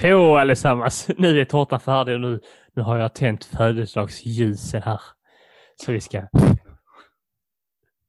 Så 0.00 0.36
allesammans, 0.36 1.08
nu 1.18 1.40
är 1.40 1.44
tårtan 1.44 1.80
färdig 1.80 2.14
och 2.14 2.20
nu, 2.20 2.40
nu 2.74 2.82
har 2.82 2.98
jag 2.98 3.14
tänt 3.14 3.44
födelsedagsljusen 3.44 4.82
här. 4.82 5.00
Så 5.76 5.92
vi 5.92 6.00
ska... 6.00 6.28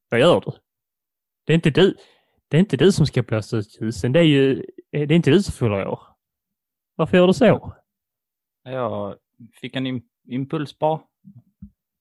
Vad 0.10 0.20
gör 0.20 0.42
du? 0.42 0.52
Det 1.46 1.54
är 1.54 1.56
inte 1.56 1.70
du. 1.70 1.96
Det 2.48 2.58
är 2.58 2.60
inte 2.60 2.78
du 2.78 2.92
som 2.92 3.06
ska 3.06 3.24
blåsa 3.24 3.58
ut 3.58 3.82
ljusen. 3.82 4.12
Det 4.12 4.20
är 4.20 4.24
ju... 4.24 4.66
Det 4.92 4.98
är 4.98 5.12
inte 5.12 5.32
du 5.32 5.44
som 5.44 5.54
fyller 5.54 5.88
år. 5.88 6.00
Varför 6.96 7.18
gör 7.18 7.28
du 7.28 7.34
så? 7.34 7.76
Jag 8.64 9.16
fick 9.62 9.76
en 9.76 9.88
im 9.88 10.02
impuls 10.28 10.80
bara. 10.80 11.02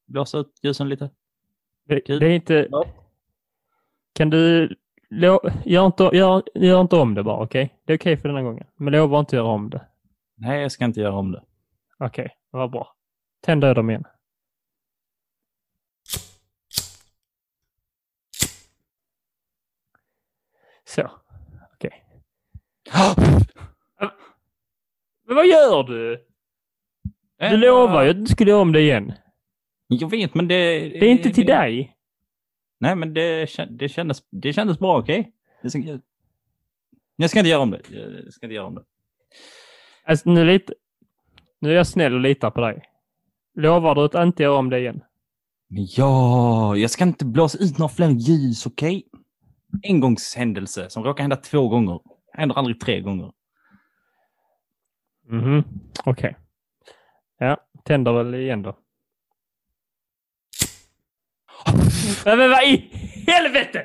Blåsa 0.07 0.39
ut 0.39 0.59
ljusen 0.63 0.89
lite. 0.89 1.11
Det, 1.85 2.01
det 2.07 2.27
är 2.27 2.31
inte... 2.31 2.69
Ja. 2.71 2.87
Kan 4.13 4.31
du... 4.31 4.77
Gör, 5.11 5.87
inte, 5.87 6.11
gör, 6.13 6.43
gör 6.55 6.81
inte 6.81 6.97
om 6.97 7.15
det 7.15 7.23
bara, 7.23 7.43
okej? 7.43 7.75
Det 7.85 7.93
är 7.93 7.99
okej 7.99 8.17
för 8.17 8.29
denna 8.29 8.43
gången. 8.43 8.67
Men 8.77 8.93
lova 8.93 9.19
inte 9.19 9.37
göra 9.37 9.47
om 9.47 9.71
det. 9.71 9.87
Nej, 10.35 10.63
jag 10.63 10.73
ska 10.73 10.85
inte 10.85 11.01
göra 11.01 11.15
om 11.15 11.33
det. 11.33 11.43
Okej, 11.99 12.37
det 12.53 12.59
var 12.59 12.69
bra. 12.69 12.95
Tänd 13.43 13.61
dem 13.61 13.91
igen. 13.91 14.05
Så, 20.85 21.11
okej. 21.75 22.05
Men 25.27 25.37
vad 25.37 25.47
gör 25.47 25.83
du? 25.83 26.27
Du 27.39 27.57
lovar 27.57 28.03
ju 28.03 28.11
att 28.11 28.25
du 28.25 28.27
skulle 28.27 28.51
göra 28.51 28.63
om 28.63 28.73
det 28.73 28.81
igen. 28.81 29.13
Jag 29.87 30.11
vet, 30.11 30.35
men 30.35 30.49
det... 30.49 30.79
Det 30.79 31.07
är 31.07 31.11
inte 31.11 31.31
till 31.31 31.47
dig. 31.47 31.96
Nej, 32.79 32.97
men 32.97 33.15
det, 33.15 33.49
det, 33.71 33.89
kändes, 33.89 34.23
det 34.31 34.53
kändes 34.53 34.79
bra, 34.79 34.99
okej? 34.99 35.33
Jag, 35.63 35.71
ska, 35.71 35.81
jag, 35.81 36.01
jag 37.17 37.31
ska 37.31 37.39
inte 37.39 37.51
göra 37.51 37.63
om 37.63 37.71
det. 37.71 37.81
Jag 38.25 38.33
ska 38.33 38.47
inte 38.47 38.55
göra 38.55 38.67
om 38.67 38.75
det. 38.75 38.85
Alltså, 40.05 40.31
nu, 40.31 40.41
är 40.41 40.45
lite, 40.45 40.75
nu 41.59 41.71
är 41.71 41.75
jag 41.75 41.87
snäll 41.87 42.15
och 42.15 42.21
litar 42.21 42.51
på 42.51 42.61
dig. 42.61 42.83
Lovar 43.55 43.95
du 43.95 44.05
att 44.05 44.15
inte 44.27 44.43
göra 44.43 44.59
om 44.59 44.71
det 44.71 44.79
igen? 44.79 45.03
Men 45.69 45.87
ja, 45.97 46.77
jag 46.77 46.91
ska 46.91 47.05
inte 47.05 47.25
blåsa 47.25 47.59
ut 47.59 47.79
några 47.79 47.89
fler 47.89 48.09
ljus, 48.11 48.67
okej? 48.67 49.07
Engångshändelse 49.83 50.91
som 50.91 51.05
råkar 51.05 51.23
hända 51.23 51.37
två 51.37 51.69
gånger. 51.69 52.01
Händer 52.33 52.59
aldrig 52.59 52.81
tre 52.81 53.01
gånger. 53.01 53.33
Mhm, 55.29 55.65
okej. 56.05 56.37
Ja, 57.39 57.57
tänder 57.85 58.13
väl 58.13 58.35
igen 58.35 58.63
då. 58.63 58.79
Men, 62.25 62.39
men 62.39 62.51
vad 62.51 62.65
i 62.65 62.91
helvete! 63.27 63.85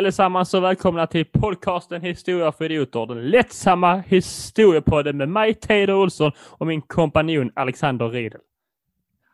Allesammans 0.00 0.54
och 0.54 0.62
välkomna 0.62 1.06
till 1.06 1.24
podcasten 1.24 2.02
Historia 2.02 2.52
för 2.52 2.64
idioter. 2.64 3.06
Den 3.06 3.30
lättsamma 3.30 3.96
historiepodden 4.06 5.16
med 5.16 5.28
mig, 5.28 5.54
Teodor 5.54 5.94
Olsson 5.94 6.32
och 6.58 6.66
min 6.66 6.82
kompanjon 6.82 7.50
Alexander 7.54 8.08
Riedel. 8.08 8.40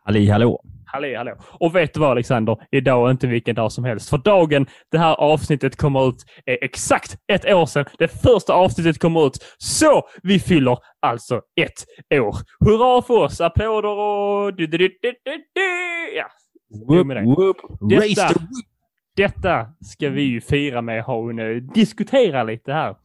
Halli 0.04 0.28
hallå. 0.28 0.60
Hallå, 0.86 1.16
hallå. 1.16 1.36
Och 1.60 1.76
vet 1.76 1.94
du 1.94 2.00
vad 2.00 2.10
Alexander? 2.10 2.56
Idag 2.70 3.06
är 3.06 3.10
inte 3.10 3.26
vilken 3.26 3.54
dag 3.54 3.72
som 3.72 3.84
helst. 3.84 4.10
För 4.10 4.18
dagen 4.18 4.66
det 4.90 4.98
här 4.98 5.14
avsnittet 5.14 5.76
kommer 5.76 6.08
ut 6.08 6.24
är 6.46 6.58
exakt 6.64 7.16
ett 7.32 7.44
år 7.44 7.66
sedan 7.66 7.84
det 7.98 8.08
första 8.08 8.52
avsnittet 8.54 8.98
kommer 8.98 9.26
ut. 9.26 9.38
Så 9.58 10.02
vi 10.22 10.38
fyller 10.38 10.78
alltså 11.00 11.36
ett 11.60 12.20
år. 12.20 12.36
Hurra 12.64 13.02
för 13.02 13.14
oss! 13.14 13.40
Applåder 13.40 13.88
och... 13.88 14.54
du- 14.56 14.66
du- 14.66 14.78
du- 14.78 14.98
du- 15.02 15.14
du- 15.24 15.44
du. 15.54 16.16
Ja, 16.16 16.26
Whoop, 16.88 17.06
whoop. 17.38 17.56
Raise 17.92 18.28
the 18.28 18.34
detta 19.16 19.72
ska 19.80 20.08
vi 20.10 20.22
ju 20.22 20.40
fira 20.40 20.82
med 20.82 21.00
att 21.00 21.06
ha 21.06 21.40
eh, 21.42 21.56
diskutera 21.56 22.42
lite 22.42 22.72
här. 22.72 22.96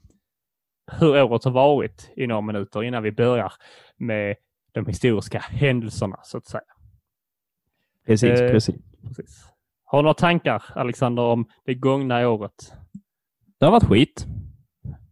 Hur 1.00 1.24
året 1.24 1.44
har 1.44 1.52
varit 1.52 2.12
i 2.16 2.28
några 2.28 2.42
minuter 2.42 2.84
innan 2.84 3.04
vi 3.04 3.12
börjar 3.12 3.54
med 3.98 4.36
de 4.72 4.86
historiska 4.86 5.40
händelserna 5.40 6.20
så 6.24 6.38
att 6.38 6.46
säga. 6.46 6.64
Precis, 8.06 8.42
Eh, 8.42 8.52
precis. 8.52 8.76
Precis. 9.08 9.46
Har 9.86 10.00
du 10.00 10.04
några 10.04 10.14
tankar 10.14 10.64
Alexander 10.76 11.24
om 11.24 11.46
det 11.66 11.74
gångna 11.74 12.30
året? 12.30 12.74
Det 13.60 13.66
har 13.66 13.72
varit 13.72 13.84
skit. 13.84 14.26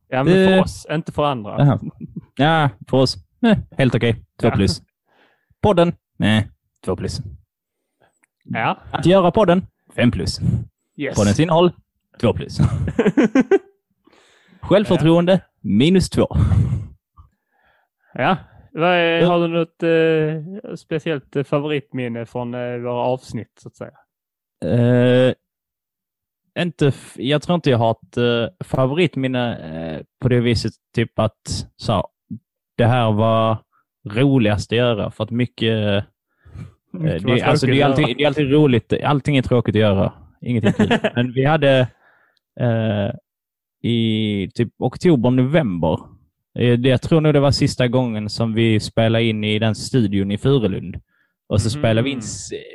Ja, 0.08 0.24
men 0.24 0.34
Det- 0.34 0.48
för 0.48 0.62
oss, 0.62 0.88
inte 0.92 1.12
för 1.12 1.26
andra. 1.26 1.56
Jaha. 1.60 1.80
Ja, 2.36 2.70
för 2.90 2.98
oss. 2.98 3.16
Eh, 3.46 3.58
helt 3.78 3.96
okej. 3.96 4.14
Två 4.14 4.48
Ja. 4.48 4.52
plus. 4.52 4.82
Podden? 5.62 5.94
Nej, 6.18 6.50
två 6.86 6.96
plus. 6.96 7.20
Ja, 8.44 8.78
Att 8.92 9.06
göra 9.06 9.32
podden? 9.32 9.68
Fem 9.96 10.12
plus. 10.12 10.40
Yes. 11.00 11.18
Poddens 11.18 11.40
innehåll? 11.40 11.72
Två 12.22 12.34
plus. 12.34 12.60
Självförtroende? 14.62 15.42
Minus 15.62 16.10
två. 16.10 16.28
ja. 18.14 18.38
Vad 18.72 18.90
är, 18.90 19.26
har 19.26 19.40
du 19.40 19.48
något 19.48 19.84
eh, 19.84 20.76
speciellt 20.76 21.36
eh, 21.36 21.44
favoritminne 21.44 22.26
från 22.26 22.54
eh, 22.54 22.78
våra 22.78 23.02
avsnitt 23.02 23.52
så 23.60 23.68
att 23.68 23.76
säga? 23.76 23.92
Eh, 24.66 25.34
inte, 26.60 26.92
jag 27.16 27.42
tror 27.42 27.56
inte 27.56 27.70
jag 27.70 27.78
har 27.78 27.92
ett 27.92 28.18
eh, 28.18 28.66
favoritminne 28.66 29.58
eh, 29.58 30.02
på 30.22 30.30
det 30.30 30.40
viset, 30.40 30.74
typ 30.96 31.20
att 31.20 31.68
så, 31.76 32.08
det 32.78 32.86
här 32.86 33.12
var 33.12 33.58
roligast 34.10 34.72
att 34.72 34.78
göra 34.78 35.12
för 35.12 35.24
att 35.24 35.32
mycket, 35.32 35.88
eh, 35.88 36.04
Mycket 36.92 37.24
var 37.24 37.36
det, 37.36 37.42
alltså, 37.42 37.66
det, 37.66 37.82
är 37.82 37.86
alltid, 37.86 38.18
det 38.18 38.24
är 38.24 38.28
alltid 38.28 38.52
roligt, 38.52 38.94
allting 39.04 39.38
är 39.38 39.42
tråkigt 39.42 39.76
att 39.76 39.82
göra, 39.82 40.14
ingenting 40.42 40.74
kul. 40.74 40.90
Men 41.16 41.34
vi 41.34 41.46
hade 41.46 41.80
eh, 42.60 43.12
i 43.82 44.52
typ 44.56 44.74
oktober, 44.78 45.30
november, 45.30 45.98
eh, 46.60 46.80
det, 46.80 46.90
jag 46.90 47.02
tror 47.02 47.22
nog 47.22 47.34
det 47.34 47.40
var 47.40 47.52
sista 47.52 47.88
gången 47.88 48.30
som 48.30 48.54
vi 48.54 48.80
spelade 48.80 49.24
in 49.24 49.44
i 49.44 49.60
den 49.60 49.76
studion 49.76 50.32
i 50.32 50.38
Furulund. 50.38 50.98
Och 51.50 51.62
så 51.62 51.78
Mhm. 51.78 51.82
spelade 51.82 52.02
vi 52.02 52.10
in, 52.12 52.22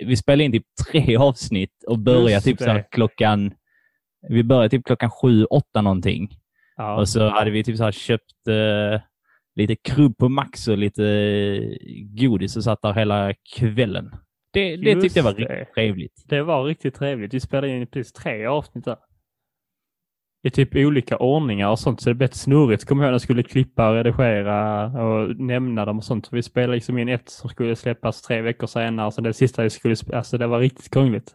vi 0.07 0.17
spelade 0.17 0.45
in 0.45 0.53
typ 0.53 0.67
tre 0.91 1.17
avsnitt 1.17 1.85
och 1.87 1.99
började 1.99 2.41
typ 2.41 2.59
så 2.59 2.83
klockan, 2.91 3.53
vi 4.29 4.43
började 4.45 4.69
typ 4.69 4.85
klockan 4.85 5.11
sju, 5.11 5.45
åtta 5.45 5.83
någonting. 5.83 6.29
Ja. 6.77 6.97
Och 6.97 7.09
så 7.09 7.29
hade 7.29 7.51
vi 7.51 7.65
typ 7.65 7.77
så 7.77 7.91
köpt 7.93 8.49
eh, 8.49 9.01
lite 9.57 9.77
krubb 9.77 10.19
på 10.19 10.29
Max 10.29 10.69
och 10.69 10.79
lite 10.79 11.05
eh, 11.05 11.77
godis 12.03 12.57
och 12.57 12.65
satt 12.65 12.83
där 12.83 12.93
hela 12.93 13.35
kvällen. 13.57 14.11
Det, 14.55 14.77
det 14.77 15.01
tyckte 15.01 15.19
jag 15.19 15.25
var 15.25 15.35
riktigt 15.35 15.75
trevligt. 15.75 16.25
Det 16.29 16.43
var 16.43 16.65
riktigt 16.65 16.95
trevligt. 16.95 17.35
Vi 17.35 17.41
spelade 17.41 17.69
in 17.69 17.87
precis 17.87 18.13
tre 18.13 18.47
avsnitt 18.47 18.85
där. 18.85 18.97
I 20.43 20.51
typ 20.51 20.75
olika 20.77 21.17
ordningar 21.19 21.69
och 21.71 21.79
sånt, 21.79 22.01
så 22.01 22.11
det 22.11 22.15
blev 22.15 22.29
snurrigt. 22.29 22.85
Kommer 22.85 23.03
jag 23.03 23.07
ihåg 23.07 23.11
när 23.11 23.15
jag 23.15 23.21
skulle 23.21 23.43
klippa, 23.43 23.95
redigera 23.95 24.85
och 25.05 25.37
nämna 25.37 25.85
dem 25.85 25.99
och 25.99 26.05
sånt. 26.05 26.29
Vi 26.33 26.43
spelade 26.43 26.73
liksom 26.75 26.99
in 26.99 27.09
ett 27.09 27.29
som 27.29 27.51
skulle 27.51 27.77
släppas 27.77 28.23
tre 28.23 28.41
veckor 28.43 28.67
senare, 28.67 29.13
så 29.13 29.21
det 29.21 29.33
sista 29.33 29.63
vi 29.63 29.71
skulle 29.71 29.97
Alltså 30.13 30.39
det 30.39 30.47
var 30.47 30.61
riktigt 30.61 30.91
krångligt. 30.93 31.35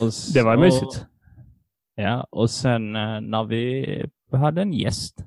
Och 0.00 0.10
Det 0.34 0.42
var 0.42 0.54
så- 0.56 0.60
mysigt. 0.60 1.06
Ja, 1.94 2.26
och 2.30 2.50
sen 2.50 2.96
eh, 2.96 3.20
när 3.20 3.44
vi 3.44 4.04
hade 4.32 4.62
en 4.62 4.72
gäst 4.72 5.18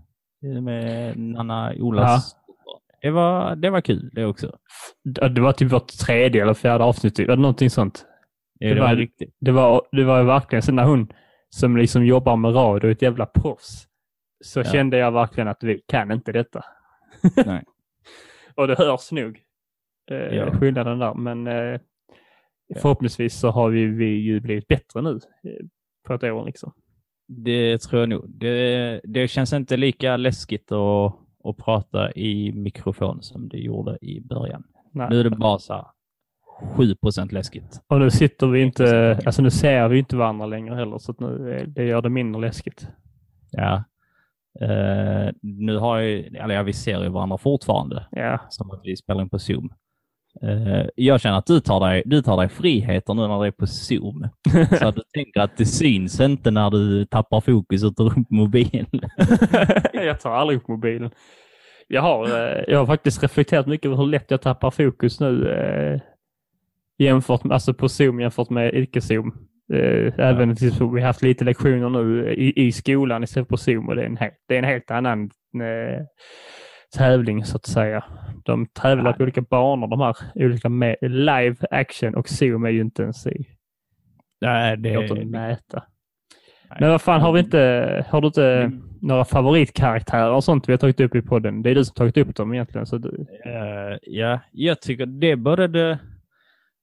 eh, 0.43 0.61
med 0.61 1.17
Nanna 1.17 1.73
Olas. 1.79 2.35
Det, 3.05 3.11
var, 3.11 3.55
det 3.55 3.69
var 3.69 3.81
kul 3.81 4.09
det 4.13 4.25
också. 4.25 4.57
Det 5.03 5.41
var 5.41 5.51
typ 5.51 5.71
vårt 5.71 5.87
tredje 5.87 6.41
eller 6.41 6.53
fjärde 6.53 6.83
avsnitt, 6.83 7.19
eller 7.19 7.35
någonting 7.35 7.69
sånt. 7.69 8.05
Det, 8.59 8.73
Det 8.73 8.79
var, 8.79 8.95
riktigt. 8.95 9.35
Det 9.39 9.51
var, 9.51 9.87
det 9.91 10.03
var 10.03 10.23
verkligen 10.23 10.61
så 10.61 10.71
när 10.71 10.83
hon 10.83 11.07
som 11.49 11.77
liksom 11.77 12.05
jobbar 12.05 12.35
med 12.35 12.55
radio, 12.55 12.91
ett 12.91 13.01
jävla 13.01 13.25
proffs, 13.25 13.87
så 14.43 14.59
Ja. 14.59 14.63
kände 14.63 14.97
jag 14.97 15.11
verkligen 15.11 15.47
att 15.47 15.63
vi 15.63 15.81
kan 15.87 16.11
inte 16.11 16.31
detta. 16.31 16.61
Nej. 17.45 17.63
och 18.55 18.67
det 18.67 18.77
hörs 18.77 19.11
nog, 19.11 19.39
eh, 20.11 20.17
Ja. 20.17 20.51
skillnaden 20.59 20.99
där. 20.99 21.13
Men 21.13 21.47
eh, 21.47 21.79
förhoppningsvis 22.81 23.39
så 23.39 23.49
har 23.49 23.69
vi, 23.69 23.85
vi 23.85 24.05
ju 24.05 24.39
blivit 24.39 24.67
bättre 24.67 25.01
nu 25.01 25.09
eh, 25.43 25.65
på 26.07 26.13
ett 26.13 26.23
år 26.23 26.45
liksom. 26.45 26.73
Det 27.27 27.77
tror 27.77 27.99
jag 28.01 28.09
nog. 28.09 28.25
Det, 28.39 29.01
det 29.03 29.27
känns 29.27 29.53
inte 29.53 29.77
lika 29.77 30.17
läskigt 30.17 30.71
att, 30.71 31.15
att 31.45 31.57
prata 31.57 32.11
i 32.11 32.51
mikrofon 32.51 33.21
som 33.21 33.49
det 33.49 33.57
gjorde 33.57 33.97
i 34.01 34.21
början. 34.21 34.63
Nej. 34.91 35.07
Nu 35.09 35.19
är 35.19 35.23
det 35.23 35.29
bara 35.29 35.59
så 35.59 35.73
här 35.73 35.85
7% 36.75 37.31
läskigt. 37.33 37.81
Och 37.87 37.99
nu 37.99 38.11
sitter 38.11 38.47
vi 38.47 38.61
inte, 38.61 39.19
alltså 39.25 39.41
nu 39.41 39.51
ser 39.51 39.87
vi 39.87 39.99
inte 39.99 40.15
varandra 40.17 40.45
längre 40.45 40.75
heller 40.75 40.97
så 40.97 41.11
att 41.11 41.19
nu, 41.19 41.53
är- 41.53 41.65
det 41.67 41.83
gör 41.85 42.01
det 42.01 42.09
mindre 42.09 42.41
läskigt. 42.41 42.87
Ja. 43.51 43.83
Eh, 44.61 45.29
nu 45.41 45.77
har 45.77 45.99
jag, 45.99 46.19
eller 46.35 46.55
ja, 46.55 46.63
vi 46.63 46.73
ser 46.73 47.03
ju 47.03 47.09
varandra 47.09 47.37
fortfarande, 47.37 48.05
Ja, 48.11 48.39
som 48.49 48.71
att 48.71 48.81
vi 48.83 48.95
spelar 48.97 49.21
in 49.21 49.29
på 49.29 49.39
Zoom. 49.39 49.69
Eh, 50.43 50.85
jag 50.95 51.21
känner 51.21 51.37
att 51.37 51.45
du 51.45 51.59
tar, 51.59 51.79
dig, 51.79 52.03
du 52.05 52.21
tar 52.21 52.37
dig 52.37 52.49
friheter 52.49 53.13
nu 53.13 53.27
när 53.27 53.41
det 53.41 53.47
är 53.47 53.51
på 53.51 53.67
Zoom. 53.67 54.27
Så 54.79 54.87
att 54.87 54.95
du 54.95 55.01
tänker 55.13 55.41
att 55.41 55.57
det 55.57 55.65
syns 55.65 56.19
inte 56.19 56.51
när 56.51 56.69
du 56.69 57.05
tappar 57.05 57.41
fokus 57.41 57.83
och 57.83 57.95
tar 57.95 58.05
upp 58.05 58.29
mobilen. 58.29 59.01
jag 59.93 60.19
tar 60.19 60.31
aldrig 60.31 60.57
upp 60.57 60.67
mobilen. 60.67 61.11
Jag 61.87 62.01
har, 62.01 62.25
eh, 62.25 62.63
jag 62.67 62.79
har 62.79 62.85
faktiskt 62.85 63.23
reflekterat 63.23 63.67
mycket 63.67 63.85
över 63.85 63.97
hur 63.97 64.07
lätt 64.07 64.31
jag 64.31 64.41
tappar 64.41 64.71
fokus 64.71 65.19
nu 65.19 65.49
eh, 65.49 66.01
jämfört 66.97 67.43
med, 67.43 67.53
alltså 67.53 67.73
på 67.73 67.89
Zoom 67.89 68.19
jämfört 68.19 68.49
med 68.49 68.73
icke-Zoom. 68.73 69.31
Eh, 69.73 70.13
även 70.17 70.55
tills 70.55 70.81
vi 70.81 70.85
har 70.85 70.99
haft 70.99 71.21
lite 71.21 71.43
lektioner 71.43 71.89
nu 71.89 72.33
i, 72.33 72.67
i 72.67 72.71
skolan 72.71 73.23
istället 73.23 73.47
för 73.47 73.49
på 73.49 73.57
Zoom 73.57 73.89
och 73.89 73.95
det 73.95 74.01
är 74.01 74.05
en, 74.05 74.17
helt, 74.17 74.35
det 74.47 74.53
är 74.55 74.59
en 74.59 74.65
helt 74.65 74.91
annan 74.91 75.23
eh, 75.53 76.05
tävling 76.97 77.45
så 77.45 77.57
att 77.57 77.65
säga. 77.65 78.03
De 78.45 78.65
tävlar 78.65 79.13
på 79.13 79.23
olika 79.23 79.41
banor 79.41 79.87
de 79.87 79.99
här 79.99 80.15
olika 80.35 80.69
med, 80.69 80.95
live 81.01 81.55
action 81.71 82.15
och 82.15 82.29
Zoom 82.29 82.65
är 82.65 82.69
ju 82.69 82.81
inte 82.81 83.03
ens 83.03 83.27
i. 83.27 83.45
Nej, 84.41 84.77
Det 84.77 85.07
det, 85.07 85.25
mäta. 85.25 85.83
Nej. 86.69 86.77
Men 86.79 86.89
vad 86.89 87.01
fan, 87.01 87.21
har 87.21 87.31
vi 87.31 87.39
inte, 87.39 88.05
har 88.09 88.21
du 88.21 88.27
inte 88.27 88.71
några 89.01 89.25
favoritkaraktärer 89.25 90.31
och 90.31 90.43
sånt 90.43 90.69
vi 90.69 90.73
har 90.73 90.77
tagit 90.77 90.99
upp 90.99 91.15
i 91.15 91.21
podden? 91.21 91.61
Det 91.61 91.69
är 91.69 91.75
du 91.75 91.85
som 91.85 91.93
tagit 91.95 92.17
upp 92.17 92.35
dem 92.35 92.53
egentligen. 92.53 92.85
Så 92.85 92.97
du, 92.97 93.25
Eh, 93.45 93.97
ja, 94.01 94.39
jag 94.51 94.81
tycker 94.81 95.05
det 95.05 95.31
är 95.31 95.35
både 95.35 95.67
det, 95.67 95.99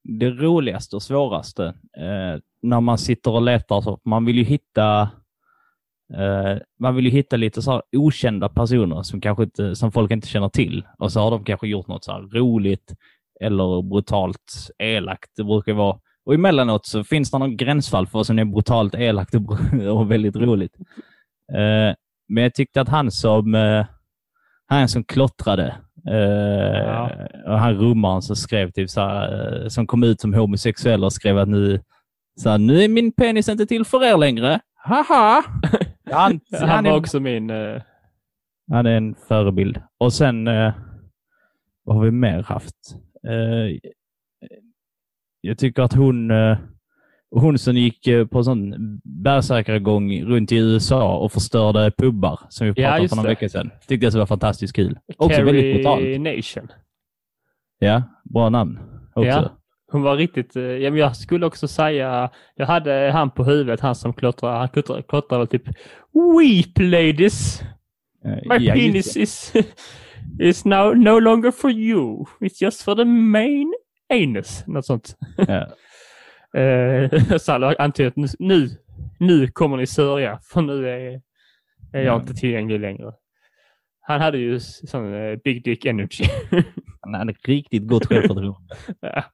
det 0.04 0.30
roligaste 0.30 0.96
och 0.96 1.02
svåraste. 1.02 1.64
Eh, 1.96 2.40
när 2.62 2.80
man 2.80 2.98
sitter 2.98 3.30
och 3.30 3.42
letar, 3.42 3.80
så 3.80 4.00
man 4.04 4.24
vill 4.24 4.38
ju 4.38 4.44
hitta 4.44 5.10
man 6.80 6.94
vill 6.94 7.04
ju 7.04 7.10
hitta 7.10 7.36
lite 7.36 7.62
så 7.62 7.82
okända 7.96 8.48
personer 8.48 9.02
som, 9.02 9.20
kanske 9.20 9.42
inte, 9.44 9.76
som 9.76 9.92
folk 9.92 10.10
inte 10.10 10.28
känner 10.28 10.48
till. 10.48 10.86
Och 10.98 11.12
så 11.12 11.20
har 11.20 11.30
de 11.30 11.44
kanske 11.44 11.68
gjort 11.68 11.88
något 11.88 12.04
så 12.04 12.12
roligt 12.32 12.94
eller 13.40 13.82
brutalt 13.82 14.70
elakt. 14.78 15.30
Det 15.36 15.44
brukar 15.44 15.72
vara. 15.72 15.98
Och 16.26 16.34
emellanåt 16.34 16.86
så 16.86 17.04
finns 17.04 17.30
det 17.30 17.38
någon 17.38 17.56
gränsfall 17.56 18.06
för 18.06 18.18
vad 18.18 18.26
som 18.26 18.38
är 18.38 18.44
brutalt 18.44 18.94
elakt 18.94 19.34
och, 19.34 19.58
och 19.98 20.10
väldigt 20.10 20.36
roligt. 20.36 20.76
Eh, 21.52 21.94
men 22.28 22.42
jag 22.42 22.54
tyckte 22.54 22.80
att 22.80 22.88
han 22.88 23.10
som, 23.10 23.54
eh, 23.54 23.86
han 24.66 24.88
som 24.88 25.04
klottrade, 25.04 25.74
eh, 26.08 26.78
Ja. 26.86 27.10
och 27.46 27.58
han 27.58 27.74
rummaren 27.74 28.22
som 28.22 28.36
skrev 28.36 28.70
typ 28.70 28.90
så 28.90 29.00
här, 29.00 29.62
eh, 29.62 29.68
som 29.68 29.86
kom 29.86 30.02
ut 30.02 30.20
som 30.20 30.34
homosexuell 30.34 31.04
och 31.04 31.12
skrev 31.12 31.38
att 31.38 31.48
nu, 31.48 31.80
så 32.40 32.50
här, 32.50 32.58
nu 32.58 32.82
är 32.82 32.88
min 32.88 33.12
penis 33.12 33.48
inte 33.48 33.66
till 33.66 33.84
för 33.84 34.04
er 34.04 34.16
längre. 34.16 34.60
Haha! 34.74 35.42
Han, 36.16 36.40
han, 36.52 36.68
han, 36.68 36.84
var 36.84 36.92
är, 36.92 36.96
också 36.96 37.20
min... 37.20 37.50
eh, 37.50 37.82
han 38.70 38.86
är 38.86 38.96
en 38.96 39.14
förebild. 39.14 39.80
Och 39.98 40.12
sen, 40.12 40.46
eh, 40.48 40.72
vad 41.84 41.96
har 41.96 42.04
vi 42.04 42.10
mer 42.10 42.42
haft? 42.42 42.76
Eh, 43.28 43.90
jag 45.40 45.58
tycker 45.58 45.82
att 45.82 45.92
hon, 45.92 46.30
hon 47.30 47.58
som 47.58 47.76
gick 47.76 48.08
på 48.30 48.44
sån 48.44 48.74
bärsärkagång 49.04 50.22
runt 50.24 50.52
i 50.52 50.56
USA 50.56 51.18
och 51.18 51.32
förstörde 51.32 51.90
pubbar, 51.98 52.40
som 52.48 52.66
vi 52.66 52.72
Ja, 52.76 52.88
pratade 52.88 53.02
om 53.02 53.08
för 53.08 53.16
några 53.16 53.28
veckor 53.28 53.48
sedan, 53.48 53.70
tyckte 53.86 54.06
jag 54.06 54.12
så 54.12 54.18
var 54.18 54.26
fantastiskt 54.26 54.76
kul. 54.76 54.98
Också 55.16 55.42
väldigt 55.44 55.74
brutalt. 55.74 56.20
Nation. 56.20 56.68
Ja, 57.78 58.02
bra 58.24 58.48
namn 58.48 58.78
också. 59.14 59.28
Ja. 59.28 59.50
Hon 59.92 60.02
var 60.02 60.16
riktigt... 60.16 60.56
eh, 60.56 60.62
Ja, 60.62 60.90
jag 60.96 61.16
skulle 61.16 61.46
också 61.46 61.68
säga... 61.68 62.30
Jag 62.54 62.66
hade 62.66 63.10
han 63.12 63.30
på 63.30 63.44
huvudet, 63.44 63.80
han 63.80 63.94
som 63.94 64.12
klottrar. 64.12 64.58
Han 64.58 64.68
klottrar, 64.68 65.02
klottrar 65.02 65.38
väl 65.38 65.46
typ 65.46 65.68
Weep 66.38 66.78
ladies! 66.78 67.62
Eh, 68.24 68.30
My 68.58 68.66
ja, 68.66 68.74
penis 68.74 69.16
is, 69.16 69.52
is 70.40 70.64
now 70.64 70.94
no 70.94 71.18
longer 71.20 71.50
for 71.50 71.70
you. 71.70 72.24
It's 72.40 72.62
just 72.62 72.82
for 72.82 72.94
the 72.94 73.04
main 73.04 73.74
anus. 74.14 74.66
Något 74.66 74.86
sånt. 74.86 75.16
Ja. 75.48 75.66
Eh, 76.56 77.36
så 77.38 77.52
han 77.52 77.64
antyder 77.78 78.08
att 78.10 78.16
nu, 78.16 78.26
nu, 78.38 78.68
nu 79.18 79.46
kommer 79.48 79.76
ni 79.76 79.86
sörja 79.86 80.38
för 80.42 80.60
nu 80.62 80.88
är, 80.88 80.94
är 81.00 81.20
jag 81.92 82.04
Ja. 82.04 82.20
inte 82.20 82.34
tillgänglig 82.34 82.80
längre. 82.80 83.12
Han 84.00 84.20
hade 84.20 84.38
ju 84.38 84.60
sån 84.60 85.14
eh, 85.14 85.36
big 85.44 85.64
dick 85.64 85.84
energy. 85.84 86.24
Han 87.00 87.14
hade 87.14 87.32
riktigt 87.44 87.86
gott 87.88 88.06
självförtroende. 88.06 88.74
Ja. 89.00 89.24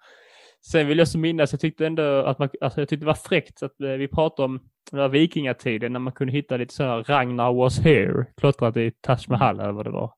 Sen 0.70 0.86
vill 0.86 0.98
jag 0.98 1.08
så 1.08 1.18
minnas, 1.18 1.52
jag 1.52 1.60
tyckte 1.60 1.86
ändå 1.86 2.02
att 2.02 2.38
man, 2.38 2.48
alltså 2.60 2.80
jag 2.80 2.88
tyckte 2.88 3.04
det 3.04 3.06
var 3.06 3.14
fräckt 3.14 3.62
att 3.62 3.80
eh, 3.80 3.88
vi 3.88 4.08
pratade 4.08 4.44
om 4.44 4.60
det 4.90 4.96
var 4.96 5.08
vikingatiden 5.08 5.92
när 5.92 6.00
man 6.00 6.12
kunde 6.12 6.32
hitta 6.32 6.56
lite 6.56 6.74
så 6.74 6.82
här 6.82 7.02
Ragnar 7.02 7.52
was 7.52 7.78
here, 7.78 8.26
klottrat 8.36 8.76
i 8.76 8.92
Taj 9.00 9.18
Mahal 9.28 9.60
eller 9.60 9.72
vad 9.72 9.86
det 9.86 9.90
var. 9.90 10.12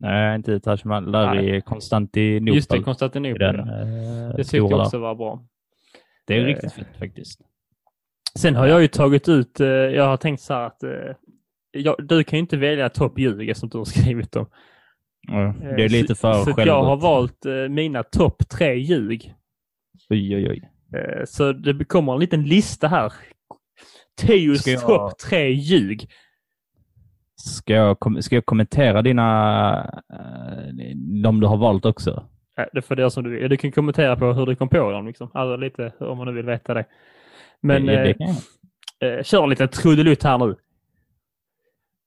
Nej, 0.00 0.36
inte 0.36 0.60
Taj 0.60 0.78
Mahal. 0.84 1.12
Där 1.12 1.40
i 1.40 1.60
Konstantinopel. 1.60 2.54
Just 2.54 2.70
det, 2.70 2.76
i 2.76 2.82
Konstantinopel. 2.82 3.38
den, 3.38 3.58
eh, 3.60 4.36
Det 4.36 4.44
tyckte 4.44 4.56
jag 4.56 4.80
också 4.80 4.98
var 4.98 5.14
bra. 5.14 5.44
Det 6.26 6.34
är 6.34 6.40
eh, 6.40 6.44
riktigt 6.44 6.72
fint 6.72 6.96
faktiskt. 6.98 7.40
Sen 8.34 8.56
har 8.56 8.66
jag 8.66 8.82
ju 8.82 8.88
tagit 8.88 9.28
ut, 9.28 9.60
jag 9.60 10.06
har 10.06 10.16
tänkt 10.16 10.40
så 10.40 10.54
här 10.54 10.66
att 10.66 10.82
jag, 11.70 11.96
du 11.98 12.24
kan 12.24 12.36
ju 12.36 12.40
inte 12.40 12.56
välja 12.56 12.88
toppljug 12.88 13.56
som 13.56 13.68
du 13.68 13.78
har 13.78 13.84
skrivit 13.94 14.36
Eh, 14.36 14.44
det 15.76 15.84
är 15.84 15.88
lite 15.88 16.14
så, 16.14 16.20
för 16.20 16.32
Så 16.32 16.44
självgott. 16.44 16.66
jag 16.66 16.82
har 16.82 16.96
valt 16.96 17.44
mina 17.70 18.02
topp 18.02 18.48
tre 18.48 18.74
ljug. 18.74 19.34
Oj, 20.10 20.36
oj, 20.36 20.48
oj. 20.50 20.70
Eh, 21.00 21.24
så 21.26 21.52
det 21.52 21.84
kommer 21.84 22.12
en 22.14 22.20
liten 22.20 22.42
lista 22.42 22.88
här. 22.88 23.12
Teos 24.20 24.66
jag- 24.66 24.80
topp 24.80 25.18
tre 25.18 25.50
ljug. 25.52 26.10
Ska 27.36 27.72
jag, 27.72 27.96
ska 28.24 28.34
jag 28.34 28.46
kommentera 28.46 29.02
dina, 29.02 30.00
eh, 30.12 30.74
de 31.22 31.40
du 31.40 31.46
har 31.46 31.56
valt 31.56 31.84
också? 31.84 32.28
Nej, 32.56 32.68
det 32.72 32.82
får 32.82 32.98
göra 32.98 33.10
som 33.10 33.24
du. 33.24 33.48
Du 33.48 33.56
kan 33.56 33.72
kommentera 33.72 34.16
på 34.16 34.32
hur 34.32 34.46
du 34.46 34.56
kom 34.56 34.68
på 34.68 34.90
dem. 34.90 35.06
Liksom. 35.06 35.30
Alltså 35.34 35.56
lite 35.56 35.92
om 36.00 36.18
man 36.18 36.26
nu 36.26 36.32
vill 36.32 36.46
veta 36.46 36.74
det. 36.74 36.84
Men 37.60 37.86
det, 37.86 38.02
det 38.02 38.24
eh, 39.06 39.12
eh, 39.18 39.22
kör 39.22 39.42
en 39.42 39.50
liten 39.50 39.68
trudelutt 39.68 40.22
här 40.22 40.38
nu. 40.38 40.56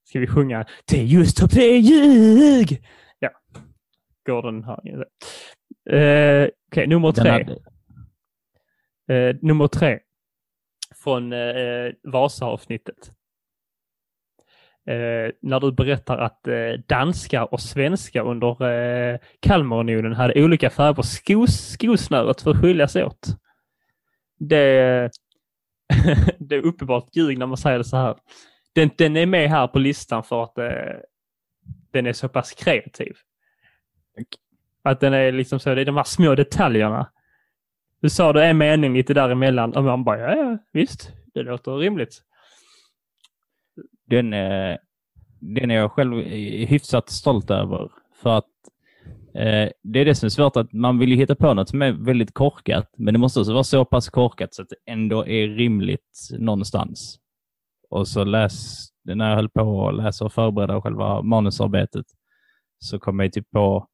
Ska 0.10 0.20
vi 0.20 0.28
sjunga 0.28 0.66
Teos 0.86 1.34
topp 1.34 1.52
tre 1.52 1.78
ljug? 1.78 2.84
Ja. 3.20 3.30
Går 4.26 4.42
den 4.44 4.64
här. 4.64 4.80
Eh, 5.90 6.50
Okej, 6.72 6.88
nummer 6.88 7.12
Den 7.12 7.24
tre. 7.24 7.32
hade- 7.32 7.58
Eh, 9.12 9.36
nummer 9.42 9.68
tre. 9.68 10.00
Från 11.04 11.34
eh, 11.34 11.92
Vasa-avsnittet. 12.04 13.12
Eh, 14.88 15.32
när 15.42 15.60
du 15.60 15.72
berättar 15.72 16.18
att 16.18 16.48
eh, 16.48 16.72
danskar 16.88 17.54
och 17.54 17.62
svenskar 17.62 18.28
under 18.28 18.72
eh, 18.72 19.20
Kalmarunionen 19.40 20.14
hade 20.14 20.44
olika 20.44 20.70
färger 20.70 20.94
på 20.94 21.04
skos, 21.04 21.52
skosnöret 21.52 22.42
för 22.42 22.52
att 22.52 22.62
skilja 22.62 22.88
sig 22.88 23.04
åt. 23.04 23.28
Det, 24.40 25.12
det 26.40 26.56
är 26.56 26.66
uppenbart 26.66 27.16
ljug 27.16 27.38
när 27.38 27.46
man 27.46 27.58
säger 27.58 27.78
det 27.78 27.84
så 27.84 27.98
här. 27.98 28.16
Den, 28.74 28.90
den 28.98 29.18
är 29.18 29.26
med 29.26 29.50
här 29.50 29.68
på 29.68 29.80
listan 29.80 30.24
för 30.24 30.44
att 30.44 30.58
eh, 30.58 31.00
den 31.92 32.08
är 32.08 32.14
så 32.14 32.30
pass 32.30 32.52
kreativ. 32.52 33.16
Att 34.84 35.00
den 35.00 35.14
är 35.14 35.32
liksom 35.32 35.60
så, 35.60 35.76
det 35.76 35.82
är 35.82 35.86
de 35.86 35.98
här 35.98 36.04
små 36.04 36.36
detaljerna. 36.36 37.12
Du 38.02 38.10
sa 38.10 38.34
det 38.34 38.46
en 38.46 38.58
mening 38.58 38.94
lite 38.94 39.14
däremellan 39.14 39.76
och 39.76 39.84
man 39.84 40.04
bara, 40.04 40.20
ja, 40.20 40.36
ja 40.36 40.58
visst, 40.72 41.12
det 41.34 41.44
låter 41.44 41.72
rimligt. 41.72 42.22
Den, 44.06 44.34
eh, 44.34 44.78
den 45.40 45.72
är 45.72 45.76
jag 45.76 45.92
själv 45.92 46.18
hyfsat 46.68 47.10
stolt 47.10 47.52
över. 47.52 47.92
För 48.22 48.38
att 48.38 48.46
eh, 49.36 49.70
det 49.84 50.00
är 50.00 50.06
det 50.06 50.16
som 50.16 50.26
är 50.26 50.30
svårt, 50.30 50.58
att 50.58 50.74
man 50.74 51.00
vill 51.00 51.10
ju 51.10 51.16
hitta 51.16 51.36
på 51.36 51.54
något 51.54 51.70
som 51.70 51.82
är 51.82 51.92
väldigt 51.92 52.34
korkat, 52.34 52.94
men 52.98 53.14
det 53.14 53.20
måste 53.20 53.40
också 53.40 53.54
vara 53.54 53.64
så 53.64 53.86
pass 53.86 54.10
korkat 54.10 54.54
så 54.54 54.62
att 54.62 54.70
det 54.70 54.92
ändå 54.92 55.28
är 55.28 55.48
rimligt 55.48 56.30
någonstans. 56.32 57.20
Och 57.90 58.08
så 58.08 58.24
läs, 58.24 58.88
när 59.04 59.30
jag 59.30 59.36
höll 59.36 59.50
på 59.50 59.90
att 59.90 59.96
läsa 59.96 60.26
och 60.26 60.34
förbereda 60.34 60.82
själva 60.82 61.22
manusarbetet 61.22 62.06
så 62.80 63.00
kom 63.00 63.20
jag 63.20 63.34
typ 63.34 63.52
på 63.52 63.88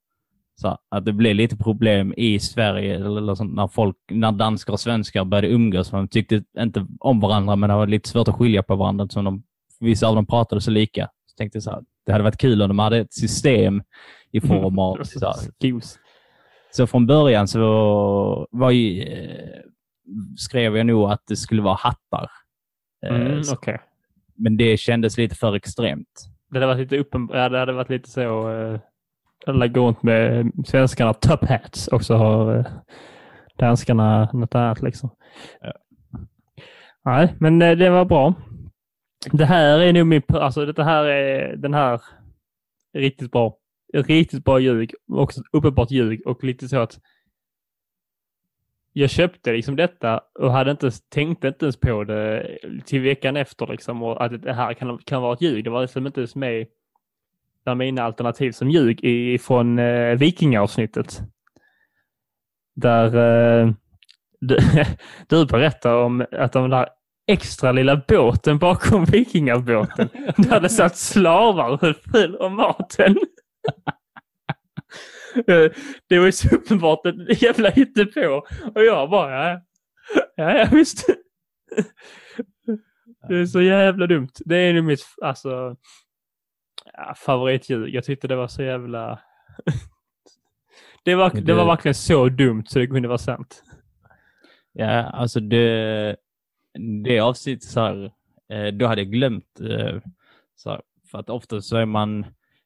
så 0.61 0.77
att 0.89 1.05
det 1.05 1.13
blev 1.13 1.35
lite 1.35 1.57
problem 1.57 2.13
i 2.17 2.39
Sverige 2.39 2.95
eller, 2.95 3.35
sånt, 3.35 3.55
när, 3.55 3.67
folk, 3.67 3.95
när 4.11 4.31
danskar 4.31 4.73
och 4.73 4.79
svenskar 4.79 5.25
började 5.25 5.47
umgås. 5.47 5.91
Man 5.91 6.07
tyckte 6.07 6.43
inte 6.59 6.87
om 6.99 7.19
varandra, 7.19 7.55
men 7.55 7.69
det 7.69 7.75
var 7.75 7.87
lite 7.87 8.09
svårt 8.09 8.27
att 8.27 8.35
skilja 8.35 8.63
på 8.63 8.75
varandra 8.75 9.03
eftersom 9.03 9.25
de, 9.25 9.43
vissa 9.79 10.07
av 10.07 10.15
dem 10.15 10.25
pratade 10.25 10.61
så 10.61 10.71
lika. 10.71 11.09
Så 11.25 11.35
tänkte 11.37 11.55
jag 11.55 11.63
så 11.63 11.71
här, 11.71 11.81
det 12.05 12.11
hade 12.11 12.23
varit 12.23 12.37
kul 12.37 12.61
om 12.61 12.67
de 12.67 12.79
hade 12.79 12.97
ett 12.97 13.13
system 13.13 13.83
i 14.31 14.41
form 14.41 14.79
av... 14.79 14.95
så, 15.03 15.25
här, 15.25 15.81
så 16.71 16.87
från 16.87 17.07
början 17.07 17.47
så 17.47 18.47
var 18.51 18.71
ju, 18.71 19.01
eh, 19.01 19.59
skrev 20.37 20.77
jag 20.77 20.85
nog 20.85 21.11
att 21.11 21.23
det 21.27 21.35
skulle 21.35 21.61
vara 21.61 21.75
hattar. 21.75 22.29
Eh, 23.05 23.15
Mm, 23.15 23.41
Okej. 23.53 23.79
Men 24.35 24.57
det 24.57 24.77
kändes 24.77 25.17
lite 25.17 25.35
för 25.35 25.55
extremt. 25.55 26.29
Det 26.49 26.57
hade 26.57 26.65
varit 26.67 26.79
lite 26.79 26.97
uppen... 26.97 27.29
ja, 27.33 27.49
det 27.49 27.59
hade 27.59 27.73
varit 27.73 27.89
lite 27.89 28.09
så... 28.09 28.49
Eh, 29.47 29.53
eller 29.53 29.67
gå 29.67 29.87
runt 29.87 30.03
med 30.03 30.51
svenskarna 30.65 31.13
top 31.13 31.45
hats 31.45 31.87
också 31.87 32.13
har... 32.13 32.57
Eh, 32.57 32.65
danskarna 33.57 34.29
något 34.33 34.55
annat 34.55 34.81
liksom. 34.81 35.09
Ja. 35.61 35.73
Nej, 37.05 37.35
men 37.39 37.61
eh, 37.61 37.77
det 37.77 37.89
var 37.89 38.05
bra. 38.05 38.33
Det 39.31 39.45
här 39.45 39.79
är 39.79 39.93
nog 39.93 40.07
min, 40.07 40.21
alltså 40.29 40.65
det 40.65 40.83
här 40.83 41.05
är 41.05 41.55
den 41.55 41.73
här 41.73 42.01
är 42.93 42.99
riktigt 42.99 43.31
bra. 43.31 43.57
Riktigt 43.93 44.43
bra 44.43 44.59
ljug, 44.59 44.93
också 45.11 45.41
uppenbart 45.51 45.91
ljug 45.91 46.27
och 46.27 46.43
lite 46.43 46.69
så 46.69 46.79
att 46.79 46.99
jag 48.93 49.09
köpte 49.09 49.53
liksom 49.53 49.75
detta 49.75 50.21
och 50.39 50.51
hade 50.51 50.71
inte 50.71 50.91
tänkte 51.09 51.47
inte 51.47 51.65
ens 51.65 51.79
på 51.79 52.03
det 52.03 52.57
till 52.85 53.01
veckan 53.01 53.37
efter 53.37 53.67
liksom 53.67 54.03
och 54.03 54.25
att 54.25 54.41
det 54.43 54.53
här 54.53 54.73
kan, 54.73 54.97
kan 54.97 55.21
vara 55.21 55.33
ett 55.33 55.41
ljug. 55.41 55.63
Det 55.63 55.69
var 55.69 55.81
liksom 55.81 56.07
inte 56.07 56.19
ens 56.19 56.35
med 56.35 56.67
bland 57.67 57.77
mina 57.77 58.03
alternativ 58.03 58.51
som 58.51 58.69
ljug 58.69 59.03
i, 59.03 59.37
från 59.37 59.79
eh, 59.79 60.17
Vikingaavsnittet. 60.17 61.21
Där 62.75 63.05
eh, 63.05 63.71
du, 64.39 64.57
du 65.27 65.45
berättar 65.45 65.95
om 65.95 66.25
att 66.31 66.53
de 66.53 66.69
där 66.69 66.87
extra 67.31 67.71
lilla 67.71 68.01
båten 68.07 68.57
bakom 68.57 69.05
vikingabåten, 69.11 70.09
där 70.37 70.59
det 70.59 70.69
satt 70.69 70.97
slavar 70.97 71.69
och 71.69 71.81
höll 71.81 71.93
full 71.93 72.35
om 72.35 72.55
maten. 72.55 73.17
Eh, 75.47 75.71
det 76.09 76.19
var 76.19 76.25
ju 76.25 76.31
så 76.31 76.55
uppenbart 76.55 77.05
ett 77.05 77.41
jävla 77.41 77.69
hittepå. 77.69 78.45
Och 78.75 78.83
jag 78.83 79.09
bara, 79.09 79.51
ja, 79.51 79.61
ja 80.35 80.67
visst. 80.71 81.05
Det 83.27 83.35
är 83.35 83.45
så 83.45 83.61
jävla 83.61 84.07
dumt. 84.07 84.29
Det 84.45 84.55
är 84.55 84.73
nog 84.73 84.83
mitt, 84.83 85.05
alltså, 85.21 85.75
ja. 86.97 87.15
Jag 87.87 88.03
tyckte 88.03 88.27
det 88.27 88.35
var 88.35 88.47
så 88.47 88.63
jävla... 88.63 89.19
det, 91.03 91.15
var, 91.15 91.29
det 91.29 91.53
var 91.53 91.63
Det- 91.63 91.67
verkligen 91.67 91.95
så 91.95 92.29
dumt 92.29 92.63
så 92.67 92.79
det 92.79 92.87
kunde 92.87 93.07
vara 93.07 93.17
sant. 93.17 93.63
Ja, 94.73 95.01
alltså 95.03 95.39
det, 95.39 96.15
det 97.03 97.19
avsnittet 97.19 97.63
så 97.63 97.79
här, 97.79 98.11
eh, 98.53 98.67
då 98.73 98.87
hade 98.87 99.01
jag 99.01 99.11
glömt. 99.11 99.59
eh, 99.59 100.01
Så 100.55 100.69
här, 100.69 100.81
för 101.11 101.19
att 101.19 101.29
ofta 101.29 101.61
så 101.61 101.77
är 101.77 101.85
man 101.85 102.25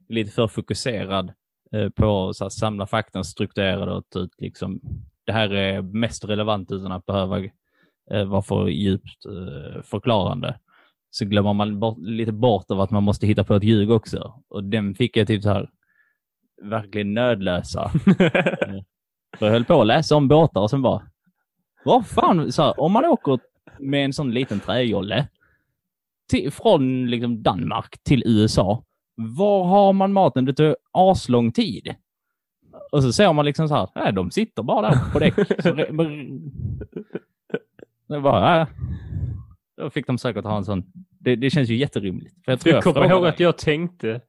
lite 0.09 0.31
för 0.31 0.47
fokuserad 0.47 1.33
eh, 1.71 1.89
på 1.89 2.29
att 2.41 2.53
samla 2.53 2.87
fakta, 2.87 3.23
strukturera 3.23 3.85
det 3.85 3.91
och 3.91 4.09
ta 4.09 4.19
ut 4.19 4.35
liksom, 4.37 4.81
det 5.25 5.31
här 5.31 5.49
är 5.53 5.81
mest 5.81 6.25
relevant 6.25 6.71
utan 6.71 6.91
att 6.91 7.05
behöva 7.05 7.39
eh, 8.11 8.25
vara 8.25 8.41
för 8.41 8.67
djupt 8.67 9.23
förklarande. 9.83 10.59
Så 11.11 11.25
glömmer 11.25 11.53
man 11.53 11.79
bort, 11.79 11.97
lite 11.99 12.31
bort 12.31 12.71
av 12.71 12.81
att 12.81 12.91
man 12.91 13.03
måste 13.03 13.27
hitta 13.27 13.43
på 13.43 13.55
ett 13.55 13.63
ljug 13.63 13.91
också. 13.91 14.43
Och 14.47 14.63
den 14.63 14.95
fick 14.95 15.17
jag 15.17 15.27
typ 15.27 15.43
så 15.43 15.49
här 15.49 15.69
verkligen 16.61 17.13
nödlösa. 17.13 17.91
För 19.37 19.39
jag 19.45 19.51
höll 19.51 19.65
på 19.65 19.81
att 19.81 19.87
läsa 19.87 20.15
om 20.15 20.27
båtar 20.27 20.61
och 20.61 20.69
sen 20.69 20.81
bara, 20.81 21.01
vad 21.85 22.07
fan, 22.07 22.51
så 22.51 22.61
här, 22.63 22.79
om 22.79 22.91
man 22.91 23.05
åker 23.05 23.39
med 23.79 24.05
en 24.05 24.13
sån 24.13 24.31
liten 24.31 24.59
träjolle 24.59 25.27
till, 26.29 26.51
från 26.51 27.09
liksom 27.09 27.43
Danmark 27.43 28.03
till 28.03 28.23
USA, 28.25 28.83
var 29.15 29.63
har 29.63 29.93
man 29.93 30.13
maten? 30.13 30.45
Det 30.45 30.53
tar 30.53 30.75
aslång 30.91 31.51
tid. 31.51 31.95
Och 32.91 33.03
så 33.03 33.13
ser 33.13 33.33
man 33.33 33.45
liksom 33.45 33.67
så 33.67 33.75
här, 33.75 33.89
nej, 33.95 34.13
de 34.13 34.31
sitter 34.31 34.63
bara 34.63 34.89
där 34.89 35.11
på 35.13 35.19
däck. 35.19 35.35
Så 35.63 35.69
ja. 38.27 38.67
Då 39.81 39.89
fick 39.89 40.07
de 40.07 40.17
säkert 40.17 40.45
ha 40.45 40.57
en 40.57 40.65
sån. 40.65 40.83
Det, 41.19 41.35
det 41.35 41.49
känns 41.49 41.69
ju 41.69 41.75
jätterimligt. 41.75 42.35
För 42.45 42.51
jag, 42.51 42.59
tror 42.59 42.75
Jag 42.75 42.83
kommer 42.83 42.93
frågade 42.93 43.15
ihåg 43.15 43.27
att 43.27 43.39
jag 43.39 43.57
tänkte, 43.57 44.21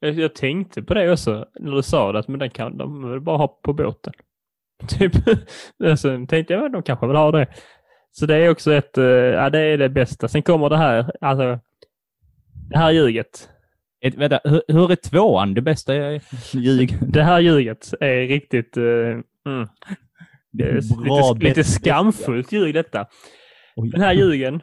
jag, 0.00 0.14
jag 0.14 0.34
tänkte 0.34 0.82
på 0.82 0.94
det 0.94 1.12
också 1.12 1.46
när 1.60 1.72
du 1.72 1.82
sa 1.82 2.12
det, 2.12 2.18
att 2.18 2.28
men 2.28 2.38
den 2.38 2.50
kan 2.50 2.78
de 2.78 3.10
väl 3.10 3.20
bara 3.20 3.36
ha 3.36 3.60
på 3.62 3.72
båten. 3.72 4.12
Typ. 4.88 5.12
Sen 5.98 6.26
tänkte 6.26 6.52
jag, 6.52 6.62
men 6.62 6.72
de 6.72 6.82
kanske 6.82 7.06
vill 7.06 7.16
ha 7.16 7.30
det. 7.30 7.46
Så 8.10 8.26
det 8.26 8.36
är 8.36 8.50
också 8.50 8.72
ett, 8.72 8.98
eh, 8.98 9.04
ja 9.04 9.50
det 9.50 9.60
är 9.60 9.78
det 9.78 9.88
bästa. 9.88 10.28
Sen 10.28 10.42
kommer 10.42 10.68
det 10.68 10.76
här, 10.76 11.12
alltså, 11.20 11.58
det 12.70 12.78
här 12.78 12.90
ljuget. 12.90 13.48
Ett, 14.00 14.14
vänta, 14.14 14.40
hur, 14.44 14.62
hur 14.68 14.92
är 14.92 14.96
tvåan 14.96 15.54
det 15.54 15.62
bästa 15.62 15.94
ljug? 16.52 16.98
Det 17.00 17.22
här 17.22 17.40
ljuget 17.40 17.94
är 18.00 18.26
riktigt, 18.26 18.76
eh, 18.76 18.82
mm, 19.46 19.68
det 20.52 20.64
är 20.64 20.74
lite, 20.74 21.48
lite 21.48 21.64
skamfullt 21.64 22.52
ljug 22.52 22.74
detta. 22.74 23.06
Oj. 23.76 23.90
Den 23.90 24.00
här 24.00 24.12
ljugen, 24.12 24.62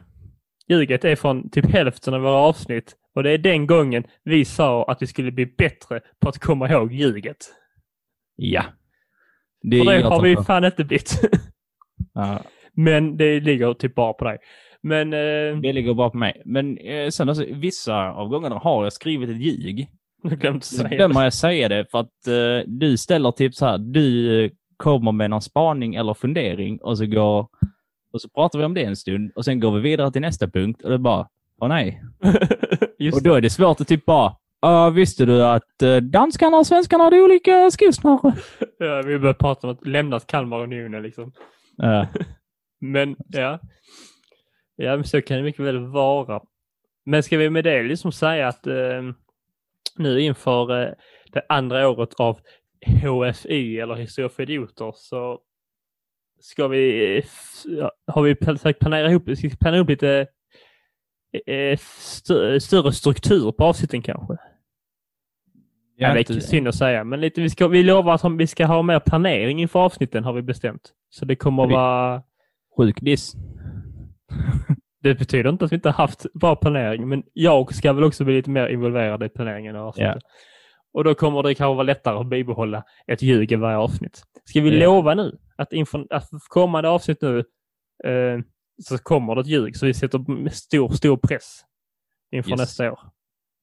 ljuget 0.69 1.05
är 1.05 1.15
från 1.15 1.49
typ 1.49 1.65
hälften 1.71 2.13
av 2.13 2.21
våra 2.21 2.35
avsnitt 2.37 2.95
och 3.15 3.23
det 3.23 3.31
är 3.31 3.37
den 3.37 3.67
gången 3.67 4.03
vi 4.23 4.45
sa 4.45 4.83
att 4.85 5.01
vi 5.01 5.07
skulle 5.07 5.31
bli 5.31 5.45
bättre 5.45 6.01
på 6.19 6.29
att 6.29 6.39
komma 6.39 6.69
ihåg 6.69 6.93
ljuget. 6.93 7.37
Ja. 8.35 8.63
Det 9.61 9.79
Och 9.79 9.85
det 9.85 10.01
har 10.01 10.21
vi 10.21 10.35
fan. 10.35 10.65
inte 10.65 10.83
blivit. 10.83 11.19
Ja, 12.13 12.39
Men 12.73 13.17
det 13.17 13.39
ligger 13.39 13.73
typ 13.73 13.95
bara 13.95 14.13
på 14.13 14.25
dig. 14.25 14.37
Men 14.81 15.13
eh, 15.13 15.59
det 15.61 15.73
ligger 15.73 15.93
bra 15.93 16.09
på 16.09 16.17
mig. 16.17 16.41
Men 16.45 16.77
eh, 16.77 17.09
sen 17.09 17.29
alltså, 17.29 17.45
vissa 17.53 18.11
av 18.11 18.27
gångerna 18.29 18.55
har 18.55 18.83
jag 18.83 18.93
skrivit 18.93 19.29
ett 19.29 19.41
ljug. 19.41 19.87
jag 20.23 20.39
glömde 20.39 20.65
Så 20.65 20.75
säga 20.75 20.89
glömmer 20.89 21.15
det. 21.15 21.23
jag 21.23 21.33
säga 21.33 21.69
det 21.69 21.85
för 21.91 21.99
att 21.99 22.27
eh, 22.27 22.67
du 22.67 22.97
ställer 22.97 23.31
typ 23.31 23.55
så 23.55 23.65
här, 23.65 23.77
du 23.77 24.43
eh, 24.45 24.51
kommer 24.77 25.11
med 25.11 25.29
någon 25.29 25.41
spaning 25.41 25.95
eller 25.95 26.13
fundering 26.13 26.77
och 26.81 26.97
så 26.97 27.05
går 27.05 27.47
och 28.13 28.21
så 28.21 28.29
pratar 28.29 28.59
vi 28.59 28.65
om 28.65 28.73
det 28.73 28.83
en 28.83 28.95
stund 28.95 29.31
och 29.35 29.45
sen 29.45 29.59
går 29.59 29.71
vi 29.71 29.81
vidare 29.81 30.11
till 30.11 30.21
nästa 30.21 30.47
punkt 30.47 30.81
och 30.81 30.89
det 30.89 30.95
är 30.95 30.99
bara, 30.99 31.27
åh 31.61 31.67
nej. 31.67 32.03
Och 33.13 33.23
då 33.23 33.33
är 33.33 33.41
det 33.41 33.49
svårt 33.49 33.81
att 33.81 33.87
typ 33.87 34.05
bara, 34.05 34.35
"Ja, 34.61 34.89
visste 34.89 35.25
du 35.25 35.43
att 35.45 35.81
eh, 35.81 35.95
danskarna 35.97 36.57
och 36.57 36.67
svenskarna 36.67 37.03
hade 37.03 37.21
olika 37.21 37.71
skosnöre? 37.71 38.33
Ja, 38.79 39.01
vi 39.05 39.19
började 39.19 39.33
prata 39.39 39.67
om 39.67 39.73
att 39.73 39.87
lämna 39.87 40.19
Kalmarunionen 40.19 41.03
liksom. 41.03 41.31
Ja. 41.77 42.07
Men 42.79 43.15
ja. 43.27 43.59
Ja, 44.75 44.95
men 44.95 45.03
så 45.03 45.21
kan 45.21 45.37
det 45.37 45.43
mycket 45.43 45.65
väl 45.65 45.87
vara. 45.87 46.41
Men 47.05 47.23
ska 47.23 47.37
vi 47.37 47.49
med 47.49 47.63
det 47.63 47.83
liksom 47.83 48.11
säga 48.11 48.47
att 48.47 48.67
eh, 48.67 49.03
nu 49.97 50.21
inför 50.21 50.81
eh, 50.83 50.89
det 51.33 51.41
andra 51.49 51.89
året 51.89 52.13
av 52.13 52.39
HFI 53.01 53.79
eller 53.79 53.95
Historia 53.95 54.29
för 54.29 54.43
idioter 54.43 54.93
så 54.95 55.39
ska 56.39 56.67
vi, 56.67 57.17
eh, 57.17 57.23
har 58.07 58.21
vi 58.21 58.35
försökt 58.35 58.79
planera 58.79 59.09
ihop, 59.11 59.29
ska 59.37 59.49
planera 59.59 59.75
ihop 59.77 59.89
lite 59.89 60.27
eh, 61.47 61.77
stö, 61.97 62.59
större 62.59 62.91
struktur 62.91 63.51
på 63.51 63.63
avsnitten 63.65 64.01
kanske. 64.01 64.33
Jag 65.99 66.09
Ja, 66.09 66.13
det 66.13 66.19
inte- 66.19 66.41
synd 66.41 66.67
att 66.67 66.75
säga, 66.75 67.03
men 67.03 67.21
lite, 67.21 67.41
vi, 67.41 67.49
ska, 67.49 67.67
vi 67.67 67.83
lovar 67.83 68.13
att 68.13 68.31
vi 68.39 68.47
ska 68.47 68.65
ha 68.65 68.81
mer 68.81 68.99
planering 68.99 69.61
inför 69.61 69.79
avsnitten 69.79 70.23
har 70.23 70.33
vi 70.33 70.41
bestämt. 70.41 70.91
Så 71.09 71.25
det 71.25 71.35
kommer 71.35 71.63
att 71.63 71.71
vara 71.71 72.23
Sjuk 72.77 73.01
diss. 73.01 73.33
Det 75.01 75.15
betyder 75.15 75.49
inte 75.49 75.65
att 75.65 75.71
vi 75.71 75.75
inte 75.75 75.89
har 75.89 75.93
haft 75.93 76.33
bra 76.33 76.55
planering, 76.55 77.07
men 77.09 77.23
jag 77.33 77.73
ska 77.75 77.93
väl 77.93 78.03
också 78.03 78.23
bli 78.25 78.33
lite 78.35 78.49
mer 78.49 78.67
involverad 78.67 79.23
i 79.23 79.29
planeringen 79.29 79.75
av 79.75 79.87
avsnittet. 79.87 80.23
Och 80.93 81.03
då 81.03 81.15
kommer 81.15 81.43
det 81.43 81.55
kanske 81.55 81.75
vara 81.75 81.83
lättare 81.83 82.17
att 82.19 82.27
bibehålla 82.29 82.83
ett 83.07 83.21
ljug 83.21 83.51
i 83.51 83.55
varje 83.55 83.77
avsnitt. 83.77 84.23
Ska 84.45 84.61
vi 84.61 84.79
Ja. 84.79 84.85
lova 84.85 85.13
nu 85.13 85.37
att 85.57 85.73
inför 85.73 86.07
att 86.09 86.29
kommande 86.49 86.89
avsnitt 86.89 87.21
nu 87.21 87.39
eh, 88.03 88.39
så 88.83 88.97
kommer 88.97 89.35
det 89.35 89.41
ett 89.41 89.47
ljug 89.47 89.75
så 89.77 89.85
vi 89.85 89.93
sätter 89.93 90.49
stor, 90.49 90.89
stor 90.89 91.17
press 91.17 91.61
inför 92.31 92.49
Yes. 92.51 92.59
nästa 92.59 92.91
år. 92.91 92.99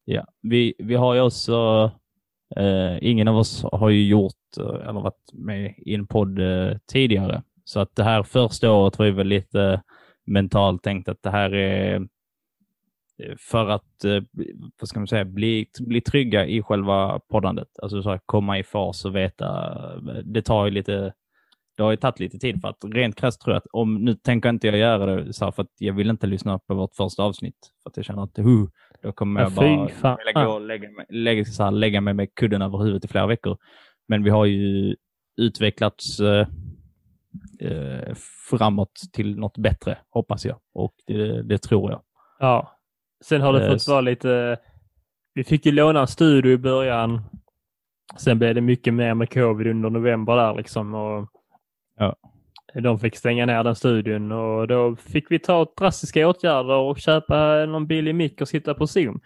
Ja, 0.04 0.26
vi, 0.42 0.74
vi 0.78 0.94
har 0.94 1.14
ju 1.14 1.20
också, 1.20 1.90
eh, 2.56 2.98
ingen 3.00 3.28
av 3.28 3.36
oss 3.36 3.64
har 3.72 3.90
ju 3.90 4.06
gjort 4.06 4.56
eh, 4.58 4.88
eller 4.88 5.00
varit 5.00 5.32
med 5.32 5.74
i 5.78 5.94
en 5.94 6.06
podd 6.06 6.38
eh, 6.38 6.76
tidigare. 6.92 7.42
Så 7.64 7.80
att 7.80 7.96
det 7.96 8.04
här 8.04 8.22
första 8.22 8.70
året 8.72 8.98
var 8.98 9.06
ju 9.06 9.12
väl 9.12 9.26
lite 9.26 9.82
mentalt 10.26 10.82
tänkt 10.82 11.08
att 11.08 11.22
det 11.22 11.30
här 11.30 11.54
är 11.54 11.94
eh, 11.94 13.34
för 13.38 13.68
att, 13.68 14.04
eh, 14.04 14.22
vad 14.80 14.88
ska 14.88 15.00
man 15.00 15.06
säga, 15.06 15.24
bli, 15.24 15.66
bli 15.80 16.00
trygga 16.00 16.46
i 16.46 16.62
själva 16.62 17.20
poddandet. 17.28 17.68
Alltså 17.82 18.02
så 18.02 18.10
här, 18.10 18.20
komma 18.26 18.58
i 18.58 18.62
fas 18.62 19.04
och 19.04 19.16
veta. 19.16 19.78
Det 20.24 20.42
tar 20.42 20.64
ju 20.64 20.70
lite, 20.70 21.12
det 21.76 21.83
har 21.83 21.90
ju 21.90 21.97
tagit 21.97 22.21
lite 22.21 22.38
tid 22.38 22.61
för 22.61 22.69
att 22.69 22.85
rent 22.85 23.16
krasst 23.16 23.40
tror 23.40 23.54
jag 23.54 23.59
att 23.59 23.66
om, 23.73 23.95
nu 23.95 24.14
tänker 24.14 24.49
inte 24.49 24.66
jag 24.66 24.76
göra 24.76 25.16
det 25.16 25.33
så 25.33 25.45
här 25.45 25.52
för 25.52 25.62
att 25.62 25.73
jag 25.78 25.95
vill 25.95 26.11
inte 26.11 26.26
lyssna 26.26 26.59
på 26.59 26.75
vårt 26.75 26.95
första 26.95 27.23
avsnitt. 27.23 27.57
För 27.83 27.90
att 27.90 27.97
jag 27.97 28.07
känner 28.07 28.23
att 28.23 28.38
uh, 28.38 28.64
då 29.02 29.12
kommer 29.12 29.40
Ja, 29.40 29.47
jag 29.47 29.54
bara 29.54 29.88
fan. 29.88 30.19
lägga, 30.26 30.49
och 30.49 30.61
lägga, 30.61 30.88
lägga, 31.09 31.45
så 31.45 31.64
här, 31.64 31.71
lägga 31.71 32.00
mig 32.00 32.14
med 32.14 32.35
kudden 32.35 32.62
över 32.62 32.78
huvudet 32.78 33.04
i 33.04 33.09
flera 33.09 33.26
veckor. 33.26 33.57
Men 34.09 34.23
vi 34.23 34.31
har 34.31 34.45
ju 34.45 34.97
utvecklats 35.37 36.21
eh, 36.21 36.47
eh, 37.61 38.14
framåt 38.50 38.93
till 39.12 39.38
något 39.38 39.59
bättre, 39.59 39.99
hoppas 40.11 40.45
jag. 40.47 40.57
Och 40.75 40.95
det, 41.07 41.43
det 41.43 41.59
tror 41.59 41.90
jag. 41.90 42.02
Ja. 42.38 42.78
Sen 43.25 43.40
har 43.40 43.52
det 43.52 43.66
Eh, 43.66 43.73
fått 43.73 43.88
vara 43.88 44.00
lite... 44.00 44.59
Vi 45.35 45.45
fick 45.45 45.66
ju 45.66 45.73
låna 45.73 46.00
en 46.00 46.07
studio 46.07 46.52
i 46.52 46.59
början. 46.59 47.23
Sen 48.16 48.38
blev 48.38 48.54
det 48.54 48.61
mycket 48.61 48.95
mer 48.95 49.14
med 49.14 49.33
covid 49.33 49.66
under 49.66 49.90
november 49.90 50.37
där 50.37 50.54
liksom. 50.54 50.95
Och 50.95 51.28
Ja. 51.96 52.16
De 52.82 52.98
fick 52.98 53.16
stänga 53.16 53.46
ner 53.46 53.64
den 53.64 53.74
studion 53.74 54.32
och 54.32 54.68
då 54.68 54.96
fick 54.96 55.30
vi 55.30 55.38
ta 55.38 55.72
drastiska 55.78 56.28
åtgärder 56.28 56.74
och 56.76 56.98
köpa 56.98 57.66
någon 57.66 57.86
billig 57.86 58.14
mick 58.14 58.40
och 58.40 58.48
sitta 58.48 58.74
på 58.74 58.86
Zoom. 58.86 59.20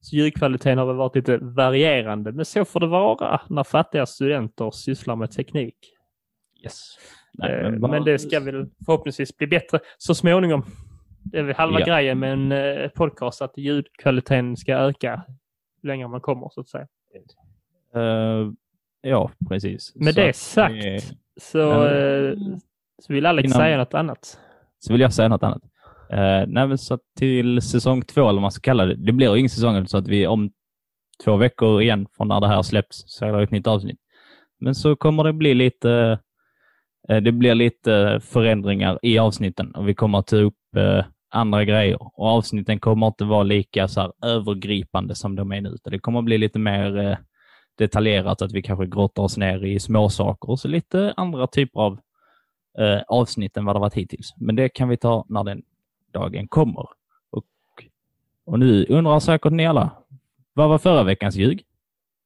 Så 0.00 0.16
ljudkvaliteten 0.16 0.78
har 0.78 0.86
väl 0.86 0.96
varit 0.96 1.14
lite 1.16 1.38
varierande, 1.38 2.32
men 2.32 2.44
så 2.44 2.64
får 2.64 2.80
det 2.80 2.86
vara 2.86 3.40
när 3.48 3.64
fattiga 3.64 4.06
studenter 4.06 4.70
sysslar 4.70 5.16
med 5.16 5.30
teknik. 5.30 5.74
Yes. 6.64 6.98
Nej, 7.32 7.52
Eh, 7.52 7.62
men 7.62 7.72
men, 7.72 7.80
bara- 7.80 8.00
det 8.00 8.18
ska 8.18 8.40
väl 8.40 8.66
förhoppningsvis 8.86 9.36
bli 9.36 9.46
bättre 9.46 9.78
så 9.98 10.14
småningom. 10.14 10.64
Det 11.24 11.38
är 11.38 11.42
väl 11.42 11.56
halva 11.56 11.80
Ja. 11.80 11.86
grejen 11.86 12.18
med 12.18 12.32
en 12.32 12.52
eh, 12.52 12.88
podcast, 12.88 13.42
att 13.42 13.58
ljudkvaliteten 13.58 14.56
ska 14.56 14.74
öka 14.74 15.22
längre 15.82 16.08
man 16.08 16.20
kommer 16.20 16.48
så 16.52 16.60
att 16.60 16.68
säga. 16.68 16.86
Eh, 17.94 18.48
ja, 19.08 19.30
precis. 19.48 19.92
Med 19.94 20.14
Så 20.14 20.20
det 20.20 20.36
sagt 20.36 20.74
det- 20.74 21.00
så, 21.40 21.58
Ja. 21.58 21.90
eh, 21.94 22.34
så 23.02 23.12
vill 23.12 23.26
Alex 23.26 23.46
Innan- 23.46 23.58
säga 23.58 23.76
något 23.78 23.94
annat. 23.94 24.38
så 24.78 24.92
vill 24.92 25.00
jag 25.00 25.12
säga 25.12 25.28
något 25.28 25.42
annat. 25.42 25.62
Uh, 26.12 26.44
nej, 26.46 26.78
så 26.78 26.98
till 27.18 27.62
säsong 27.62 28.02
två, 28.02 28.20
eller 28.20 28.32
vad 28.32 28.42
man 28.42 28.50
ska 28.52 28.60
kalla 28.60 28.84
det. 28.86 28.94
Det 28.94 29.12
blir 29.12 29.36
ingen 29.36 29.48
säsong, 29.48 29.86
så 29.86 29.98
att 29.98 30.08
vi 30.08 30.26
om 30.26 30.50
två 31.24 31.36
veckor 31.36 31.82
igen 31.82 32.06
från 32.16 32.28
när 32.28 32.40
det 32.40 32.48
här 32.48 32.62
släpps 32.62 33.02
så 33.06 33.24
är 33.26 33.32
det 33.32 33.42
ett 33.42 33.50
nytt 33.50 33.66
avsnitt. 33.66 33.98
Men 34.60 34.74
så 34.74 34.96
kommer 34.96 35.24
det 35.24 35.32
bli 35.32 35.54
lite 35.54 36.18
eh, 37.08 37.16
det 37.16 37.32
blir 37.32 37.54
lite 37.54 38.20
förändringar 38.22 38.98
i 39.02 39.18
avsnitten 39.18 39.70
och 39.74 39.88
vi 39.88 39.94
kommer 39.94 40.18
att 40.18 40.26
ta 40.26 40.36
upp 40.36 40.54
eh, 40.76 41.04
andra 41.30 41.64
grejer. 41.64 41.98
Och 42.02 42.26
avsnitten 42.26 42.80
kommer 42.80 43.06
inte 43.06 43.24
vara 43.24 43.42
lika 43.42 43.88
så 43.88 44.00
här, 44.00 44.12
övergripande 44.24 45.14
som 45.14 45.36
de 45.36 45.52
är 45.52 45.60
nu. 45.60 45.76
Det 45.84 45.98
kommer 45.98 46.18
att 46.18 46.24
bli 46.24 46.38
lite 46.38 46.58
mer 46.58 46.98
eh, 46.98 47.16
detaljerat, 47.78 48.42
att 48.42 48.52
vi 48.52 48.62
kanske 48.62 48.86
grottar 48.86 49.22
oss 49.22 49.36
ner 49.36 49.64
i 49.64 49.80
små 49.80 50.08
saker 50.08 50.50
och 50.50 50.60
så 50.60 50.68
lite 50.68 51.14
andra 51.16 51.46
typer 51.46 51.80
av 51.80 51.98
eh, 52.78 53.00
avsnitt 53.08 53.56
än 53.56 53.64
vad 53.64 53.76
det 53.76 53.80
varit 53.80 53.94
hittills. 53.94 54.34
Men 54.36 54.56
det 54.56 54.68
kan 54.68 54.88
vi 54.88 54.96
ta 54.96 55.24
när 55.28 55.44
den 55.44 55.62
dagen 56.12 56.48
kommer. 56.48 56.86
Och, 57.30 57.44
och 58.46 58.58
nu 58.58 58.86
undrar 58.88 59.20
säkert 59.20 59.52
ni 59.52 59.66
alla, 59.66 59.90
vad 60.52 60.68
var 60.68 60.78
förra 60.78 61.02
veckans 61.02 61.36
ljug? 61.36 61.64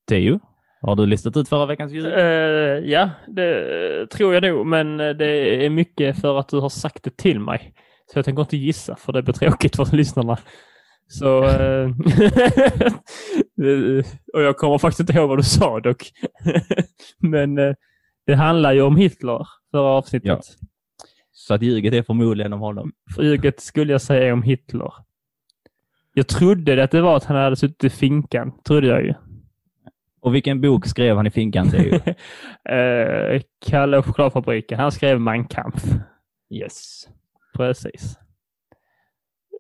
Teo, 0.09 0.40
har 0.82 0.97
du 0.97 1.06
listat 1.06 1.37
ut 1.37 1.49
förra 1.49 1.66
veckans 1.66 1.92
ljug? 1.92 2.04
Uh, 2.04 2.90
ja, 2.90 3.11
det 3.28 4.06
tror 4.11 4.35
jag 4.35 4.42
nog, 4.42 4.66
men 4.66 4.97
det 4.97 5.64
är 5.66 5.71
mycket 5.71 6.21
för 6.21 6.38
att 6.38 6.49
du 6.49 6.61
har 6.61 6.68
sagt 6.68 7.02
det 7.02 7.16
till 7.16 7.40
mig. 7.40 7.75
Så 8.12 8.18
jag 8.18 8.25
tänker 8.25 8.42
inte 8.42 8.56
gissa, 8.56 8.97
för 8.97 9.12
det 9.12 9.23
blir 9.23 9.35
tråkigt 9.35 9.76
för 9.76 9.97
lyssnarna. 9.97 10.38
Så... 11.12 11.45
eh, 11.45 11.88
och 14.33 14.42
jag 14.42 14.57
kommer 14.57 14.78
faktiskt 14.78 15.00
inte 15.00 15.12
ihåg 15.12 15.28
vad 15.28 15.38
du 15.38 15.42
sa 15.42 15.81
dock. 15.81 16.12
men 17.19 17.59
eh, 17.59 17.75
det 18.26 18.35
handlar 18.35 18.73
ju 18.73 18.83
om 18.83 18.97
Hitler, 18.97 19.47
förra 19.71 19.88
avsnittet. 19.88 20.28
Ja. 20.28 20.40
Så 21.33 21.54
att 21.54 21.62
ljuget 21.62 21.95
är 21.95 22.02
förmodligen 22.02 22.52
om 22.52 22.61
honom. 22.61 22.92
Flyget 23.14 23.61
skulle 23.61 23.92
jag 23.92 24.02
säga 24.02 24.28
är 24.28 24.33
om 24.33 24.42
Hitler. 24.42 24.92
Jag 26.14 26.28
trodde 26.28 26.85
att 26.85 26.90
det 26.90 27.00
var 27.00 27.16
att 27.16 27.25
han 27.25 27.37
hade 27.37 27.57
suttit 27.57 27.85
i 27.85 27.90
finkan, 27.90 28.52
trodde 28.64 28.87
jag 28.87 29.04
ju. 29.04 29.14
Och 30.21 30.35
vilken 30.35 30.61
bok 30.61 30.87
skrev 30.87 31.16
han 31.16 31.26
i 31.26 31.31
finkan? 31.31 31.71
Eh, 32.64 33.42
Kalle 33.66 33.99
och 33.99 34.07
chokladfabriken, 34.07 34.78
han 34.78 34.92
skrev 34.92 35.21
Mein 35.21 35.45
Kampf. 35.45 35.85
yes. 36.50 37.09
Precis. 37.57 38.16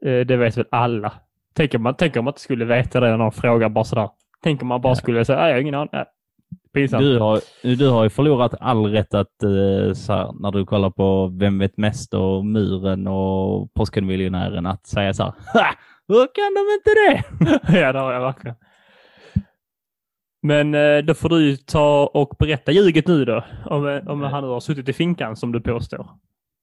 Eh, 0.04 0.20
det 0.20 0.36
vet 0.36 0.56
väl 0.56 0.66
alla. 0.70 1.12
Tänk 1.54 1.74
om 1.74 1.82
man, 1.82 1.94
tänk 1.98 2.16
om 2.16 2.24
man 2.24 2.32
inte 2.32 2.40
skulle 2.40 2.64
veta 2.64 3.00
det 3.00 3.10
när 3.10 3.16
någon 3.16 3.32
frågar 3.32 3.68
bara 3.68 3.84
sådär. 3.84 4.08
Tänk 4.42 4.62
om 4.62 4.68
man 4.68 4.80
bara 4.80 4.94
skulle 4.94 5.24
säga, 5.24 5.38
"Nej, 5.38 5.48
jag 5.48 5.54
har 5.56 5.60
ingen 5.60 5.74
aning. 5.74 5.90
Pinsamt. 6.74 7.02
Du 7.02 7.18
har, 7.18 7.40
du 7.76 7.88
har 7.88 8.02
ju 8.02 8.10
förlorat 8.10 8.54
all 8.60 8.86
rätt 8.86 9.14
att, 9.14 9.42
eh, 9.42 9.92
så 9.94 10.12
här, 10.12 10.42
när 10.42 10.50
du 10.50 10.64
kollar 10.66 10.90
på 10.90 11.26
Vem 11.40 11.58
vet 11.58 11.76
mest 11.76 12.14
och 12.14 12.46
Muren 12.46 13.06
och 13.06 13.74
Påskmiljonären, 13.74 14.66
att 14.66 14.86
säga 14.86 15.14
så 15.14 15.22
här, 15.22 15.32
"Ha! 15.52 15.66
Hur 16.08 16.26
kan 16.34 16.54
de 16.54 16.60
inte 16.74 16.90
det? 16.94 17.78
ja, 17.80 17.92
det 17.92 17.98
har 17.98 18.12
jag 18.12 18.20
verkligen. 18.20 18.56
Men 20.42 20.74
eh, 20.74 20.98
då 20.98 21.14
får 21.14 21.28
du 21.28 21.56
ta 21.56 22.10
och 22.14 22.36
berätta 22.38 22.72
ljuget 22.72 23.06
nu 23.06 23.24
då. 23.24 23.44
Om, 23.64 23.88
eh, 23.88 24.08
om 24.08 24.22
han 24.22 24.44
har 24.44 24.60
suttit 24.60 24.88
i 24.88 24.92
finkan 24.92 25.36
som 25.36 25.52
du 25.52 25.60
påstår. 25.60 26.06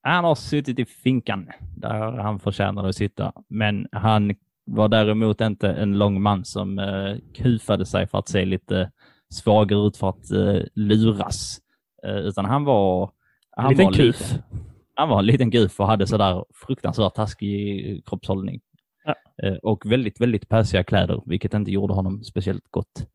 Han 0.02 0.24
har 0.24 0.34
suttit 0.34 0.78
i 0.78 0.84
finkan 0.84 1.48
där 1.76 2.12
han 2.12 2.38
förtjänade 2.40 2.88
att 2.88 2.94
sitta. 2.96 3.32
Men 3.48 3.86
han 3.92 4.34
var 4.74 4.88
däremot 4.88 5.40
inte 5.40 5.68
en 5.68 5.98
lång 5.98 6.22
man 6.22 6.44
som 6.44 6.78
eh, 6.78 7.16
kufade 7.34 7.86
sig 7.86 8.06
för 8.06 8.18
att 8.18 8.28
se 8.28 8.44
lite 8.44 8.90
svagare 9.30 9.86
ut 9.86 9.96
för 9.96 10.08
att 10.08 10.30
eh, 10.30 10.62
luras. 10.74 11.58
Eh, 12.06 12.16
utan 12.16 12.44
han 12.44 12.64
var... 12.64 13.10
Han 13.56 13.64
En 13.64 13.70
liten 13.70 13.84
var 13.86 13.92
kuf. 13.92 14.20
liten. 14.20 14.42
Han 14.94 15.08
var 15.08 15.18
en 15.18 15.26
liten 15.26 15.50
guf 15.50 15.80
och 15.80 15.86
hade 15.86 16.06
sådär 16.06 16.44
fruktansvärt 16.66 17.14
taskig 17.14 18.02
kroppshållning. 18.06 18.60
Ja. 19.04 19.14
Eh, 19.42 19.54
och 19.54 19.86
väldigt, 19.92 20.20
väldigt 20.20 20.48
pösiga 20.48 20.84
kläder, 20.84 21.22
vilket 21.26 21.54
inte 21.54 21.70
gjorde 21.70 21.94
honom 21.94 22.24
speciellt 22.24 22.70
gott. 22.70 23.06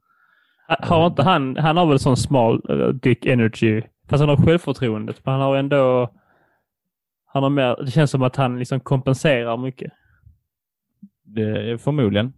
Ha- 0.68 0.78
Har 0.96 1.08
inte 1.08 1.24
han, 1.24 1.58
han 1.58 1.78
har 1.78 1.86
väl 1.86 2.00
sån 2.00 2.18
smal 2.18 2.62
eh, 2.70 2.88
dick 2.88 3.26
energy. 3.26 3.82
Fast 4.10 4.20
han 4.22 4.30
har 4.30 4.38
självförtroendet. 4.46 5.26
Men 5.26 5.32
han 5.34 5.41
har 5.41 5.56
ändå... 5.58 6.12
Han 7.26 7.44
har 7.44 7.50
mer, 7.50 7.84
det 7.86 7.91
känns 7.91 8.12
som 8.12 8.24
att 8.24 8.36
han 8.36 8.60
liksom 8.60 8.80
kompenserar 8.80 9.58
mycket. 9.58 9.91
Det 11.25 11.71
är 11.71 11.77
förmodligen. 11.77 12.33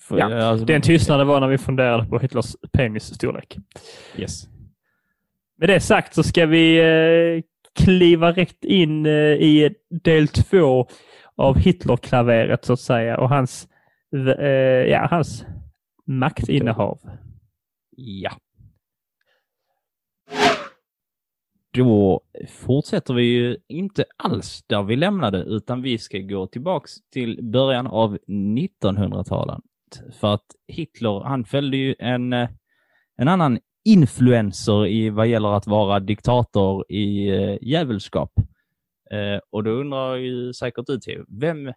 För, 0.00 0.18
Ja, 0.18 0.42
alltså, 0.42 0.66
Den 0.66 0.82
tystnaden 0.82 1.26
var 1.26 1.40
när 1.40 1.48
vi 1.48 1.58
funderade 1.58 2.06
på 2.08 2.18
Hitlers 2.18 2.56
penisstorlek. 2.72 3.56
Yes. 4.16 4.48
Med 5.58 5.68
det 5.68 5.80
sagt 5.80 6.14
så 6.14 6.22
ska 6.22 6.46
vi 6.46 6.78
eh, 6.78 7.42
kliva 7.84 8.32
rätt 8.32 8.64
in 8.64 9.06
eh, 9.06 9.12
i 9.12 9.74
del 9.90 10.28
två 10.28 10.88
av 11.36 11.58
Hitlerklaveret 11.58 12.64
så 12.64 12.72
att 12.72 12.80
säga 12.80 13.18
och 13.18 13.28
hans, 13.28 13.68
eh, 14.38 14.44
ja, 14.90 15.06
hans 15.10 15.44
maktinnehav. 16.06 16.98
Ja. 17.96 18.30
Då 21.74 22.20
fortsätter 22.48 23.14
vi 23.14 23.22
ju 23.22 23.56
inte 23.68 24.04
alls 24.16 24.64
där 24.66 24.82
vi 24.82 24.96
lämnade, 24.96 25.38
utan 25.38 25.82
vi 25.82 25.98
ska 25.98 26.18
gå 26.18 26.46
tillbaks 26.46 26.92
till 27.12 27.38
början 27.42 27.86
av 27.86 28.18
1900-talet. 28.26 29.60
För 30.20 30.34
att 30.34 30.46
Hitler, 30.68 31.20
han 31.24 31.44
följde 31.44 31.76
ju 31.76 31.94
en, 31.98 32.32
eh, 32.32 32.48
en 33.16 33.28
annan 33.28 33.58
influencer 33.84 34.86
i 34.86 35.10
vad 35.10 35.26
gäller 35.26 35.56
att 35.56 35.66
vara 35.66 36.00
diktator 36.00 36.92
i 36.92 37.28
eh, 37.28 37.58
djävulskap. 37.60 38.32
Eh, 39.10 39.40
och 39.50 39.64
då 39.64 39.70
undrar 39.70 40.16
ju 40.16 40.52
säkert 40.52 40.86
du, 40.86 41.00
Theo, 41.00 41.24
vem, 41.28 41.72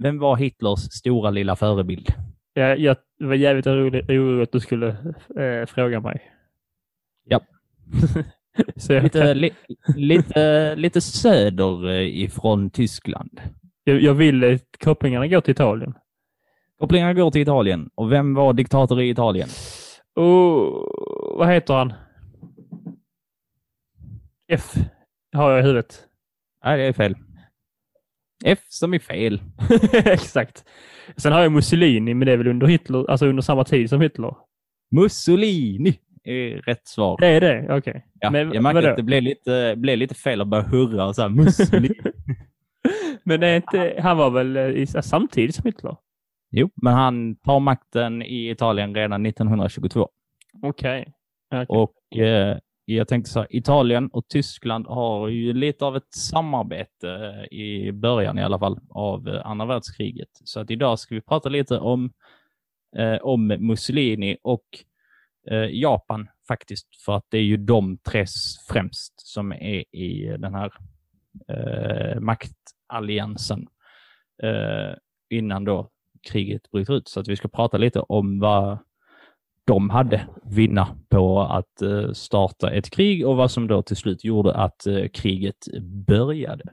vem 0.00 0.18
var 0.18 0.36
Hitlers 0.36 0.80
stora 0.80 1.30
lilla 1.30 1.56
förebild? 1.56 2.08
Ja, 2.52 2.76
jag 2.76 2.96
var 3.18 3.34
jävligt 3.34 3.66
orolig 3.66 4.42
att 4.42 4.52
du 4.52 4.60
skulle 4.60 4.88
eh, 5.38 5.66
fråga 5.66 6.00
mig. 6.00 6.32
Ja. 7.24 7.40
Lite, 9.02 9.34
li, 9.34 9.50
lite, 9.96 10.74
lite 10.76 11.00
söder 11.00 11.90
eh, 11.90 12.22
ifrån 12.22 12.70
Tyskland. 12.70 13.40
jag, 13.84 14.00
jag 14.00 14.14
vill 14.14 14.58
kopplingarna 14.84 15.26
gå 15.26 15.40
till 15.40 15.52
Italien. 15.52 15.94
Kopplingarna 16.78 17.14
går 17.14 17.30
till 17.30 17.42
Italien. 17.42 17.90
Och 17.94 18.12
vem 18.12 18.34
var 18.34 18.52
diktator 18.52 19.00
i 19.00 19.10
Italien? 19.10 19.48
Och 20.14 20.24
vad 21.38 21.48
heter 21.48 21.74
han? 21.74 21.92
F 24.52 24.74
har 25.32 25.50
jag 25.50 25.60
i 25.60 25.62
huvudet. 25.62 26.04
Nej, 26.64 26.78
det 26.78 26.84
är 26.84 26.92
fel. 26.92 27.16
F 28.44 28.58
som 28.68 28.94
är 28.94 28.98
fel. 28.98 29.42
Exakt. 29.92 30.64
Sen 31.16 31.32
har 31.32 31.42
jag 31.42 31.52
Mussolini, 31.52 32.14
men 32.14 32.26
det 32.26 32.32
är 32.32 32.36
väl 32.36 32.46
under 32.46 32.66
Hitler, 32.66 33.10
alltså 33.10 33.26
under 33.26 33.42
samma 33.42 33.64
tid 33.64 33.88
som 33.88 34.00
Hitler? 34.00 34.34
Mussolini 34.90 35.98
är 36.30 36.56
rätt 36.56 36.86
svar. 36.86 37.16
Det 37.20 37.26
är 37.26 37.40
det? 37.40 37.76
Okej. 37.76 38.06
Ja, 38.20 38.30
men 38.30 38.52
jag 38.52 38.62
märkte 38.62 38.90
att 38.90 38.96
det 38.96 39.02
blev 39.02 39.22
lite, 39.22 39.74
blev 39.76 39.98
lite 39.98 40.14
fel 40.14 40.40
att 40.40 40.48
börja 40.48 40.64
hurra 40.64 41.06
och 41.06 41.14
så 41.14 41.22
här, 41.22 41.28
Mussolini. 41.28 41.94
Men 43.24 43.42
är 43.42 43.56
inte, 43.56 44.00
han 44.02 44.16
var 44.16 44.30
väl 44.30 44.56
eh, 44.56 44.68
i, 44.68 44.86
samtidigt 44.86 45.54
som 45.54 45.64
Hitler? 45.64 45.96
jo, 46.50 46.70
men 46.74 46.94
han 46.94 47.36
tar 47.36 47.60
makten 47.60 48.22
i 48.22 48.50
Italien 48.50 48.94
redan 48.94 49.26
1922. 49.26 50.08
Okej. 50.62 51.12
Okej. 51.50 51.66
Och 51.68 52.18
eh, 52.18 52.58
jag 52.84 53.08
tänkte 53.08 53.30
så 53.30 53.38
här, 53.38 53.56
Italien 53.56 54.08
och 54.08 54.28
Tyskland 54.28 54.86
har 54.86 55.28
ju 55.28 55.52
lite 55.52 55.84
av 55.84 55.96
ett 55.96 56.14
samarbete 56.14 57.10
eh, 57.10 57.58
i 57.58 57.92
början 57.92 58.38
i 58.38 58.42
alla 58.42 58.58
fall 58.58 58.80
av 58.90 59.28
eh, 59.28 59.46
andra 59.46 59.66
världskriget. 59.66 60.28
Så 60.44 60.60
att 60.60 60.70
idag 60.70 60.98
ska 60.98 61.14
vi 61.14 61.20
prata 61.20 61.48
lite 61.48 61.78
om, 61.78 62.12
eh, 62.96 63.16
om 63.22 63.46
Mussolini 63.46 64.36
och 64.42 64.64
eh, 64.72 64.78
Eh, 65.50 65.68
Japan 65.70 66.28
faktiskt. 66.48 66.86
För 67.04 67.16
att 67.16 67.26
det 67.28 67.38
är 67.38 67.42
ju 67.42 67.56
de 67.56 67.98
tre 67.98 68.26
främst 68.68 69.12
som 69.16 69.52
är 69.52 69.96
i 69.96 70.36
den 70.38 70.54
här 70.54 70.72
eh, 71.48 72.20
maktalliansen 72.20 73.66
eh, 74.42 74.96
innan 75.30 75.64
då 75.64 75.90
kriget 76.22 76.70
bryter 76.70 76.94
ut. 76.94 77.08
Så 77.08 77.20
att 77.20 77.28
vi 77.28 77.36
ska 77.36 77.48
prata 77.48 77.76
lite 77.76 78.00
om 78.00 78.40
vad 78.40 78.78
de 79.64 79.90
hade 79.90 80.28
vinna 80.42 80.96
på 81.08 81.40
att 81.40 81.82
eh, 81.82 82.12
starta 82.12 82.70
ett 82.70 82.90
krig 82.90 83.26
och 83.26 83.36
vad 83.36 83.50
som 83.50 83.66
då 83.66 83.82
till 83.82 83.96
slut 83.96 84.24
gjorde 84.24 84.54
att 84.54 84.86
eh, 84.86 85.08
kriget 85.08 85.68
började. 85.82 86.64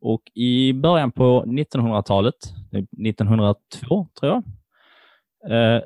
Och 0.00 0.22
i 0.34 0.72
början 0.72 1.12
på 1.12 1.44
1900-talet, 1.46 2.34
1902 2.72 4.00
eh, 4.00 4.06
tror 4.20 4.32
jag, 4.32 4.42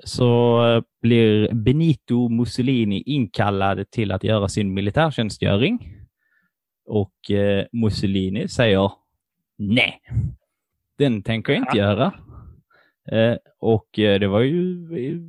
så 0.05 0.63
eh, 0.67 0.83
blir 1.03 1.53
Benito 1.55 2.29
Mussolini 2.29 3.03
inkallad 3.07 3.91
till 3.91 4.13
att 4.13 4.25
göra 4.25 4.49
sin 4.49 4.75
militärtjänstgöring. 4.75 5.97
Och 6.87 7.31
eh, 7.31 7.67
Mussolini 7.73 8.49
säger 8.49 8.93
nej, 9.59 10.01
den 10.99 11.23
tänker 11.23 11.53
jag 11.53 11.63
inte 11.63 11.79
göra. 11.79 12.13
Eh, 13.13 13.37
och 13.61 13.99
eh, 13.99 14.21
det 14.21 14.29
var 14.29 14.41
ju 14.41 14.87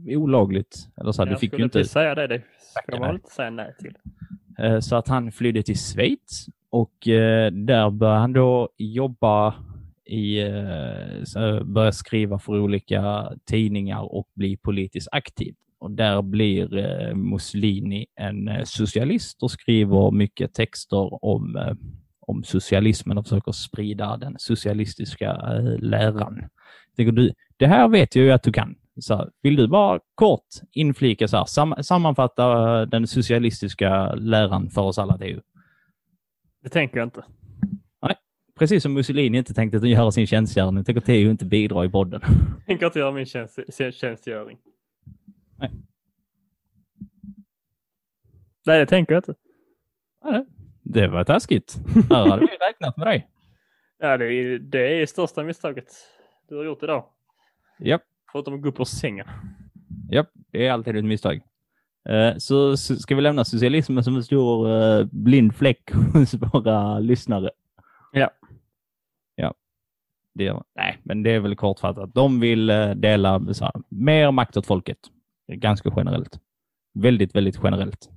eh, 0.09 0.19
olagligt. 0.19 0.75
Eller 1.01 1.11
så, 1.11 1.23
här, 1.23 1.29
du 1.31 1.37
fick 1.37 1.57
ju 1.57 1.63
inte 1.63 1.85
säga 1.85 2.15
det. 2.15 2.27
Det 2.27 2.41
ska 2.83 2.99
man 2.99 3.15
inte 3.15 3.29
säga 3.29 3.49
nej 3.49 3.73
till. 3.79 3.95
Eh, 4.59 4.79
Så 4.79 4.95
att 4.95 5.07
han 5.07 5.31
flydde 5.31 5.63
till 5.63 5.77
Schweiz 5.77 6.45
och 6.69 7.07
eh, 7.07 7.51
där 7.51 7.89
började 7.89 8.19
han 8.19 8.33
då 8.33 8.69
jobba 8.77 9.55
i, 10.11 10.41
eh, 11.35 11.63
börja 11.63 11.91
skriva 11.91 12.39
för 12.39 12.59
olika 12.59 13.31
tidningar 13.45 14.13
och 14.13 14.27
bli 14.33 14.57
politiskt 14.57 15.07
aktiv. 15.11 15.55
Och 15.79 15.91
där 15.91 16.21
blir 16.21 16.77
eh, 16.77 17.15
Mussolini 17.15 18.05
en 18.15 18.47
eh, 18.47 18.63
socialist 18.63 19.43
och 19.43 19.51
skriver 19.51 20.11
mycket 20.11 20.53
texter 20.53 21.25
om, 21.25 21.75
om 22.19 22.43
socialismen 22.43 23.17
och 23.17 23.25
försöker 23.25 23.51
sprida 23.51 24.17
den 24.17 24.35
socialistiska 24.39 25.33
läran. 25.79 26.43
Tänker 26.95 27.11
du, 27.11 27.33
det 27.57 27.67
här 27.67 27.87
vet 27.87 28.15
jag 28.15 28.25
ju 28.25 28.31
att 28.31 28.43
du 28.43 28.51
kan. 28.51 28.75
Så 28.99 29.15
här, 29.15 29.29
vill 29.41 29.55
du 29.55 29.67
bara 29.67 29.99
kort 30.15 30.47
inflika 30.71 31.27
så 31.27 31.37
här, 31.37 31.45
sam 31.45 31.75
sammanfatta 31.81 32.85
den 32.85 33.07
socialistiska 33.07 34.13
läran 34.15 34.69
för 34.69 34.81
oss 34.81 34.97
alla? 34.97 35.17
Det 35.17 35.27
ju 35.27 35.41
Det 36.63 36.69
tänker 36.69 36.97
jag 36.97 37.05
inte 37.05 37.23
precis 38.61 38.83
som 38.83 38.93
Mussolini 38.93 39.37
inte 39.37 39.53
tänkte 39.53 39.77
att 39.77 39.89
göra 39.89 40.11
sin 40.11 40.27
tjänstgöring. 40.27 40.83
Tänker 40.83 41.01
Teo 41.01 41.29
inte 41.31 41.45
bidra 41.45 41.85
i 41.85 41.89
podden. 41.89 42.21
Tänker 42.67 42.85
inte 42.85 42.99
göra 42.99 43.11
min 43.11 43.25
tjänst, 43.25 43.59
tjänstgöring. 43.93 44.57
Nej. 45.59 45.71
Nej, 48.65 48.79
det 48.79 48.85
tänker 48.85 49.13
jag 49.13 49.19
inte. 49.19 49.33
Nej, 50.23 50.45
Det 50.83 51.07
var 51.07 51.23
taskigt. 51.23 51.77
Här 52.09 52.29
hade 52.29 52.41
vi 52.41 52.47
räknat 52.69 52.97
med 52.97 53.07
dig. 53.07 53.27
Ja, 53.99 54.17
det 54.17 54.25
är 54.33 54.59
det 54.59 55.01
är 55.01 55.05
största 55.05 55.43
misstaget 55.43 55.87
du 56.49 56.57
har 56.57 56.63
gjort 56.65 56.83
idag. 56.83 57.05
Japp, 57.79 58.01
Förutom 58.31 58.53
att 58.55 58.61
gå 58.61 58.69
upp 58.69 58.79
ur 58.79 58.83
sängen. 58.83 59.27
japp, 60.11 60.29
det 60.51 60.67
är 60.67 60.71
alltid 60.71 60.95
ett 60.95 61.05
misstag. 61.05 61.41
Eh, 62.09 62.37
Så 62.37 62.77
ska 62.77 63.15
vi 63.15 63.21
lämna 63.21 63.45
socialismen 63.45 64.03
som 64.03 64.15
en 64.15 64.23
stor 64.23 64.69
eh, 64.71 65.05
blind 65.11 65.55
fläck 65.55 65.91
hos 66.13 66.33
våra 66.33 66.99
lyssnare. 66.99 67.49
Ja, 68.11 68.29
det 70.33 70.53
Nej, 70.75 70.97
men 71.03 71.23
det 71.23 71.31
är 71.31 71.39
väl 71.39 71.55
kortfattat. 71.55 72.13
De 72.13 72.39
vill 72.39 72.69
eh, 72.69 72.89
dela 72.89 73.39
här, 73.39 73.71
mer 73.89 74.31
makt 74.31 74.57
åt 74.57 74.65
folket. 74.67 74.97
Ganska 75.47 75.93
generellt. 75.97 76.39
Väldigt, 76.93 77.35
väldigt 77.35 77.59
generellt. 77.63 78.09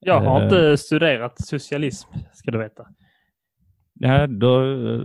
Jag 0.00 0.20
har 0.20 0.38
Eh. 0.40 0.44
inte 0.44 0.76
studerat 0.76 1.46
socialism, 1.46 2.08
ska 2.32 2.50
du 2.50 2.58
veta. 2.58 2.86
Ja, 3.92 4.26
då, 4.26 4.64
eh, 4.64 5.02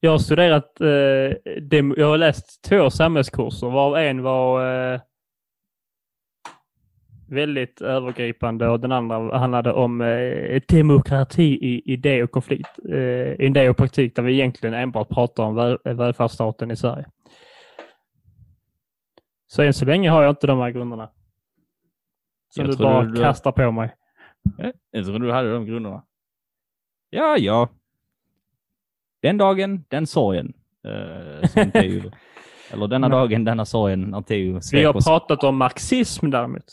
Jag 0.00 0.10
har 0.10 0.18
studerat, 0.18 0.80
eh, 0.80 0.86
jag 1.96 2.06
har 2.08 2.18
läst 2.18 2.64
två 2.64 2.90
samhällskurser, 2.90 3.66
varav 3.70 3.96
en 3.96 4.22
var 4.22 4.74
eh, 4.94 5.00
väldigt 7.28 7.80
övergripande 7.80 8.68
och 8.68 8.80
den 8.80 8.92
andra 8.92 9.38
handlade 9.38 9.72
om 9.72 10.00
eh, 10.00 10.62
demokrati 10.68 11.58
i 11.62 11.92
idé 11.92 12.22
och 12.22 12.30
konflikt. 12.30 12.70
Eh, 12.88 13.40
idé 13.46 13.68
och 13.68 13.76
praktik 13.76 14.16
där 14.16 14.22
vi 14.22 14.32
egentligen 14.32 14.74
enbart 14.74 15.08
pratar 15.08 15.42
om 15.42 15.54
väl, 15.54 15.78
välfärdsstaten 15.84 16.70
i 16.70 16.76
Sverige. 16.76 17.06
Så 19.46 19.62
än 19.62 19.74
så 19.74 19.84
länge 19.84 20.10
har 20.10 20.22
jag 20.22 20.32
inte 20.32 20.46
de 20.46 20.58
här 20.58 20.70
grunderna. 20.70 21.10
Som 22.48 22.64
Jag 22.66 22.74
du 22.78 22.82
bara 22.84 23.02
du- 23.04 23.22
kastar 23.22 23.52
på 23.52 23.70
mig. 23.70 23.94
Eh, 24.58 24.70
Jag 24.90 25.04
tror 25.04 25.18
du 25.18 25.32
hade 25.32 25.52
de 25.52 25.66
grunderna. 25.66 26.02
Ja, 27.10 27.36
ja. 27.38 27.68
Den 29.22 29.38
dagen, 29.38 29.84
den 29.88 30.06
sorgen. 30.06 30.52
Eh, 30.84 31.72
eller 32.72 32.86
denna 32.88 33.08
dagen, 33.08 33.44
denna 33.44 33.64
sorgen 33.64 34.02
när 34.02 34.22
Teo 34.22 34.60
Vi 34.72 34.84
har 34.84 34.92
pratat 34.92 35.44
om 35.44 35.56
marxism 35.56 36.30
däremot. 36.30 36.64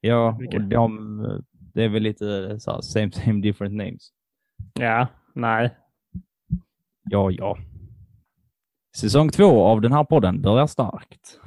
Ja, 0.00 0.38
och 0.54 0.60
de, 0.60 1.20
eh, 1.24 1.38
det 1.74 1.84
är 1.84 1.88
väl 1.88 2.02
lite 2.02 2.60
så 2.60 2.72
här, 2.72 2.80
same 2.80 3.12
same 3.12 3.40
different 3.40 3.74
names. 3.74 4.10
Ja, 4.80 5.06
nej. 5.34 5.76
Ja, 7.10 7.30
ja. 7.30 7.58
Säsong 8.96 9.28
två 9.30 9.64
av 9.64 9.80
den 9.80 9.92
här 9.92 10.04
podden 10.04 10.42
börjar 10.42 10.66
starkt. 10.66 11.40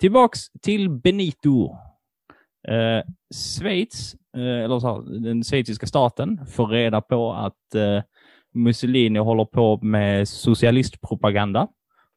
Tillbaks 0.00 0.40
till 0.62 0.90
Benito. 0.90 1.76
Eh, 2.68 3.02
Schweiz, 3.34 4.14
eh, 4.36 4.64
eller 4.64 4.78
så 4.78 4.88
här, 4.88 5.20
den 5.20 5.44
schweiziska 5.44 5.86
staten, 5.86 6.46
får 6.46 6.66
reda 6.66 7.00
på 7.00 7.32
att 7.32 7.74
eh, 7.74 8.02
Mussolini 8.54 9.18
håller 9.18 9.44
på 9.44 9.78
med 9.82 10.28
socialistpropaganda. 10.28 11.68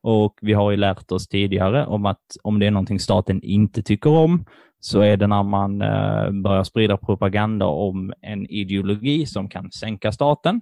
Och 0.01 0.39
vi 0.41 0.53
har 0.53 0.71
ju 0.71 0.77
lärt 0.77 1.11
oss 1.11 1.27
tidigare 1.27 1.85
om 1.85 2.05
att 2.05 2.37
om 2.43 2.59
det 2.59 2.67
är 2.67 2.71
någonting 2.71 2.99
staten 2.99 3.41
inte 3.43 3.83
tycker 3.83 4.09
om 4.09 4.45
så 4.85 4.99
är 5.01 5.17
det 5.17 5.27
när 5.27 5.43
man 5.43 5.81
eh, 5.81 6.31
börjar 6.31 6.63
sprida 6.63 6.97
propaganda 6.97 7.65
om 7.65 8.13
en 8.21 8.45
ideologi 8.45 9.25
som 9.25 9.49
kan 9.49 9.71
sänka 9.71 10.11
staten. 10.11 10.61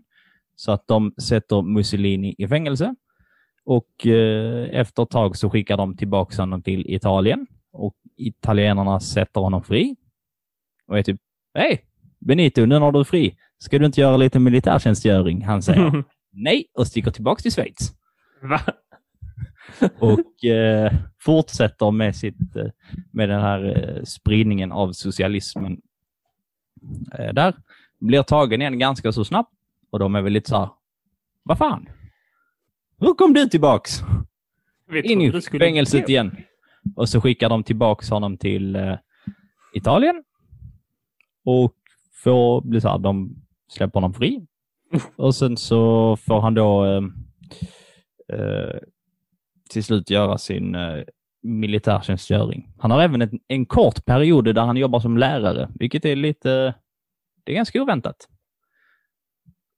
Så 0.55 0.71
att 0.71 0.87
de 0.87 1.13
sätter 1.21 1.61
Mussolini 1.61 2.35
i 2.37 2.47
fängelse. 2.47 2.95
Och 3.65 4.07
eh, 4.07 4.69
efter 4.71 5.03
ett 5.03 5.09
tag 5.09 5.37
så 5.37 5.49
skickar 5.49 5.77
de 5.77 5.97
tillbaka 5.97 6.41
honom 6.41 6.61
till 6.61 6.85
Italien. 6.87 7.47
Och 7.73 7.95
italienarna 8.17 8.99
sätter 8.99 9.41
honom 9.41 9.63
fri. 9.63 9.95
Och 10.87 10.97
är 10.97 11.03
typ, 11.03 11.19
hej 11.53 11.85
Benito, 12.19 12.65
nu 12.65 12.79
när 12.79 12.91
du 12.91 12.99
är 12.99 13.03
fri, 13.03 13.35
ska 13.57 13.79
du 13.79 13.85
inte 13.85 14.01
göra 14.01 14.17
lite 14.17 14.39
militärtjänstgöring? 14.39 15.45
Han 15.45 15.61
säger 15.61 16.03
nej 16.31 16.65
och 16.73 16.87
sticker 16.87 17.11
tillbaka 17.11 17.41
till 17.41 17.51
Schweiz. 17.51 17.93
Va? 18.41 18.59
Och 19.99 20.45
eh, 20.45 20.93
fortsätter 21.19 21.91
med, 21.91 22.15
sitt, 22.15 22.55
eh, 22.55 22.67
med 23.11 23.29
den 23.29 23.41
här 23.41 23.65
eh, 23.65 24.03
spridningen 24.03 24.71
av 24.71 24.91
socialismen. 24.91 25.81
Eh, 27.19 27.33
där 27.33 27.53
blir 27.99 28.23
tagen 28.23 28.61
igen 28.61 28.79
ganska 28.79 29.11
så 29.11 29.25
snabbt. 29.25 29.53
Och 29.91 29.99
de 29.99 30.15
är 30.15 30.21
väl 30.21 30.33
lite 30.33 30.49
så 30.49 30.57
här, 30.57 30.69
vad 31.43 31.57
fan? 31.57 31.89
Hur 32.99 33.13
kom 33.13 33.33
du 33.33 33.45
tillbaks? 33.45 33.99
In 35.03 35.21
i 35.21 35.41
fängelset 35.41 36.09
igen. 36.09 36.35
Och 36.95 37.09
så 37.09 37.21
skickar 37.21 37.49
de 37.49 37.63
tillbaks 37.63 38.09
honom 38.09 38.37
till 38.37 38.75
eh, 38.75 38.95
Italien. 39.73 40.23
Och 41.45 41.75
får 42.23 42.61
bli 42.61 42.81
så 42.81 42.89
här, 42.89 42.97
de 42.97 43.35
släpper 43.67 43.93
honom 43.93 44.13
fri. 44.13 44.47
Och 45.15 45.35
sen 45.35 45.57
så 45.57 46.15
får 46.17 46.41
han 46.41 46.53
då 46.53 46.85
eh, 46.85 47.03
eh, 48.39 48.79
till 49.71 49.83
slut 49.83 50.09
göra 50.09 50.37
sin 50.37 50.75
eh, 50.75 51.03
militärtjänstgöring. 51.43 52.73
Han 52.79 52.91
har 52.91 53.01
även 53.01 53.21
en, 53.21 53.39
en 53.47 53.65
kort 53.65 54.05
period 54.05 54.55
där 54.55 54.61
han 54.61 54.77
jobbar 54.77 54.99
som 54.99 55.17
lärare, 55.17 55.69
vilket 55.79 56.05
är 56.05 56.15
lite, 56.15 56.75
det 57.45 57.51
är 57.51 57.55
ganska 57.55 57.81
oväntat. 57.81 58.15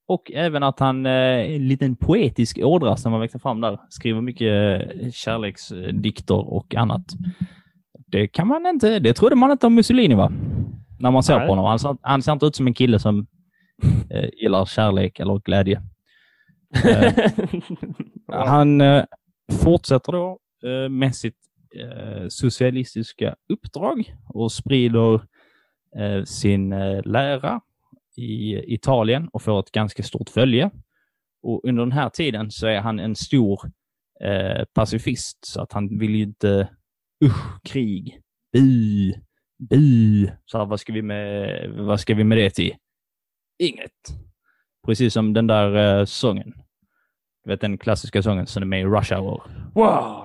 Och 0.08 0.30
även 0.34 0.62
att 0.62 0.80
han, 0.80 1.06
eh, 1.06 1.54
en 1.54 1.68
liten 1.68 1.96
poetisk 1.96 2.58
ådra 2.62 2.96
som 2.96 3.12
har 3.12 3.20
växt 3.20 3.42
fram 3.42 3.60
där, 3.60 3.80
skriver 3.88 4.20
mycket 4.20 4.82
eh, 5.02 5.10
kärleksdikter 5.10 6.54
och 6.54 6.74
annat. 6.74 7.04
Det 8.06 8.28
kan 8.28 8.48
man 8.48 8.66
inte, 8.66 8.98
det 8.98 9.14
trodde 9.14 9.36
man 9.36 9.50
inte 9.50 9.66
om 9.66 9.74
Mussolini 9.74 10.14
va? 10.14 10.32
När 10.98 11.10
man 11.10 11.22
ser 11.22 11.38
Nej. 11.38 11.46
på 11.46 11.52
honom. 11.52 11.64
Han 11.64 11.78
ser, 11.78 11.96
han 12.02 12.22
ser 12.22 12.32
inte 12.32 12.46
ut 12.46 12.56
som 12.56 12.66
en 12.66 12.74
kille 12.74 12.98
som 12.98 13.26
eh, 14.10 14.28
gillar 14.42 14.64
kärlek 14.64 15.20
eller 15.20 15.38
glädje. 15.38 15.82
Eh, 18.32 18.36
han 18.46 18.80
eh, 18.80 19.04
fortsätter 19.52 20.12
då 20.12 20.38
eh, 20.64 20.88
med 20.88 21.16
sitt 21.16 21.38
eh, 21.76 22.28
socialistiska 22.28 23.36
uppdrag 23.48 24.14
och 24.28 24.52
sprider 24.52 25.14
eh, 25.96 26.24
sin 26.24 26.72
eh, 26.72 27.02
lära 27.04 27.60
i 28.16 28.54
Italien 28.74 29.28
och 29.28 29.42
får 29.42 29.60
ett 29.60 29.70
ganska 29.70 30.02
stort 30.02 30.28
följe. 30.28 30.70
Och 31.42 31.60
under 31.64 31.82
den 31.82 31.92
här 31.92 32.08
tiden 32.08 32.50
så 32.50 32.66
är 32.66 32.80
han 32.80 32.98
en 32.98 33.16
stor 33.16 33.60
eh, 34.20 34.64
pacifist 34.74 35.38
så 35.46 35.60
att 35.62 35.72
han 35.72 35.98
vill 35.98 36.14
ju 36.14 36.22
inte, 36.22 36.68
usch, 37.24 37.62
krig, 37.62 38.20
bu, 38.52 39.12
bu. 39.70 40.28
Så 40.44 40.58
här, 40.58 40.64
vad, 40.64 40.80
ska 40.80 40.92
vi 40.92 41.02
med, 41.02 41.70
vad 41.70 42.00
ska 42.00 42.14
vi 42.14 42.24
med 42.24 42.38
det 42.38 42.50
till? 42.50 42.74
Inget. 43.58 43.90
Precis 44.86 45.12
som 45.12 45.32
den 45.32 45.46
där 45.46 45.98
eh, 46.00 46.04
sången. 46.04 46.63
Du 47.44 47.50
vet 47.50 47.60
den 47.60 47.78
klassiska 47.78 48.22
sången 48.22 48.46
som 48.46 48.62
är 48.62 48.66
med 48.66 48.80
i 48.80 48.84
Rush 48.84 49.14
Hour. 49.14 49.42
Wow! 49.74 50.24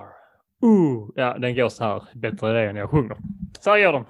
Uh. 0.64 1.08
Ja, 1.14 1.38
den 1.38 1.54
går 1.54 1.68
så 1.68 1.84
här. 1.84 2.02
Bättre 2.14 2.52
det 2.52 2.70
än 2.70 2.76
jag 2.76 2.90
sjunger. 2.90 3.16
Så 3.60 3.70
här 3.70 3.76
gör 3.76 3.92
den. 3.92 4.04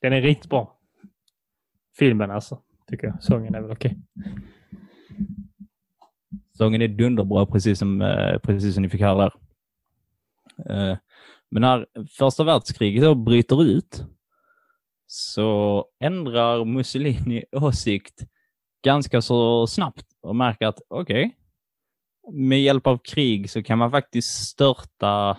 Den 0.00 0.12
är 0.12 0.20
riktigt 0.22 0.50
bra. 0.50 0.78
Filmen 1.98 2.30
alltså, 2.30 2.58
tycker 2.90 3.06
jag. 3.06 3.22
Sången 3.22 3.54
är 3.54 3.60
väl 3.60 3.70
okej. 3.70 3.98
Sången 6.52 6.82
är 6.82 6.88
dunderbra, 6.88 7.46
precis 7.46 7.78
som, 7.78 8.02
eh, 8.02 8.38
precis 8.38 8.74
som 8.74 8.82
ni 8.82 8.88
fick 8.88 9.00
höra 9.00 9.14
där. 9.18 9.32
Eh, 10.70 10.98
men 11.50 11.60
när 11.60 11.86
första 12.18 12.44
världskriget 12.44 13.02
då 13.02 13.14
bryter 13.14 13.62
ut 13.62 14.04
så 15.06 15.84
ändrar 16.00 16.64
Mussolini 16.64 17.44
åsikt 17.52 18.26
ganska 18.84 19.22
så 19.22 19.66
snabbt 19.66 20.06
och 20.20 20.36
märker 20.36 20.66
att 20.66 20.80
okej, 20.88 21.36
med 22.32 22.62
hjälp 22.62 22.86
av 22.86 22.98
krig 22.98 23.50
så 23.50 23.62
kan 23.62 23.78
man 23.78 23.90
faktiskt 23.90 24.48
störta 24.48 25.38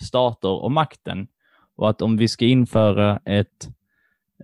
stater 0.00 0.62
och 0.62 0.72
makten. 0.72 1.28
Och 1.76 1.90
att 1.90 2.02
om 2.02 2.16
vi 2.16 2.28
ska 2.28 2.44
införa 2.44 3.20
ett, 3.24 3.68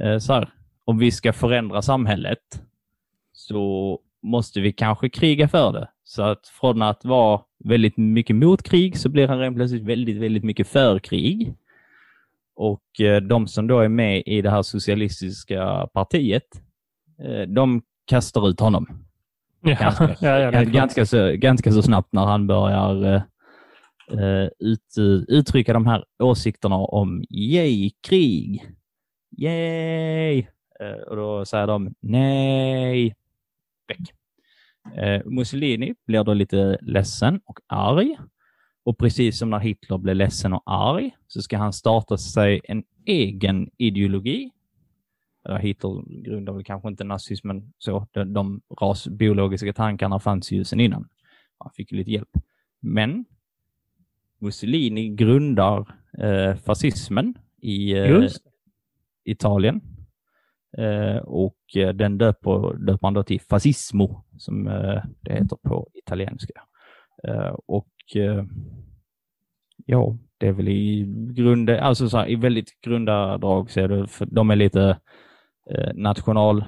eh, 0.00 0.18
så 0.18 0.32
här, 0.32 0.48
om 0.84 0.98
vi 0.98 1.10
ska 1.10 1.32
förändra 1.32 1.82
samhället 1.82 2.62
så 3.32 3.98
måste 4.22 4.60
vi 4.60 4.72
kanske 4.72 5.08
kriga 5.08 5.48
för 5.48 5.72
det. 5.72 5.88
Så 6.04 6.22
att 6.22 6.46
från 6.60 6.82
att 6.82 7.04
vara 7.04 7.40
väldigt 7.64 7.96
mycket 7.96 8.36
mot 8.36 8.62
krig 8.62 8.98
så 8.98 9.08
blir 9.08 9.28
han 9.28 9.38
rent 9.38 9.56
plötsligt 9.56 9.84
väldigt, 9.84 10.16
väldigt 10.16 10.44
mycket 10.44 10.68
för 10.68 10.98
krig. 10.98 11.54
Och 12.56 13.00
eh, 13.00 13.22
de 13.22 13.46
som 13.46 13.66
då 13.66 13.80
är 13.80 13.88
med 13.88 14.22
i 14.26 14.42
det 14.42 14.50
här 14.50 14.62
socialistiska 14.62 15.88
partiet, 15.94 16.62
eh, 17.24 17.42
de 17.42 17.82
kastar 18.06 18.48
ut 18.48 18.60
honom. 18.60 19.04
Ja, 19.60 19.76
Ganska, 19.80 20.16
ja, 20.20 20.38
ja, 20.38 20.62
ganska, 20.62 21.06
så, 21.06 21.32
ganska 21.32 21.72
så 21.72 21.82
snabbt 21.82 22.12
när 22.12 22.24
han 22.24 22.46
börjar 22.46 23.22
eh, 24.10 24.48
ut, 24.58 24.94
uttrycka 25.28 25.72
de 25.72 25.86
här 25.86 26.04
åsikterna 26.18 26.76
om 26.76 27.24
yay, 27.30 27.90
krig. 28.00 28.66
Yay! 29.38 30.46
Eh, 30.80 31.02
och 31.06 31.16
då 31.16 31.44
säger 31.44 31.66
de 31.66 31.94
nej, 32.00 33.16
väck. 33.88 34.14
Eh, 34.96 35.22
Mussolini 35.24 35.94
blir 36.06 36.24
då 36.24 36.34
lite 36.34 36.78
ledsen 36.82 37.40
och 37.44 37.60
arg. 37.66 38.16
Och 38.84 38.98
precis 38.98 39.38
som 39.38 39.50
när 39.50 39.58
Hitler 39.58 39.98
blev 39.98 40.16
ledsen 40.16 40.52
och 40.52 40.62
arg 40.66 41.16
så 41.26 41.42
ska 41.42 41.58
han 41.58 41.72
starta 41.72 42.18
sig 42.18 42.60
en 42.64 42.84
egen 43.06 43.70
ideologi. 43.76 44.50
Eller 45.44 45.58
Hitler 45.58 46.22
grundade 46.22 46.56
väl 46.56 46.64
kanske 46.64 46.88
inte 46.88 47.04
nazismen 47.04 47.72
så. 47.78 48.06
De, 48.12 48.32
de 48.32 48.60
rasbiologiska 48.80 49.72
tankarna 49.72 50.20
fanns 50.20 50.52
ju 50.52 50.64
sedan 50.64 50.80
innan. 50.80 51.08
Han 51.58 51.70
fick 51.74 51.92
ju 51.92 51.98
lite 51.98 52.10
hjälp. 52.10 52.30
Men 52.80 53.24
Mussolini 54.38 55.08
grundar 55.08 55.94
eh, 56.18 56.56
fascismen 56.56 57.34
i 57.62 57.92
eh, 57.92 58.28
Italien. 59.24 59.80
Eh, 60.78 61.16
och 61.16 61.76
eh, 61.76 61.88
den 61.88 62.18
döper, 62.18 62.74
döper 62.86 62.98
man 63.02 63.14
då 63.14 63.22
till 63.22 63.40
fascismo, 63.40 64.24
som 64.38 64.66
eh, 64.66 65.02
det 65.20 65.32
heter 65.32 65.56
på 65.56 65.88
italienska. 65.94 66.62
Eh, 67.24 67.56
och 67.66 67.88
ja, 69.86 70.18
det 70.38 70.46
är 70.46 70.52
väl 70.52 70.68
i 70.68 71.04
grund, 71.34 71.70
alltså 71.70 72.08
så 72.08 72.18
här, 72.18 72.30
i 72.30 72.34
väldigt 72.34 72.80
grunda 72.80 73.38
drag 73.38 73.70
så 73.70 73.80
är 73.80 73.88
det, 73.88 74.06
för 74.06 74.26
de 74.26 74.50
är 74.50 74.56
lite 74.56 74.98
national, 75.94 76.64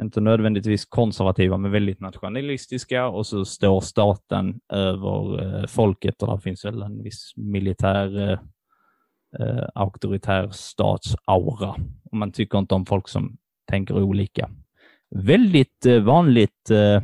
inte 0.00 0.20
nödvändigtvis 0.20 0.84
konservativa, 0.84 1.56
men 1.56 1.70
väldigt 1.70 2.00
nationalistiska 2.00 3.06
och 3.06 3.26
så 3.26 3.44
står 3.44 3.80
staten 3.80 4.60
över 4.72 5.42
eh, 5.42 5.66
folket 5.66 6.22
och 6.22 6.28
där 6.28 6.36
finns 6.38 6.64
väl 6.64 6.82
en 6.82 7.02
viss 7.02 7.32
militär 7.36 8.30
eh, 8.30 8.38
eh, 9.40 9.64
auktoritär 9.74 10.48
statsaura. 10.50 11.74
Och 12.10 12.16
man 12.16 12.32
tycker 12.32 12.58
inte 12.58 12.74
om 12.74 12.86
folk 12.86 13.08
som 13.08 13.36
tänker 13.70 14.02
olika. 14.02 14.50
Väldigt 15.10 15.86
eh, 15.86 16.00
vanligt 16.00 16.70
eh, 16.70 17.02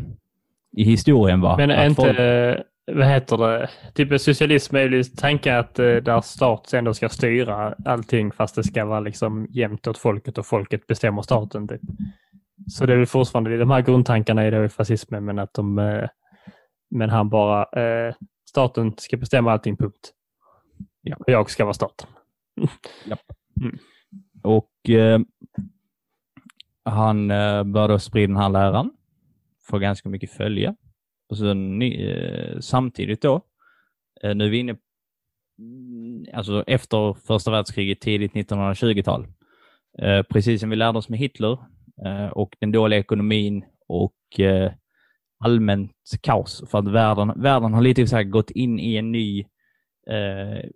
i 0.76 0.84
historien 0.84 1.40
va? 1.40 1.56
Men 1.56 1.70
är 1.70 1.86
inte, 1.86 2.02
folk- 2.02 2.64
vad 2.92 3.06
heter 3.06 3.36
det, 3.36 3.68
typ 3.94 4.20
socialism 4.20 4.76
är 4.76 4.88
ju 4.88 5.04
tanken 5.04 5.56
att 5.56 5.74
där 5.74 6.20
stat 6.20 6.72
ändå 6.72 6.94
ska 6.94 7.08
styra 7.08 7.74
allting 7.84 8.32
fast 8.32 8.54
det 8.54 8.64
ska 8.64 8.84
vara 8.84 9.00
liksom 9.00 9.46
jämnt 9.50 9.86
åt 9.86 9.98
folket 9.98 10.38
och 10.38 10.46
folket 10.46 10.86
bestämmer 10.86 11.22
staten. 11.22 11.68
Typ. 11.68 11.80
Så 12.66 12.86
det 12.86 12.92
är 12.92 12.96
väl 12.96 13.06
fortfarande 13.06 13.58
de 13.58 13.70
här 13.70 13.82
grundtankarna 13.82 14.46
i 14.46 14.50
det 14.50 14.68
fascismen 14.68 15.24
men 15.24 15.38
att 15.38 15.54
de, 15.54 15.78
eh, 15.78 16.08
men 16.90 17.10
han 17.10 17.28
bara, 17.28 17.64
eh, 17.82 18.14
staten 18.48 18.94
ska 18.96 19.16
bestämma 19.16 19.52
allting 19.52 19.76
punkt. 19.76 20.12
Ja. 21.02 21.16
Och 21.16 21.28
jag 21.28 21.50
ska 21.50 21.64
vara 21.64 21.74
staten. 21.74 22.08
Och 24.42 24.90
eh, 24.90 25.20
han 26.84 27.30
eh, 27.30 27.64
började 27.64 28.00
sprida 28.00 28.26
den 28.26 28.42
här 28.42 28.48
läran, 28.48 28.90
får 29.62 29.78
ganska 29.78 30.08
mycket 30.08 30.30
följe. 30.30 30.74
Och 31.28 31.38
så 31.38 31.54
ny, 31.54 32.10
eh, 32.10 32.60
samtidigt 32.60 33.22
då, 33.22 33.42
eh, 34.22 34.34
nu 34.34 34.44
är 34.44 34.50
vi 34.50 34.58
inne 34.58 34.76
mm, 35.58 36.24
alltså 36.34 36.64
efter 36.66 37.14
första 37.26 37.50
världskriget, 37.50 38.00
tidigt 38.00 38.32
1920-tal. 38.32 39.26
Eh, 39.98 40.22
precis 40.22 40.60
som 40.60 40.70
vi 40.70 40.76
lärde 40.76 40.98
oss 40.98 41.08
med 41.08 41.18
Hitler 41.18 41.58
och 42.32 42.56
den 42.60 42.72
dåliga 42.72 43.00
ekonomin 43.00 43.64
och 43.88 44.40
eh, 44.40 44.72
allmänt 45.44 45.92
kaos. 46.20 46.64
För 46.70 46.78
att 46.78 46.88
världen, 46.88 47.32
världen 47.36 47.74
har 47.74 47.82
lite 47.82 48.06
så 48.06 48.16
här 48.16 48.22
gått 48.22 48.50
in 48.50 48.80
i 48.80 48.96
en 48.96 49.12
ny 49.12 49.40
eh, 50.10 50.70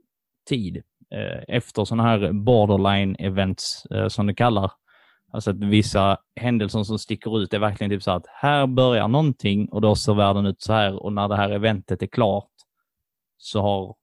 tid 0.49 0.77
eh, 1.15 1.57
efter 1.57 1.85
sådana 1.85 2.03
här 2.03 2.33
borderline 2.33 3.17
events 3.19 3.87
eh, 3.87 4.09
som 4.09 4.27
det 4.27 4.35
kallar. 4.35 4.73
Alltså 5.33 5.51
att 5.51 5.65
vissa 5.65 6.19
händelser 6.41 6.83
som 6.83 6.99
sticker 6.99 7.43
ut 7.43 7.55
är 7.55 7.59
verkligen 7.59 7.91
typ 7.91 8.03
så 8.03 8.11
att 8.11 8.27
här 8.29 8.67
börjar 8.67 9.09
någonting 9.09 9.69
och 9.69 9.81
då 9.81 9.95
ser 9.95 10.15
världen 10.15 10.47
ut 10.47 10.63
så 10.63 10.73
här 10.73 11.03
och 11.03 11.13
när 11.13 11.29
det 11.29 11.37
här 11.37 11.51
eventet 11.51 12.03
är 12.03 12.07
klart 12.07 12.49
så 13.37 13.61
har 13.61 13.95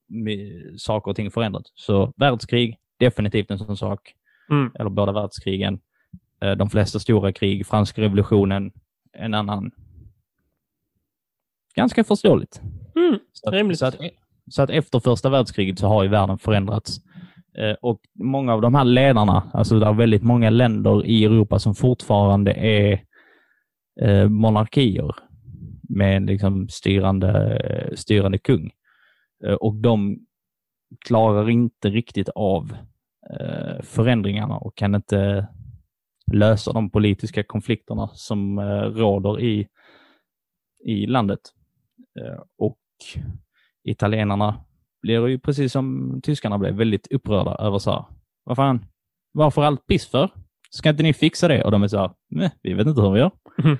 saker 0.78 1.10
och 1.10 1.16
ting 1.16 1.30
förändrats. 1.30 1.70
Så 1.74 2.12
världskrig, 2.16 2.76
definitivt 2.98 3.50
en 3.50 3.58
sån 3.58 3.76
sak. 3.76 4.14
Mm. 4.50 4.72
Eller 4.78 4.90
båda 4.90 5.12
världskrigen. 5.12 5.80
Eh, 6.40 6.52
De 6.52 6.70
flesta 6.70 6.98
stora 6.98 7.32
krig, 7.32 7.66
franska 7.66 8.02
revolutionen, 8.02 8.72
en 9.12 9.34
annan. 9.34 9.70
Ganska 11.74 12.04
förståeligt. 12.04 12.60
Mm. 12.96 13.18
Så 13.32 13.48
att, 13.48 13.78
så, 13.78 13.86
att, 13.86 13.96
så 14.50 14.62
att 14.62 14.70
efter 14.70 15.00
första 15.00 15.30
världskriget 15.30 15.78
så 15.78 15.86
har 15.86 16.02
ju 16.02 16.08
världen 16.08 16.38
förändrats. 16.38 17.00
Eh, 17.58 17.76
och 17.82 18.00
många 18.14 18.54
av 18.54 18.60
de 18.60 18.74
här 18.74 18.84
ledarna, 18.84 19.50
alltså 19.54 19.78
det 19.78 19.86
är 19.86 19.92
väldigt 19.92 20.22
många 20.22 20.50
länder 20.50 21.06
i 21.06 21.24
Europa 21.24 21.58
som 21.58 21.74
fortfarande 21.74 22.52
är 22.52 23.04
eh, 24.00 24.28
monarkier 24.28 25.14
med 25.88 26.16
en 26.16 26.26
liksom 26.26 26.68
styrande, 26.68 27.92
styrande 27.96 28.38
kung. 28.38 28.70
Och 29.60 29.74
de 29.74 30.18
klarar 31.06 31.50
inte 31.50 31.88
riktigt 31.88 32.28
av 32.28 32.76
förändringarna 33.82 34.56
och 34.56 34.76
kan 34.76 34.94
inte 34.94 35.46
lösa 36.32 36.72
de 36.72 36.90
politiska 36.90 37.42
konflikterna 37.42 38.08
som 38.12 38.58
eh, 38.58 38.82
råder 38.82 39.40
i, 39.40 39.68
i 40.84 41.06
landet. 41.06 41.40
Eh, 42.20 42.42
och 42.58 42.78
italienarna 43.84 44.64
blir 45.02 45.28
ju 45.28 45.38
precis 45.38 45.72
som 45.72 46.20
tyskarna 46.22 46.58
blev 46.58 46.74
väldigt 46.74 47.12
upprörda 47.12 47.54
över 47.54 47.78
så 47.78 47.90
här, 47.90 48.04
vad 48.44 48.56
fan, 48.56 48.84
varför 49.32 49.62
allt 49.62 49.86
piss 49.86 50.06
för? 50.06 50.30
Ska 50.70 50.90
inte 50.90 51.02
ni 51.02 51.12
fixa 51.12 51.48
det? 51.48 51.64
Och 51.64 51.70
de 51.70 51.82
är 51.82 51.88
så 51.88 51.98
här, 51.98 52.10
nej, 52.28 52.50
vi 52.62 52.74
vet 52.74 52.86
inte 52.86 53.00
hur 53.00 53.12
vi 53.12 53.18
gör. 53.18 53.30
Mhm. 53.58 53.78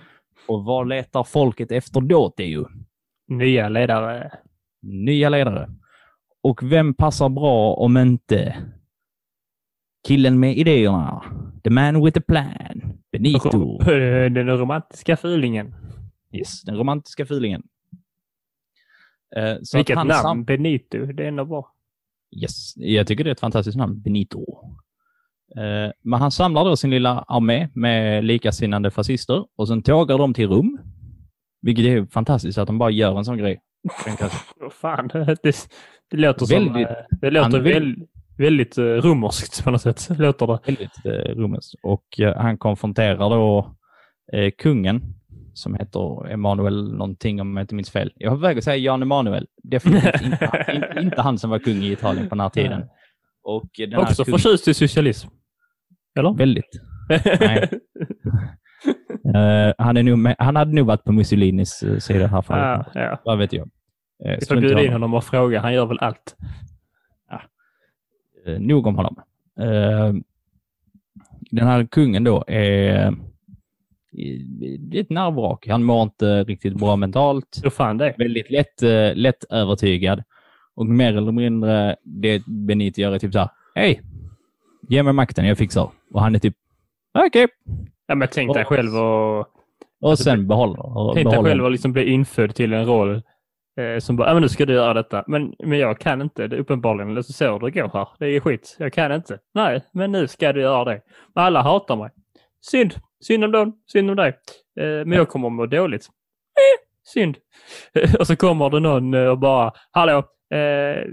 Och 0.48 0.64
vad 0.64 0.88
letar 0.88 1.24
folket 1.24 1.72
efter 1.72 2.00
då, 2.00 2.28
Theo? 2.28 2.68
Nya 3.28 3.68
ledare. 3.68 4.32
Nya 4.82 5.28
ledare. 5.28 5.70
Och 6.42 6.72
vem 6.72 6.94
passar 6.94 7.28
bra 7.28 7.74
om 7.74 7.96
inte 7.96 8.56
killen 10.08 10.40
med 10.40 10.56
idéerna? 10.58 11.22
The 11.64 11.70
man 11.70 12.04
with 12.04 12.18
a 12.18 12.22
plan. 12.28 12.98
Benito. 13.12 13.78
Den 14.34 14.48
romantiska 14.58 15.16
fulingen. 15.16 15.74
Yes, 16.32 16.62
den 16.62 16.76
romantiska 16.76 17.26
filingen. 17.26 17.62
Eh, 19.36 19.56
så 19.62 19.76
Vilket 19.78 19.96
namn, 19.96 20.10
sam- 20.12 20.44
Benito. 20.44 21.06
Det 21.06 21.22
är 21.24 21.28
ändå 21.28 21.44
bra. 21.44 21.72
Yes, 22.42 22.76
jag 22.76 23.06
tycker 23.06 23.24
det 23.24 23.30
är 23.30 23.32
ett 23.32 23.40
fantastiskt 23.40 23.76
namn, 23.78 24.00
Benito. 24.02 24.46
Eh, 25.56 25.92
men 26.02 26.20
han 26.20 26.30
samlar 26.30 26.64
då 26.64 26.76
sin 26.76 26.90
lilla 26.90 27.18
armé 27.28 27.68
med 27.74 28.24
likasinnande 28.24 28.90
fascister 28.90 29.46
och 29.56 29.68
sen 29.68 29.82
tågar 29.82 30.18
de 30.18 30.34
till 30.34 30.48
Rom. 30.48 30.78
Vilket 31.62 31.84
är 31.84 32.06
fantastiskt 32.06 32.58
att 32.58 32.66
de 32.66 32.78
bara 32.78 32.90
gör 32.90 33.18
en 33.18 33.24
sån 33.24 33.38
grej. 33.38 33.60
Fan, 34.70 35.08
det, 35.42 35.68
det 36.10 36.16
låter 36.16 36.46
som... 36.46 36.64
Väldigt- 36.64 36.88
eh, 36.88 36.94
Det 37.20 37.30
låter 37.30 37.50
han 37.50 37.62
vill- 37.64 37.74
väl, 37.74 38.06
väldigt 38.40 38.78
uh, 38.78 38.84
romerskt 38.84 39.64
på 39.64 39.70
något 39.70 39.82
sätt. 39.82 40.08
Låter 40.18 40.46
det. 40.46 40.58
väldigt 40.66 41.04
eh, 41.04 41.34
romerskt. 41.36 41.74
Och 41.82 42.20
eh, 42.20 42.36
han 42.36 42.58
konfronterar 42.58 43.30
då 43.30 43.74
eh, 44.32 44.50
kungen 44.58 45.02
som 45.54 45.74
heter 45.74 46.30
Emanuel 46.32 46.92
någonting 46.92 47.40
om 47.40 47.56
jag 47.56 47.64
inte 47.64 47.74
minns 47.74 47.90
fel. 47.90 48.12
Jag 48.14 48.30
var 48.30 48.36
på 48.36 48.42
väg 48.42 48.58
att 48.58 48.64
säga 48.64 48.76
Jan 48.76 49.02
Emanuel. 49.02 49.46
Definitivt 49.62 50.22
inte, 50.22 50.64
inte, 50.68 51.00
inte 51.00 51.22
han 51.22 51.38
som 51.38 51.50
var 51.50 51.58
kung 51.58 51.82
i 51.82 51.92
Italien 51.92 52.28
på 52.28 52.34
den 52.34 52.40
här 52.40 52.48
tiden. 52.48 52.82
Och 53.42 53.70
den 53.78 53.92
här 53.92 54.00
Också 54.02 54.24
kungen- 54.24 54.38
förtjust 54.38 54.68
i 54.68 54.74
socialism. 54.74 55.28
Eller? 56.18 56.34
Väldigt. 56.34 56.70
Eh, 59.34 59.72
han, 59.78 59.96
är 59.96 60.02
nog 60.02 60.18
med, 60.18 60.36
han 60.38 60.56
hade 60.56 60.72
nog 60.72 60.86
varit 60.86 61.04
på 61.04 61.12
Mussolinis 61.12 61.82
uh, 61.82 61.98
sida 61.98 62.26
här 62.26 62.42
för 62.42 62.58
ja, 62.58 62.84
ja. 62.94 63.20
Vad 63.24 63.38
vet 63.38 63.52
jag. 63.52 63.66
Uh, 64.26 64.36
Vi 64.40 64.46
får 64.46 64.56
bjuda 64.56 64.82
in 64.82 64.92
honom 64.92 65.14
och 65.14 65.24
fråga. 65.24 65.60
Han 65.60 65.74
gör 65.74 65.86
väl 65.86 65.98
allt. 65.98 66.36
Eh, 68.54 68.60
nog 68.60 68.86
om 68.86 68.96
honom. 68.96 69.16
Eh, 69.60 70.12
den 71.50 71.66
här 71.66 71.84
kungen 71.84 72.24
då 72.24 72.44
är 72.46 73.14
ett 74.92 75.10
nervvrak. 75.10 75.68
Han 75.68 75.84
mår 75.84 76.02
inte 76.02 76.44
riktigt 76.44 76.74
bra 76.74 76.96
mentalt. 76.96 77.60
Hur 77.62 77.70
fan 77.70 77.98
det. 77.98 78.14
Väldigt 78.18 78.50
lätt, 78.50 78.82
eh, 78.82 79.14
lätt 79.14 79.44
övertygad. 79.50 80.22
Och 80.74 80.86
mer 80.86 81.16
eller 81.16 81.32
mindre 81.32 81.96
det 82.02 82.42
Benito 82.46 83.00
gör 83.00 83.12
är 83.12 83.18
typ 83.18 83.32
så 83.32 83.38
här. 83.38 83.48
Hej! 83.74 84.02
Ge 84.88 85.02
mig 85.02 85.12
makten, 85.12 85.46
jag 85.46 85.58
fixar. 85.58 85.90
Och 86.12 86.20
han 86.20 86.34
är 86.34 86.38
typ, 86.38 86.54
okej. 87.26 87.46
Ja, 88.06 88.14
men 88.14 88.28
tänk 88.32 88.54
dig 88.54 88.64
själv 88.64 88.96
och... 88.96 89.46
Och 90.02 90.18
sen 90.18 90.48
behåller, 90.48 91.14
Tänk 91.14 91.30
dig 91.30 91.42
själv 91.42 91.64
att 91.64 91.72
liksom 91.72 91.92
bli 91.92 92.10
infödd 92.10 92.54
till 92.54 92.72
en 92.72 92.86
roll 92.86 93.22
eh, 93.80 93.98
som 93.98 94.16
bara, 94.16 94.32
men 94.32 94.42
nu 94.42 94.48
ska 94.48 94.66
du 94.66 94.72
göra 94.72 94.94
detta. 94.94 95.24
Men, 95.26 95.54
men 95.58 95.78
jag 95.78 95.98
kan 95.98 96.22
inte, 96.22 96.46
det 96.46 96.56
är 96.56 96.60
uppenbarligen. 96.60 97.10
Eller 97.10 97.22
så 97.22 97.32
ser 97.32 97.58
du 97.58 97.58
det 97.58 97.80
går 97.80 97.90
här. 97.92 98.08
Det 98.18 98.26
är 98.26 98.40
skit. 98.40 98.76
Jag 98.78 98.92
kan 98.92 99.12
inte. 99.12 99.38
Nej, 99.54 99.84
men 99.92 100.12
nu 100.12 100.28
ska 100.28 100.52
du 100.52 100.60
göra 100.60 100.84
det. 100.84 101.00
Men 101.34 101.44
alla 101.44 101.62
hatar 101.62 101.96
mig. 101.96 102.10
Synd. 102.60 102.94
Synd 103.20 103.44
om 103.44 103.52
dem. 103.52 103.80
Synd 103.92 104.10
om 104.10 104.16
dig. 104.16 104.28
Eh, 104.80 104.84
men 104.84 105.12
jag 105.12 105.28
kommer 105.28 105.46
att 105.46 105.52
må 105.52 105.66
dåligt. 105.66 106.06
Eh, 106.06 106.86
synd. 107.04 107.36
och 108.18 108.26
så 108.26 108.36
kommer 108.36 108.70
det 108.70 108.80
någon 108.80 109.14
eh, 109.14 109.26
och 109.26 109.38
bara, 109.38 109.72
hallå, 109.90 110.18
eh, 110.50 111.04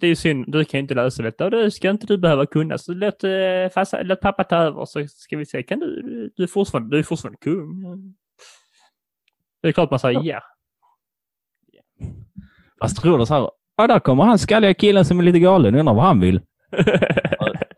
det 0.00 0.06
är 0.06 0.14
synd, 0.14 0.44
du 0.52 0.64
kan 0.64 0.80
inte 0.80 0.94
lösa 0.94 1.22
detta 1.22 1.44
och 1.44 1.50
det 1.50 1.70
ska 1.70 1.90
inte 1.90 2.06
du 2.06 2.18
behöva 2.18 2.46
kunna. 2.46 2.78
Så 2.78 2.92
låt, 2.92 3.24
eh, 3.24 3.68
fasta, 3.74 4.02
låt 4.02 4.20
pappa 4.20 4.44
ta 4.44 4.56
över 4.56 4.84
så 4.84 5.06
ska 5.06 5.36
vi 5.36 5.46
se, 5.46 5.62
kan 5.62 5.78
du, 5.78 6.32
du 6.36 6.42
är 6.42 6.46
fortfarande, 6.46 6.96
du 6.96 6.98
är 6.98 7.02
fortfarande 7.02 7.38
kung. 7.40 7.82
Det 9.62 9.68
är 9.68 9.72
klart 9.72 9.90
man 9.90 10.00
säger 10.00 10.22
ja. 10.22 10.40
Fast 12.80 13.02
tror 13.02 13.18
du 13.18 13.26
så 13.26 13.34
här, 13.34 13.50
ja 13.76 13.86
där 13.86 14.00
kommer 14.00 14.24
han 14.24 14.38
skalliga 14.38 14.74
killen 14.74 15.04
som 15.04 15.18
är 15.18 15.22
lite 15.22 15.38
galen, 15.38 15.74
undrar 15.74 15.94
vad 15.94 16.04
han 16.04 16.20
vill. 16.20 16.40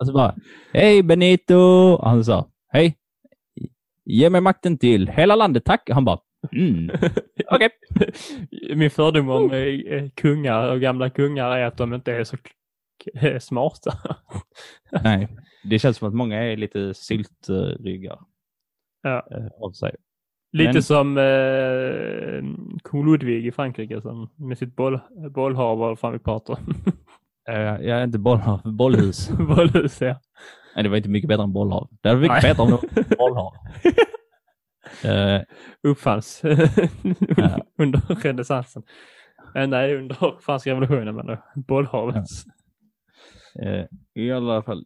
Och 0.00 0.06
så 0.06 0.12
bara, 0.12 0.34
hej 0.72 1.02
Benito! 1.02 1.54
Och 2.00 2.08
han 2.10 2.24
sa, 2.24 2.48
hej, 2.68 2.96
ge 4.04 4.30
mig 4.30 4.40
makten 4.40 4.78
till 4.78 5.08
hela 5.08 5.36
landet 5.36 5.64
tack. 5.64 5.90
Han 5.90 6.04
bara, 6.04 6.18
mm. 6.52 6.90
okej. 7.50 7.68
Min 8.76 8.90
fördom 8.90 9.28
om 9.30 9.52
eh, 9.52 10.08
kungar 10.16 10.68
och 10.72 10.80
gamla 10.80 11.10
kungar 11.10 11.50
är 11.56 11.64
att 11.66 11.76
de 11.76 11.94
inte 11.94 12.12
är 12.12 12.24
så 12.24 12.36
k- 12.36 13.40
smarta. 13.40 13.92
Nej, 15.04 15.28
det 15.64 15.78
känns 15.78 15.96
som 15.96 16.08
att 16.08 16.14
många 16.14 16.42
är 16.44 16.56
lite 16.56 16.94
syltryggar 16.94 18.18
Ja. 19.02 19.26
eh, 19.30 19.46
av 19.64 19.72
sig. 19.72 19.94
Lite 20.52 20.72
Men- 20.72 20.82
som 20.82 21.18
eh, 21.18 22.42
kung 22.84 23.04
Ludvig 23.06 23.46
i 23.46 23.52
Frankrike 23.52 24.00
som, 24.00 24.30
med 24.36 24.58
sitt 24.58 24.76
boll, 24.76 25.00
bollhav, 25.30 25.78
vad 25.78 25.98
fan 25.98 26.12
vi 26.12 26.18
pratar 26.18 26.54
om. 26.54 26.74
Eh, 27.48 27.56
jag 27.62 27.84
är 28.00 28.04
inte 28.04 28.18
bollhav, 28.18 28.60
bollhus. 28.64 29.30
Bollhus, 29.38 30.00
ja. 30.00 30.20
Nej, 30.74 30.82
det 30.82 30.88
var 30.88 30.96
inte 30.96 31.08
mycket 31.08 31.28
bättre 31.28 31.42
än 31.42 31.52
bollhav. 31.52 31.88
Det 32.00 32.08
hade 32.08 32.28
varit 32.28 32.42
bättre 32.42 32.62
om 32.62 32.68
det 32.70 32.76
var 32.94 33.16
bollhav. 33.18 33.52
Eh, 35.04 35.42
Uppfanns 35.82 36.42
under 37.78 38.22
renässansen. 38.22 38.82
Eh, 39.54 39.66
nej, 39.66 39.96
under 39.96 40.40
franska 40.40 40.70
revolutionen 40.70 41.14
men 41.16 41.26
då. 41.26 41.36
Bollhavet. 41.54 42.24
Eh, 43.62 43.84
I 44.14 44.32
alla 44.32 44.62
fall, 44.62 44.84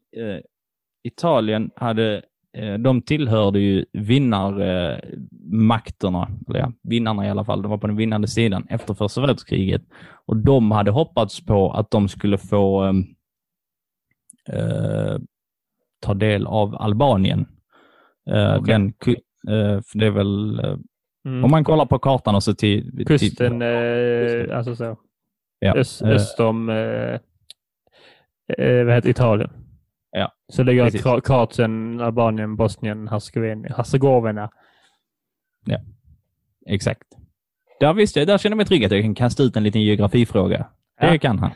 Italien 1.02 1.70
hade, 1.76 2.22
de 2.78 3.02
tillhörde 3.02 3.58
ju 3.60 3.84
vinnarmakterna, 3.92 6.28
eller 6.48 6.60
ja, 6.60 6.72
vinnarna 6.82 7.26
i 7.26 7.30
alla 7.30 7.44
fall, 7.44 7.62
de 7.62 7.70
var 7.70 7.78
på 7.78 7.86
den 7.86 7.96
vinnande 7.96 8.28
sidan 8.28 8.66
efter 8.70 8.94
första 8.94 9.20
världskriget. 9.20 9.82
Och 10.26 10.36
de 10.36 10.70
hade 10.70 10.90
hoppats 10.90 11.44
på 11.46 11.72
att 11.72 11.90
de 11.90 12.08
skulle 12.08 12.38
få 12.38 12.82
ehm, 12.82 13.04
eh, 14.48 15.16
ta 16.00 16.14
del 16.14 16.46
av 16.46 16.76
Albanien. 16.82 17.46
Eh, 18.30 18.56
Okej. 18.56 18.72
den, 18.74 18.86
eh, 19.48 19.80
för 19.82 19.98
det 19.98 20.06
är 20.06 20.10
väl, 20.10 20.58
eh, 20.58 20.76
Mm. 21.26 21.44
om 21.44 21.50
man 21.50 21.64
kollar 21.64 21.86
på 21.86 21.98
kartan 21.98 22.34
och 22.34 22.42
så 22.42 22.54
till... 22.54 22.96
till 22.96 23.06
Kusten, 23.06 23.62
eh, 23.62 24.56
alltså 24.58 24.76
så. 24.76 24.98
ja, 25.58 25.74
Öst, 25.76 26.02
eh, 26.02 26.08
öst 26.08 26.40
om 26.40 26.68
eh, 26.68 27.14
eh, 28.58 28.84
vad 28.84 28.94
heter 28.94 29.08
Italien. 29.10 29.50
Ja, 30.18 30.32
Så 30.48 30.62
ligger 30.62 30.84
precis. 30.84 31.02
Kroatien, 31.24 32.00
Albanien, 32.00 32.56
Bosnien, 32.56 33.08
Hercegovina. 33.08 33.68
Hercegovina. 33.76 34.50
Exakt. 36.66 37.02
Där 37.80 37.92
visste 37.94 38.24
där 38.24 38.38
känner 38.38 38.52
jag 38.52 38.56
mig 38.56 38.66
trygg 38.66 38.84
att 38.84 38.92
jag 38.92 39.02
kan 39.02 39.14
kasta 39.14 39.42
ut 39.42 39.56
en 39.56 39.62
liten 39.62 39.82
geografifråga. 39.82 40.66
Det 41.00 41.06
Ja. 41.06 41.18
kan 41.18 41.38
han. 41.38 41.50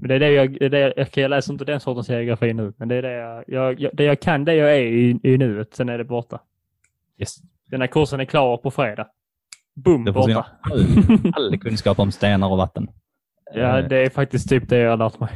Men 0.00 0.08
det 0.08 0.14
är 0.14 0.18
det 0.20 0.30
jag, 0.30 0.52
det 0.52 0.64
är 0.66 0.70
det 0.70 0.78
jag, 0.80 0.92
jag, 0.96 1.08
jag 1.14 1.28
läser 1.28 1.52
inte 1.52 1.64
den 1.64 1.80
sortens 1.80 2.08
geografi 2.08 2.52
nu, 2.52 2.72
men 2.76 2.88
det 2.88 2.94
är 2.94 3.02
det 3.02 3.12
jag, 3.46 3.80
jag, 3.80 3.90
det 3.96 4.04
jag 4.04 4.20
kan, 4.20 4.44
det 4.44 4.54
jag 4.54 4.76
är 4.76 4.80
i, 4.82 5.20
i 5.22 5.38
nuet, 5.38 5.74
sen 5.74 5.88
är 5.88 5.98
det 5.98 6.04
borta. 6.04 6.40
Yes. 7.18 7.36
Den 7.70 7.80
här 7.80 7.88
kursen 7.88 8.20
är 8.20 8.24
klar 8.24 8.56
på 8.56 8.70
fredag. 8.70 9.06
Boom, 9.74 10.04
borta. 10.04 10.46
all 11.32 11.58
kunskap 11.58 11.98
om 11.98 12.12
stenar 12.12 12.48
och 12.50 12.58
vatten. 12.58 12.88
Ja, 13.54 13.78
Eh, 13.78 13.88
det 13.88 13.96
är 13.96 14.10
faktiskt 14.10 14.48
typ 14.48 14.68
det 14.68 14.78
jag 14.78 14.90
har 14.90 14.96
lärt 14.96 15.20
mig. 15.20 15.28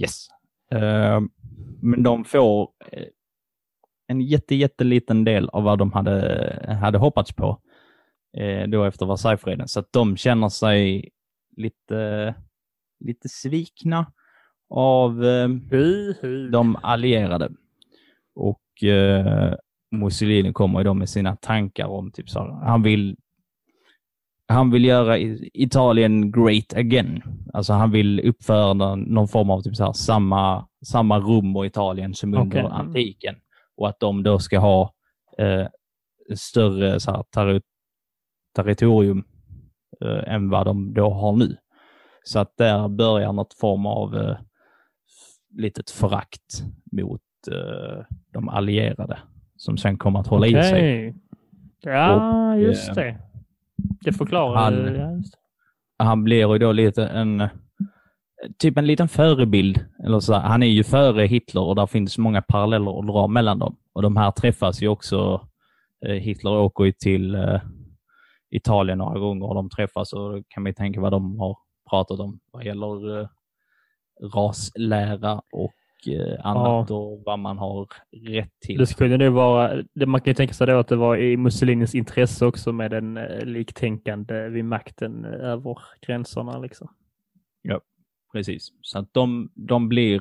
Yes. 0.00 0.28
Eh, 0.72 1.20
men 1.80 2.02
de 2.02 2.24
får 2.24 2.70
eh, 2.92 3.06
en 4.06 4.20
jätte, 4.20 4.54
jätteliten 4.54 5.24
del 5.24 5.48
av 5.48 5.62
vad 5.62 5.78
de 5.78 5.92
hade, 5.92 6.78
hade 6.82 6.98
hoppats 6.98 7.32
på 7.32 7.60
eh, 8.36 8.68
då 8.68 8.84
efter 8.84 9.06
Versaillesfreden. 9.06 9.68
Så 9.68 9.80
att 9.80 9.92
de 9.92 10.16
känner 10.16 10.48
sig 10.48 11.10
lite, 11.56 12.34
lite 13.00 13.28
svikna 13.28 14.12
av 14.70 15.24
eh, 15.24 15.48
de 16.50 16.76
allierade. 16.82 17.50
Och 18.34 18.62
Mussolini 19.90 20.52
kommer 20.52 20.80
ju 20.80 20.84
då 20.84 20.94
med 20.94 21.08
sina 21.08 21.36
tankar 21.36 21.86
om 21.86 22.10
typ 22.10 22.30
så 22.30 22.60
han 22.64 22.82
vill 22.82 23.16
han 24.48 24.70
vill 24.70 24.84
göra 24.84 25.18
Italien 25.54 26.30
great 26.32 26.74
again. 26.76 27.22
Alltså 27.52 27.72
han 27.72 27.90
vill 27.90 28.20
uppföra 28.20 28.72
någon, 28.74 29.00
någon 29.00 29.28
form 29.28 29.50
av 29.50 29.60
typ 29.62 29.76
så 29.76 29.84
här, 29.84 29.92
samma, 29.92 30.68
samma 30.86 31.18
rum 31.18 31.56
och 31.56 31.66
Italien 31.66 32.14
som 32.14 32.34
under 32.34 32.46
Okej. 32.64 32.70
antiken. 32.72 33.34
Och 33.76 33.88
att 33.88 34.00
de 34.00 34.22
då 34.22 34.38
ska 34.38 34.58
ha 34.58 34.92
eh, 35.38 35.66
större 36.36 37.00
så 37.00 37.10
här, 37.10 37.22
terri- 37.36 37.62
territorium 38.56 39.24
eh, 40.04 40.34
än 40.34 40.50
vad 40.50 40.66
de 40.66 40.94
då 40.94 41.10
har 41.10 41.32
nu. 41.36 41.56
Så 42.24 42.38
att 42.38 42.56
där 42.56 42.88
börjar 42.88 43.32
något 43.32 43.54
form 43.54 43.86
av 43.86 44.16
eh, 44.16 44.36
litet 45.54 45.90
förakt 45.90 46.62
mot 46.92 47.20
eh, 47.52 48.04
de 48.32 48.48
allierade 48.48 49.18
som 49.56 49.76
sen 49.76 49.98
kommer 49.98 50.20
att 50.20 50.26
hålla 50.26 50.46
i 50.46 50.50
sig. 50.62 51.14
Ja, 51.80 52.52
Och, 52.54 52.60
just 52.60 52.88
eh, 52.88 52.94
det. 52.94 53.18
Det 54.00 54.12
förklarar... 54.12 54.56
han- 54.56 54.94
ja. 54.94 55.22
Han 55.98 56.24
blir 56.24 56.52
ju 56.52 56.58
då 56.58 56.72
lite 56.72 57.06
en 57.06 57.48
typ 58.58 58.76
en 58.78 58.86
liten 58.86 59.08
förebild. 59.08 59.84
Eller 60.04 60.20
så, 60.20 60.34
han 60.34 60.62
är 60.62 60.66
ju 60.66 60.84
före 60.84 61.26
Hitler 61.26 61.62
och 61.62 61.76
där 61.76 61.86
finns 61.86 62.18
många 62.18 62.42
paralleller 62.42 63.00
att 63.00 63.06
dra 63.06 63.26
mellan 63.26 63.58
dem. 63.58 63.76
Och 63.92 64.02
de 64.02 64.16
här 64.16 64.30
träffas 64.30 64.82
ju 64.82 64.88
också. 64.88 65.48
Eh, 66.06 66.14
Hitler 66.14 66.50
åker 66.50 66.84
ju 66.84 66.92
till 66.92 67.34
eh, 67.34 67.60
Italien 68.50 68.98
några 68.98 69.18
gånger 69.18 69.46
och 69.46 69.54
de 69.54 69.70
träffas 69.70 70.12
och 70.12 70.42
kan 70.48 70.62
man 70.62 70.70
ju 70.70 70.74
tänka 70.74 71.00
vad 71.00 71.12
de 71.12 71.38
har 71.38 71.56
pratat 71.90 72.20
om 72.20 72.40
vad 72.52 72.64
gäller 72.64 73.20
eh, 73.20 73.28
raslära 74.34 75.42
och 75.52 75.72
eh, 76.06 76.46
annat 76.46 76.90
och 76.90 77.22
vad 77.26 77.38
man 77.38 77.58
har 77.58 77.88
rätt 78.26 78.60
till. 78.60 78.78
Det 78.78 78.86
skulle 78.86 79.16
nog 79.16 79.32
vara, 79.32 79.82
det 79.94 80.06
man 80.06 80.20
kan 80.20 80.30
ju 80.30 80.34
tänka 80.34 80.54
sig 80.54 80.66
då 80.66 80.78
att 80.78 80.88
det 80.88 80.96
var 80.96 81.16
i 81.16 81.36
Mussolinis 81.36 81.94
intresse 81.94 82.46
också 82.46 82.72
med 82.72 82.92
en 82.92 83.16
eh, 83.16 83.44
liktänkande 83.44 84.48
vid 84.48 84.64
makten 84.64 85.24
eh, 85.24 85.30
över 85.30 85.78
gränserna 86.06 86.58
liksom. 86.58 86.88
Precis. 88.32 88.72
Så 88.82 88.98
att 88.98 89.08
de, 89.12 89.50
de, 89.54 89.88
blir 89.88 90.16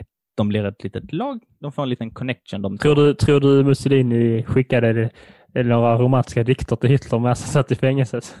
ett, 0.00 0.06
de 0.34 0.48
blir 0.48 0.64
ett 0.64 0.84
litet 0.84 1.12
lag. 1.12 1.40
De 1.58 1.72
får 1.72 1.82
en 1.82 1.88
liten 1.88 2.10
connection. 2.10 2.62
De 2.62 2.78
Tror 2.78 2.94
du, 2.94 3.14
tror 3.14 3.40
du 3.40 3.64
Mussolini 3.64 4.42
skickade 4.42 4.92
det, 4.92 5.10
det 5.46 5.62
några 5.62 5.98
romantiska 5.98 6.44
dikter 6.44 6.76
till 6.76 6.90
Hitler 6.90 7.18
medan 7.18 7.26
han 7.26 7.36
satt 7.36 7.72
i 7.72 7.74
fängelset? 7.74 8.36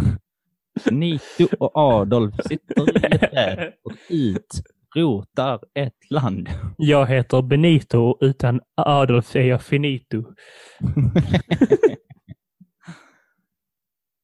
Nito 0.90 1.56
och 1.58 1.70
Adolf 1.74 2.34
sitter 2.44 2.96
i 2.96 3.04
ett 3.04 3.74
och 3.84 3.92
utrotar 4.94 5.60
ett 5.74 6.10
land. 6.10 6.48
Jag 6.76 7.06
heter 7.06 7.42
Benito 7.42 8.16
utan 8.20 8.60
Adolf 8.74 9.36
är 9.36 9.40
jag 9.42 9.62
finito. 9.62 10.24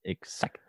Exakt. 0.09 0.63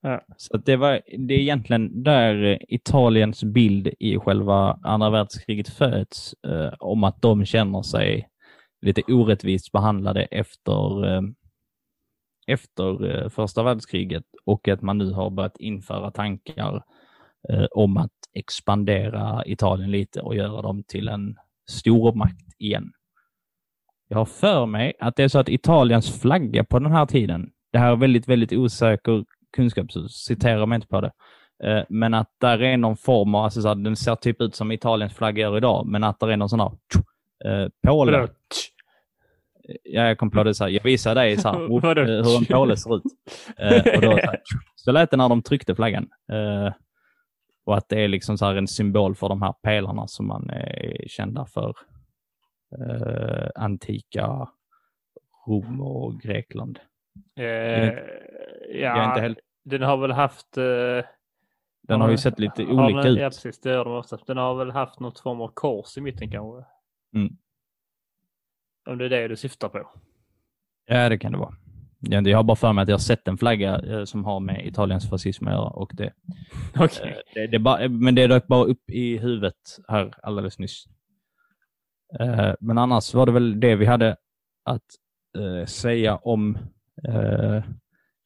Ja. 0.00 0.24
Så 0.36 0.56
det, 0.56 0.76
var, 0.76 1.00
det 1.18 1.34
är 1.34 1.38
egentligen 1.38 2.02
där 2.02 2.58
Italiens 2.74 3.44
bild 3.44 3.90
i 3.98 4.18
själva 4.18 4.78
andra 4.82 5.10
världskriget 5.10 5.68
föds, 5.68 6.34
eh, 6.46 6.72
om 6.78 7.04
att 7.04 7.22
de 7.22 7.44
känner 7.44 7.82
sig 7.82 8.28
lite 8.80 9.02
orättvist 9.08 9.72
behandlade 9.72 10.22
efter, 10.22 11.06
eh, 11.06 11.22
efter 12.46 13.10
eh, 13.10 13.28
första 13.28 13.62
världskriget 13.62 14.24
och 14.44 14.68
att 14.68 14.82
man 14.82 14.98
nu 14.98 15.12
har 15.12 15.30
börjat 15.30 15.56
införa 15.56 16.10
tankar 16.10 16.82
eh, 17.48 17.66
om 17.70 17.96
att 17.96 18.10
expandera 18.34 19.42
Italien 19.46 19.90
lite 19.90 20.20
och 20.20 20.34
göra 20.36 20.62
dem 20.62 20.84
till 20.88 21.08
en 21.08 21.36
stormakt 21.70 22.54
igen. 22.58 22.92
Jag 24.08 24.18
har 24.18 24.24
för 24.24 24.66
mig 24.66 24.92
att 25.00 25.16
det 25.16 25.22
är 25.22 25.28
så 25.28 25.38
att 25.38 25.48
Italiens 25.48 26.20
flagga 26.20 26.64
på 26.64 26.78
den 26.78 26.92
här 26.92 27.06
tiden, 27.06 27.50
det 27.72 27.78
här 27.78 27.92
är 27.92 27.96
väldigt, 27.96 28.28
väldigt 28.28 28.52
osäker 28.52 29.24
kunskap, 29.56 29.92
så 29.92 30.08
citera 30.08 30.66
mig 30.66 30.76
inte 30.76 30.88
på 30.88 31.00
det, 31.00 31.12
eh, 31.64 31.84
men 31.88 32.14
att 32.14 32.28
där 32.40 32.62
är 32.62 32.76
någon 32.76 32.96
form 32.96 33.34
av, 33.34 33.44
alltså 33.44 33.62
så 33.62 33.74
den 33.74 33.96
ser 33.96 34.14
typ 34.14 34.40
ut 34.40 34.54
som 34.54 34.72
Italiens 34.72 35.14
flagga 35.14 35.42
gör 35.42 35.56
idag, 35.56 35.86
men 35.86 36.04
att 36.04 36.20
det 36.20 36.32
är 36.32 36.36
någon 36.36 36.48
sån 36.48 36.60
här 36.60 36.72
eh, 37.44 37.68
påle. 37.86 38.28
Ja, 39.84 40.02
jag 40.02 40.18
kom 40.18 40.30
på 40.30 40.44
det 40.44 40.54
så 40.54 40.64
här, 40.64 40.70
jag 40.70 40.82
visar 40.82 41.14
dig 41.14 41.36
så 41.36 41.48
här, 41.48 41.58
Vadå? 41.80 42.00
eh, 42.00 42.06
hur 42.06 42.36
en 42.36 42.44
påle 42.44 42.76
ser 42.76 42.96
ut. 42.96 43.02
Eh, 43.58 43.94
och 43.96 44.02
då, 44.02 44.10
så, 44.10 44.16
här, 44.16 44.40
så 44.76 44.92
lät 44.92 45.10
det 45.10 45.16
när 45.16 45.28
de 45.28 45.42
tryckte 45.42 45.74
flaggan. 45.74 46.08
Eh, 46.32 46.72
och 47.64 47.76
att 47.76 47.88
det 47.88 48.00
är 48.04 48.08
liksom 48.08 48.38
så 48.38 48.46
en 48.46 48.68
symbol 48.68 49.14
för 49.14 49.28
de 49.28 49.42
här 49.42 49.52
pelarna 49.52 50.06
som 50.06 50.26
man 50.26 50.50
är 50.50 51.08
kända 51.08 51.46
för. 51.46 51.76
Eh, 52.78 53.48
antika 53.54 54.48
Rom 55.46 55.80
och 55.80 56.20
Grekland. 56.20 56.78
Eh, 57.36 57.92
ja, 58.68 59.08
inte 59.08 59.20
helt, 59.20 59.38
den 59.64 59.82
har 59.82 59.96
väl 59.96 60.10
haft... 60.10 60.56
Eh, 60.56 61.04
den 61.88 62.00
har 62.00 62.10
ju 62.10 62.16
sett 62.16 62.38
lite 62.38 62.62
har 62.62 62.84
olika 62.84 62.98
den, 62.98 63.12
ut. 63.12 63.18
Ja, 63.18 63.28
precis. 63.28 63.60
Det 63.60 63.70
gör 63.70 63.84
de 63.84 63.94
oftast. 63.94 64.26
Den 64.26 64.36
har 64.36 64.54
väl 64.54 64.70
haft 64.70 65.00
något 65.00 65.20
form 65.20 65.40
av 65.40 65.48
kors 65.48 65.96
i 65.96 66.00
mitten 66.00 66.30
kanske. 66.30 66.64
Mm. 67.14 67.36
Om 68.90 68.98
det 68.98 69.04
är 69.04 69.08
det 69.08 69.28
du 69.28 69.36
syftar 69.36 69.68
på. 69.68 69.90
Ja, 70.86 71.08
det 71.08 71.18
kan 71.18 71.32
det 71.32 71.38
vara. 71.38 71.54
Ja, 72.04 72.20
Jag 72.20 72.38
har 72.38 72.44
bara 72.44 72.56
för 72.56 72.72
mig 72.72 72.82
att 72.82 72.88
jag 72.88 72.94
har 72.94 73.00
sett 73.00 73.28
en 73.28 73.38
flagga 73.38 73.78
eh, 73.80 74.04
som 74.04 74.24
har 74.24 74.40
med 74.40 74.66
Italiens 74.66 75.10
fascism 75.10 75.46
att 75.46 75.52
göra. 75.54 75.68
Och 75.68 75.90
det, 75.94 76.12
Okej. 76.76 77.10
eh, 77.10 77.16
det, 77.34 77.46
det 77.46 77.58
bara, 77.58 77.88
men 77.88 78.14
det 78.14 78.26
dök 78.26 78.46
bara 78.46 78.64
upp 78.64 78.90
i 78.90 79.18
huvudet 79.18 79.54
här 79.88 80.14
alldeles 80.22 80.58
nyss. 80.58 80.84
Eh, 82.20 82.52
men 82.60 82.78
annars 82.78 83.14
var 83.14 83.26
det 83.26 83.32
väl 83.32 83.60
det 83.60 83.76
vi 83.76 83.86
hade 83.86 84.16
att 84.64 84.82
säga 85.66 86.16
om 86.16 86.58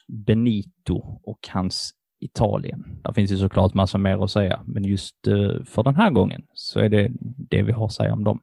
Benito 0.09 1.21
och 1.23 1.39
hans 1.53 1.93
Italien. 2.21 3.01
Det 3.05 3.15
finns 3.15 3.33
ju 3.33 3.37
såklart 3.37 3.75
massa 3.75 3.99
mer 3.99 4.25
att 4.25 4.31
säga, 4.31 4.61
men 4.67 4.85
just 4.85 5.17
för 5.65 5.83
den 5.83 5.95
här 5.95 6.11
gången 6.11 6.43
så 6.55 6.81
är 6.81 6.89
det 6.89 7.11
det 7.51 7.63
vi 7.63 7.73
har 7.73 7.85
att 7.87 7.93
säga 7.93 8.13
om 8.13 8.25
dem. 8.25 8.41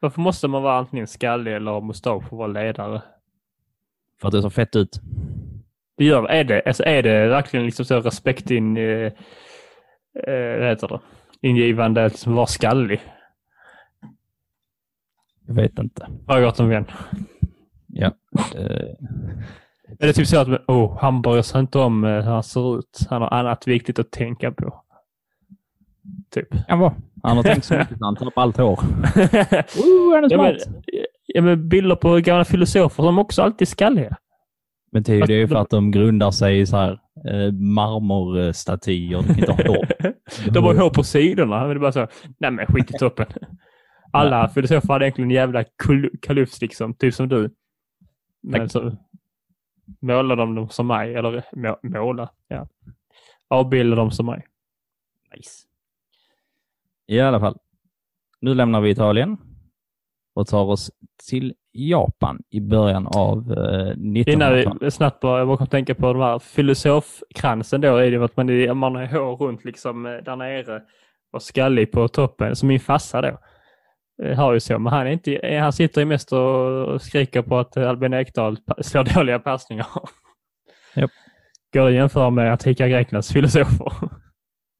Varför 0.00 0.20
måste 0.20 0.48
man 0.48 0.62
vara 0.62 0.78
antingen 0.78 1.06
skallig 1.06 1.54
eller 1.54 1.70
ha 1.70 1.80
mustasch 1.80 2.22
för 2.22 2.36
att 2.36 2.38
vara 2.38 2.46
ledare? 2.46 3.02
För 4.24 4.28
att 4.28 4.32
det 4.32 4.42
ser 4.42 4.50
fett 4.50 4.76
ut. 4.76 5.00
Det 5.96 6.04
gör, 6.04 6.24
är, 6.28 6.44
det, 6.44 6.62
alltså 6.66 6.84
är 6.84 7.02
det 7.02 7.28
verkligen 7.28 7.66
liksom 7.66 7.84
så 7.84 8.00
respekt 8.00 8.50
in, 8.50 8.76
eh, 8.76 9.12
eh, 10.26 10.58
vad 10.58 10.68
heter 10.68 10.88
det? 10.88 11.00
ingivande 11.48 12.04
att 12.04 12.12
liksom 12.12 12.34
vara 12.34 12.46
skallig? 12.46 13.00
Jag 15.46 15.54
vet 15.54 15.78
inte. 15.78 16.08
Har 16.26 16.38
jag 16.38 16.48
gått 16.48 16.60
en 16.60 16.68
vän. 16.68 16.84
Ja. 17.86 18.12
Eh, 18.54 18.94
Är 19.98 20.06
det 20.06 20.12
typ 20.12 20.26
så 20.26 20.38
att 20.38 20.48
oh, 20.66 20.98
han 21.00 21.22
bryr 21.22 21.42
sig 21.42 21.60
inte 21.60 21.78
om 21.78 22.04
eh, 22.04 22.10
hur 22.10 22.32
han 22.32 22.42
ser 22.42 22.78
ut. 22.78 23.06
Han 23.10 23.22
har 23.22 23.28
annat 23.28 23.66
viktigt 23.66 23.98
att 23.98 24.10
tänka 24.10 24.52
på. 24.52 24.82
Typ. 26.30 26.66
kan 26.68 26.78
vara. 26.78 26.94
Han 27.22 27.36
har 27.36 27.44
tänkt 27.44 27.64
så 27.64 27.74
mycket 27.78 27.96
han 28.00 28.16
tar 28.16 28.26
upp 28.26 28.38
allt 28.38 28.56
hår. 28.56 28.78
Ooh, 29.78 30.14
han 30.14 30.24
är 30.24 30.30
ja, 30.30 30.42
men, 30.42 30.60
smart. 30.60 30.84
Ja, 31.34 31.42
men 31.42 31.68
bilder 31.68 31.96
på 31.96 32.16
gamla 32.16 32.44
filosofer 32.44 33.02
som 33.02 33.18
också 33.18 33.42
alltid 33.42 33.62
är 33.62 33.70
skalliga. 33.70 34.16
Men 34.92 35.02
det 35.02 35.12
är 35.12 35.16
ju 35.16 35.22
det 35.22 35.48
för 35.48 35.56
att 35.56 35.70
de 35.70 35.90
grundar 35.90 36.30
sig 36.30 36.60
i 36.60 36.66
så 36.66 36.76
här 36.76 36.92
eh, 37.28 37.52
marmorstatyer. 37.52 39.22
De 39.22 39.38
inte 39.40 39.52
har 39.52 39.64
hår. 39.68 39.86
De 40.50 40.64
har 40.64 40.74
hår 40.74 40.90
på 40.90 41.02
sidorna. 41.02 41.60
Men 41.60 41.68
det 41.68 41.74
är 41.74 41.78
bara 41.78 41.92
så, 41.92 42.08
nej 42.38 42.50
men 42.50 42.66
skit 42.66 42.90
i 42.90 42.98
toppen. 42.98 43.26
Alla 44.12 44.48
filosofer 44.48 44.88
hade 44.88 45.04
egentligen 45.04 45.30
en 45.30 45.34
jävla 45.34 45.64
kalufs 46.22 46.60
liksom, 46.60 46.94
typ 46.94 47.14
som 47.14 47.28
du. 47.28 47.50
Men 48.42 48.60
Tack. 48.60 48.70
så 48.70 48.96
målar 50.00 50.36
de 50.36 50.54
dem 50.54 50.68
som 50.68 50.86
mig, 50.86 51.14
eller 51.14 51.44
må, 51.52 51.78
måla, 51.82 52.30
ja. 52.48 52.68
Avbildar 53.48 53.96
dem 53.96 54.10
som 54.10 54.26
mig. 54.26 54.46
Nice. 55.36 55.66
I 57.06 57.20
alla 57.20 57.40
fall. 57.40 57.58
Nu 58.40 58.54
lämnar 58.54 58.80
vi 58.80 58.90
Italien 58.90 59.36
och 60.34 60.46
tar 60.46 60.64
oss 60.64 60.90
till 61.28 61.54
Japan 61.72 62.42
i 62.50 62.60
början 62.60 63.06
av 63.06 63.38
eh, 63.52 63.94
1900-talet. 63.96 64.64
Innan 64.66 64.78
vi 64.80 64.90
snabbt 64.90 65.20
bara, 65.20 65.38
jag 65.38 65.48
bara 65.48 65.56
kom 65.56 65.64
att 65.64 65.70
tänka 65.70 65.94
på 65.94 66.12
de 66.12 66.22
här 66.22 66.38
filosofkransen 66.38 67.80
då, 67.80 67.96
är 67.96 68.10
det 68.10 68.24
att 68.24 68.36
man, 68.36 68.76
man 68.78 68.94
har 68.94 69.06
hår 69.06 69.36
runt 69.36 69.64
liksom 69.64 70.06
eh, 70.06 70.12
där 70.12 70.36
nere 70.36 70.82
och 71.32 71.42
skallig 71.42 71.92
på 71.92 72.08
toppen, 72.08 72.56
som 72.56 72.68
min 72.68 72.80
farsa 72.80 73.22
då. 73.22 73.38
eh, 74.24 74.36
Har 74.36 74.52
ju 74.52 74.60
så, 74.60 74.78
men 74.78 74.92
han, 74.92 75.06
är 75.06 75.10
inte, 75.10 75.36
eh, 75.36 75.62
han 75.62 75.72
sitter 75.72 76.00
ju 76.00 76.04
mest 76.04 76.32
och 76.32 77.02
skriker 77.02 77.42
på 77.42 77.58
att 77.58 77.76
eh, 77.76 77.88
Albin 77.88 78.14
Ekdal 78.14 78.56
slår 78.82 79.04
dåliga 79.14 79.38
passningar. 79.38 79.86
Japp. 80.96 81.10
Går 81.72 81.86
att 81.88 81.94
jämföra 81.94 82.30
med 82.30 82.52
antika 82.52 82.88
Greklands 82.88 83.32
filosofer. 83.32 83.92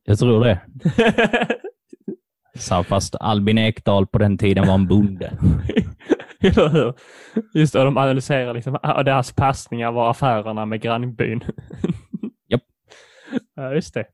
Jag 0.04 0.18
tror 0.18 0.44
det. 0.44 0.60
Så, 2.54 2.84
fast 2.84 3.14
Albin 3.20 3.58
Ekdal 3.58 4.06
på 4.06 4.18
den 4.18 4.38
tiden 4.38 4.66
var 4.66 4.74
en 4.74 4.86
bonde. 4.86 5.26
Eller 6.40 6.68
hur? 6.68 6.94
Just 7.54 7.72
det, 7.72 7.78
och 7.78 7.84
de 7.84 7.96
analyserar 7.96 8.54
liksom, 8.54 8.78
ah, 8.82 9.02
deras 9.02 9.32
passningar 9.32 9.92
var 9.92 10.10
affärerna 10.10 10.66
med 10.66 10.80
grannbyn. 10.80 11.40
Japp. 12.48 12.62
Ja, 13.54 13.74
just 13.74 13.94
det. 13.94 14.06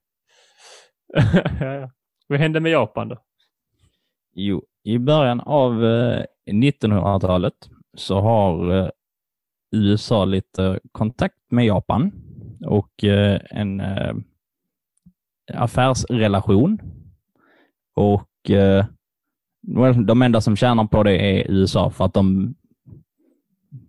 Vad 2.28 2.38
hände 2.38 2.60
med 2.60 2.72
Japan 2.72 3.08
då? 3.08 3.16
Jo, 4.34 4.62
i 4.84 4.98
början 4.98 5.40
av 5.40 5.84
eh, 5.84 6.24
1900-talet 6.50 7.54
så 7.94 8.20
har 8.20 8.78
eh, 8.78 8.88
USA 9.70 10.24
lite 10.24 10.80
kontakt 10.92 11.36
med 11.50 11.66
Japan 11.66 12.12
och 12.66 13.04
eh, 13.04 13.40
en 13.50 13.80
eh, 13.80 14.14
affärsrelation. 15.54 16.80
Och 17.94 18.20
eh, 18.20 18.29
well, 18.48 20.06
de 20.06 20.22
enda 20.22 20.40
som 20.40 20.56
tjänar 20.56 20.84
på 20.84 21.02
det 21.02 21.16
är 21.16 21.50
USA 21.50 21.90
för 21.90 22.04
att 22.04 22.14
de 22.14 22.54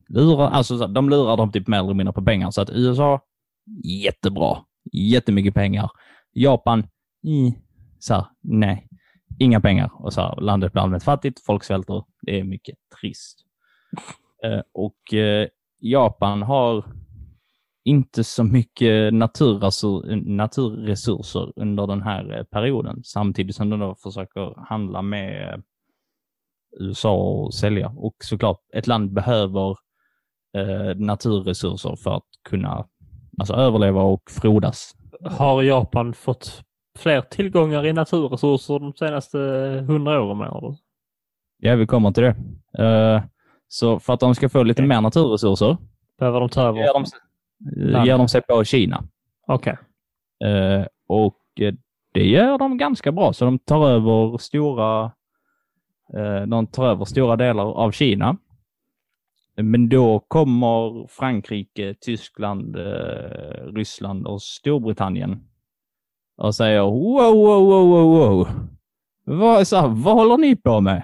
lurar, 0.10 0.50
alltså, 0.50 0.88
de 0.88 1.10
lurar 1.10 1.38
dem 1.38 1.52
typ 1.52 1.68
mer 1.68 1.80
eller 1.80 1.94
mindre 1.94 2.14
på 2.14 2.22
pengar. 2.22 2.52
Så 2.52 2.62
att 2.62 2.70
USA, 2.70 3.22
jättebra. 3.84 4.58
Jättemycket 4.92 5.54
pengar. 5.54 5.90
Japan, 6.34 6.88
mm, 7.24 7.52
så 8.00 8.14
här, 8.14 8.26
nej 8.42 8.88
inga 9.40 9.62
pengar 9.62 9.92
och 9.94 10.14
så 10.14 10.22
här, 10.22 10.42
landet 10.42 10.72
blir 10.72 10.82
allmänt 10.82 11.04
fattigt, 11.04 11.46
folk 11.46 11.64
svälter. 11.64 12.04
Det 12.22 12.40
är 12.40 12.44
mycket 12.44 12.76
trist. 13.02 13.40
Eh, 14.44 14.62
och 14.74 15.14
eh, 15.14 15.48
Japan 15.80 16.42
har 16.42 16.86
inte 17.84 18.24
så 18.24 18.44
mycket 18.44 19.14
naturresur 19.14 20.16
naturresurser 20.16 21.54
under 21.56 21.88
den 21.88 22.02
här 22.02 22.38
eh, 22.38 22.44
perioden, 22.44 23.02
samtidigt 23.04 23.56
som 23.56 23.70
de 23.70 23.80
då 23.80 23.96
försöker 23.96 24.68
handla 24.70 25.02
med 25.02 25.54
eh, 25.54 25.60
USA 26.80 27.14
och 27.14 27.54
sälja. 27.54 27.94
Och 27.98 28.16
såklart, 28.24 28.60
ett 28.74 28.88
land 28.88 29.14
behöver 29.14 29.70
eh, 30.58 30.96
naturresurser 30.96 31.96
för 31.96 32.16
att 32.16 32.28
kunna 32.50 32.86
alltså, 33.38 33.54
överleva 33.54 34.02
och 34.02 34.32
frodas. 34.32 34.96
Har 35.24 35.64
Japan 35.64 36.14
fått 36.14 36.62
fler 37.00 37.22
tillgångar 37.22 37.86
i 37.86 37.94
naturresurser 37.94 38.80
de 38.80 38.94
senaste 38.94 39.38
hundra 39.88 40.22
åren 40.22 40.62
du? 40.62 40.78
Ja, 41.58 41.76
vi 41.76 41.88
kommer 41.88 42.12
till 42.12 42.24
det. 42.24 42.36
Eh, 42.84 43.22
så 43.68 44.00
för 44.00 44.14
att 44.14 44.20
de 44.20 44.36
ska 44.36 44.50
få 44.50 44.64
lite 44.64 44.82
Okej. 44.82 44.88
mer 44.88 45.02
naturresurser 45.02 45.78
Behöver 46.20 46.40
de 46.40 46.50
ta 46.50 46.62
över? 46.62 46.80
ger 46.80 46.94
de, 46.94 47.06
eh, 47.78 48.06
ger 48.06 48.18
de 48.18 48.28
sig 48.28 48.42
på 48.42 48.64
Kina. 48.64 49.04
Okej. 49.48 49.78
Eh, 50.44 50.86
och 51.08 51.40
eh, 51.60 51.74
det 52.14 52.24
gör 52.28 52.58
de 52.58 52.78
ganska 52.78 53.12
bra, 53.12 53.34
så 53.34 53.46
de 53.46 53.60
tar 53.60 53.88
över 53.90 54.38
stora, 54.38 55.12
eh, 56.18 56.42
de 56.48 56.68
tar 56.68 56.88
över 56.88 57.06
stora 57.06 57.36
delar 57.36 57.64
av 57.64 57.92
Kina. 57.92 58.38
Men 59.56 59.90
då 59.90 60.20
kommer 60.20 61.08
Frankrike, 61.10 61.96
Tyskland, 62.02 62.76
Ryssland 63.76 64.28
och 64.28 64.42
Storbritannien 64.42 65.40
och 66.38 66.56
säger 66.56 66.82
wow, 66.82 67.34
wow, 67.36 67.66
wow, 67.66 67.88
wow, 67.90 68.18
wow. 68.18 68.48
Vad, 69.24 69.68
så 69.68 69.76
här, 69.76 69.88
vad 69.88 70.16
håller 70.16 70.38
ni 70.38 70.56
på 70.56 70.82
med? 70.82 71.04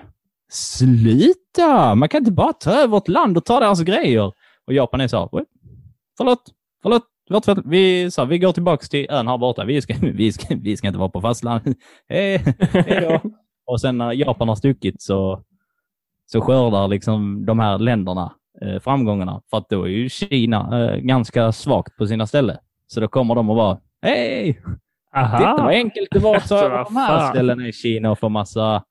Sluta! 0.49 1.95
Man 1.95 2.09
kan 2.09 2.21
inte 2.21 2.31
bara 2.31 2.53
ta 2.53 2.71
över 2.71 2.97
ett 2.97 3.07
land 3.07 3.37
och 3.37 3.45
ta 3.45 3.59
deras 3.59 3.81
grejer. 3.81 4.33
Och 4.65 4.73
Japan 4.73 5.01
är 5.01 5.07
så 5.07 5.17
här, 5.19 5.29
"What? 5.31 5.47
Förlåt, 6.17 6.53
förlåt, 6.81 7.03
var 7.29 7.39
tvärt, 7.39 7.57
vi, 7.65 8.11
så 8.11 8.21
här, 8.21 8.27
vi 8.27 8.39
går 8.39 8.51
tillbaks 8.51 8.89
till 8.89 9.07
ön 9.09 9.27
här 9.27 9.37
borta. 9.37 9.65
Vi 9.65 9.81
ska, 9.81 9.95
vi 10.01 10.31
ska, 10.31 10.55
vi 10.55 10.77
ska 10.77 10.87
inte 10.87 10.99
vara 10.99 11.09
på 11.09 11.21
fastlandet. 11.21 11.77
Hej, 12.09 12.37
hej 12.59 13.01
då. 13.01 13.31
Och 13.65 13.81
sen 13.81 13.97
när 13.97 14.13
Japan 14.13 14.47
har 14.47 14.55
stuckit 14.55 15.01
så, 15.01 15.43
så 16.25 16.41
skördar 16.41 16.87
liksom 16.87 17.45
de 17.45 17.59
här 17.59 17.77
länderna 17.77 18.33
eh, 18.61 18.79
framgångarna. 18.79 19.41
För 19.49 19.57
att 19.57 19.69
då 19.69 19.83
är 19.83 19.87
ju 19.87 20.09
Kina 20.09 20.85
eh, 20.85 20.97
ganska 20.97 21.51
svagt 21.51 21.97
på 21.97 22.07
sina 22.07 22.27
ställen. 22.27 22.57
Så 22.87 22.99
då 22.99 23.07
kommer 23.07 23.35
de 23.35 23.49
och 23.49 23.55
bara, 23.55 23.79
hej! 24.01 24.61
Titta 25.13 25.55
vad 25.57 25.73
enkelt 25.73 26.07
det 26.11 26.19
var 26.19 26.35
att 26.35 26.47
ta 26.47 26.55
Alltså, 26.55 26.69
vad 26.69 26.85
de 26.85 26.95
här 26.95 27.31
ställena 27.31 27.67
i 27.67 27.73
Kina 27.73 28.11
och 28.11 28.19
få 28.19 28.29
massa 28.29 28.83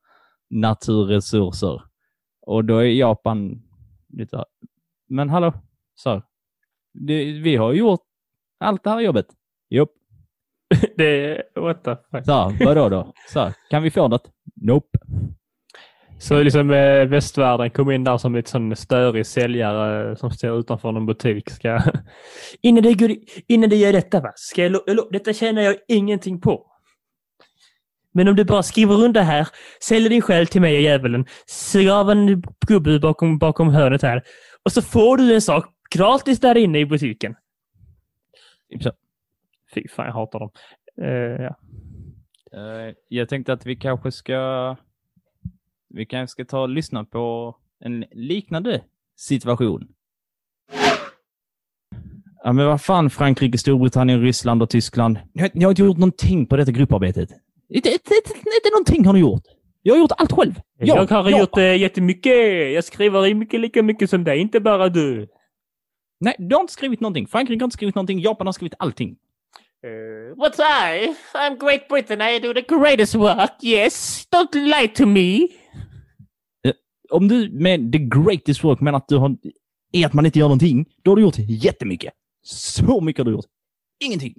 naturresurser. 0.49 1.81
Och 2.41 2.65
då 2.65 2.77
är 2.77 2.85
Japan 2.85 3.61
lite 4.09 4.43
men 5.09 5.29
hallå, 5.29 5.53
så 5.95 6.21
det, 6.99 7.23
vi 7.23 7.55
har 7.55 7.73
gjort 7.73 7.99
allt 8.59 8.83
det 8.83 8.89
här 8.89 8.99
jobbet. 8.99 9.25
Jopp. 9.69 9.91
Det, 10.97 11.43
what 11.55 11.83
the 11.83 11.95
fuck. 12.11 12.25
Så 12.25 12.65
vadå 12.65 12.89
då? 12.89 13.13
Så 13.29 13.51
kan 13.69 13.83
vi 13.83 13.91
få 13.91 14.07
det? 14.07 14.19
Nope. 14.61 14.97
Så 16.19 16.43
liksom 16.43 16.71
eh, 16.71 17.05
västvärlden 17.05 17.69
kom 17.69 17.91
in 17.91 18.03
där 18.03 18.17
som 18.17 18.35
ett 18.35 18.47
sån 18.47 18.75
störig 18.75 19.25
säljare 19.25 20.15
som 20.15 20.31
står 20.31 20.59
utanför 20.59 20.91
någon 20.91 21.05
butik. 21.05 21.49
Ska... 21.49 21.81
innan, 22.61 22.83
du 22.83 22.95
går, 22.95 23.15
innan 23.47 23.69
du 23.69 23.75
gör 23.75 23.93
detta, 23.93 24.19
va? 24.21 24.31
Ska 24.35 24.63
jag, 24.63 24.71
lo- 24.71 25.09
detta 25.11 25.33
tjänar 25.33 25.61
jag 25.61 25.75
ingenting 25.87 26.41
på. 26.41 26.65
Men 28.13 28.27
om 28.27 28.35
du 28.35 28.45
bara 28.45 28.63
skriver 28.63 29.03
under 29.03 29.21
här, 29.21 29.47
säljer 29.83 30.09
din 30.09 30.21
själ 30.21 30.47
till 30.47 30.61
mig, 30.61 30.81
djävulen, 30.81 31.25
ser 31.49 31.91
av 31.91 32.11
en 32.11 32.43
gubbe 32.67 32.99
bakom, 32.99 33.37
bakom 33.37 33.69
hörnet 33.69 34.01
här 34.01 34.23
och 34.65 34.71
så 34.71 34.81
får 34.81 35.17
du 35.17 35.35
en 35.35 35.41
sak 35.41 35.65
gratis 35.89 36.39
där 36.39 36.57
inne 36.57 36.79
i 36.79 36.85
butiken. 36.85 37.35
Typ. 38.69 38.93
Fy 39.73 39.87
fan, 39.87 40.05
jag 40.05 40.13
hatar 40.13 40.39
dem. 40.39 40.49
Eh, 41.01 41.43
ja. 41.45 41.55
Eh, 42.53 42.93
Jag 43.07 43.29
tänkte 43.29 43.53
att 43.53 43.65
vi 43.65 43.75
kanske 43.75 44.11
ska 44.11 44.75
vi 45.89 46.05
kanske 46.05 46.31
ska 46.31 46.45
ta 46.45 46.61
och 46.61 46.69
lyssna 46.69 47.03
på 47.03 47.55
en 47.79 48.05
liknande 48.11 48.81
situation. 49.15 49.87
Ja, 52.43 52.53
men 52.53 52.65
vad 52.65 52.81
fan 52.81 53.09
Frankrike, 53.09 53.57
Storbritannien, 53.57 54.21
Ryssland 54.21 54.61
och 54.63 54.69
Tyskland. 54.69 55.19
Ni 55.33 55.41
har, 55.41 55.49
ni 55.53 55.63
har 55.63 55.71
inte 55.71 55.81
gjort 55.81 55.97
någonting 55.97 56.45
på 56.45 56.57
detta 56.57 56.71
grupparbetet. 56.71 57.29
Inte, 57.69 57.89
inte, 57.89 58.13
inte, 58.25 58.39
inte 58.39 58.69
någonting 58.71 59.05
har 59.05 59.13
ni 59.13 59.19
gjort. 59.19 59.43
Jag 59.81 59.93
har 59.93 59.99
gjort 59.99 60.11
allt 60.17 60.31
själv. 60.31 60.53
Jag 60.79 61.05
har 61.11 61.39
gjort 61.39 61.57
eh, 61.57 61.75
jättemycket. 61.77 62.33
Jag 62.73 62.83
skriver 62.83 63.27
i 63.27 63.33
mycket 63.33 63.59
lika 63.59 63.83
mycket 63.83 64.09
som 64.09 64.23
dig, 64.23 64.39
inte 64.39 64.59
bara 64.59 64.89
du. 64.89 65.27
Nej, 66.19 66.35
du 66.39 66.55
har 66.55 66.61
inte 66.61 66.73
skrivit 66.73 66.99
någonting. 66.99 67.27
Frankrike 67.27 67.61
har 67.61 67.65
inte 67.65 67.73
skrivit 67.73 67.95
någonting. 67.95 68.19
Japan 68.19 68.47
har 68.47 68.51
skrivit 68.53 68.73
allting. 68.79 69.17
Uh, 69.85 70.35
what's 70.35 70.59
I? 70.59 71.15
I'm 71.33 71.57
Great 71.59 71.87
Britain. 71.87 72.21
I 72.21 72.39
do 72.39 72.53
the 72.53 72.61
greatest 72.61 73.15
work. 73.15 73.51
Yes. 73.63 74.27
Don't 74.31 74.53
lie 74.53 74.87
to 74.87 75.05
me. 75.05 75.47
Om 77.09 77.27
du 77.27 77.49
med 77.49 77.91
the 77.91 77.99
greatest 77.99 78.63
work 78.63 78.81
menar 78.81 78.97
att 78.97 79.07
du 79.07 79.17
har, 79.17 79.37
är 79.91 80.05
att 80.05 80.13
man 80.13 80.25
inte 80.25 80.39
gör 80.39 80.45
någonting, 80.45 80.85
då 81.03 81.11
har 81.11 81.15
du 81.15 81.21
gjort 81.21 81.37
jättemycket. 81.37 82.13
Så 82.43 83.01
mycket 83.01 83.19
har 83.19 83.25
du 83.25 83.31
gjort. 83.31 83.45
Ingenting. 83.99 84.33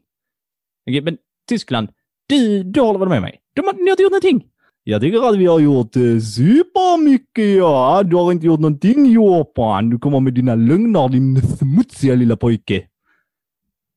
Okej, 0.90 1.00
men 1.00 1.18
Tyskland, 1.48 1.88
du, 2.26 2.62
du 2.62 2.80
håller 2.80 2.98
väl 2.98 3.08
med 3.08 3.22
mig? 3.22 3.40
De 3.54 3.66
har, 3.66 3.72
ni 3.72 3.82
har 3.82 3.90
inte 3.90 4.02
gjort 4.02 4.12
någonting. 4.12 4.50
Jag 4.90 5.00
tycker 5.00 5.28
att 5.28 5.36
vi 5.36 5.46
har 5.46 5.60
gjort 5.60 5.96
eh, 5.96 6.18
supermycket, 6.18 7.56
ja. 7.56 8.02
Du 8.02 8.16
har 8.16 8.32
inte 8.32 8.46
gjort 8.46 8.60
någonting, 8.60 9.12
Japan. 9.12 9.90
Du 9.90 9.98
kommer 9.98 10.20
med 10.20 10.34
dina 10.34 10.54
lögner, 10.54 11.08
din 11.08 11.42
smutsiga 11.42 12.14
lilla 12.14 12.36
pojke. 12.36 12.88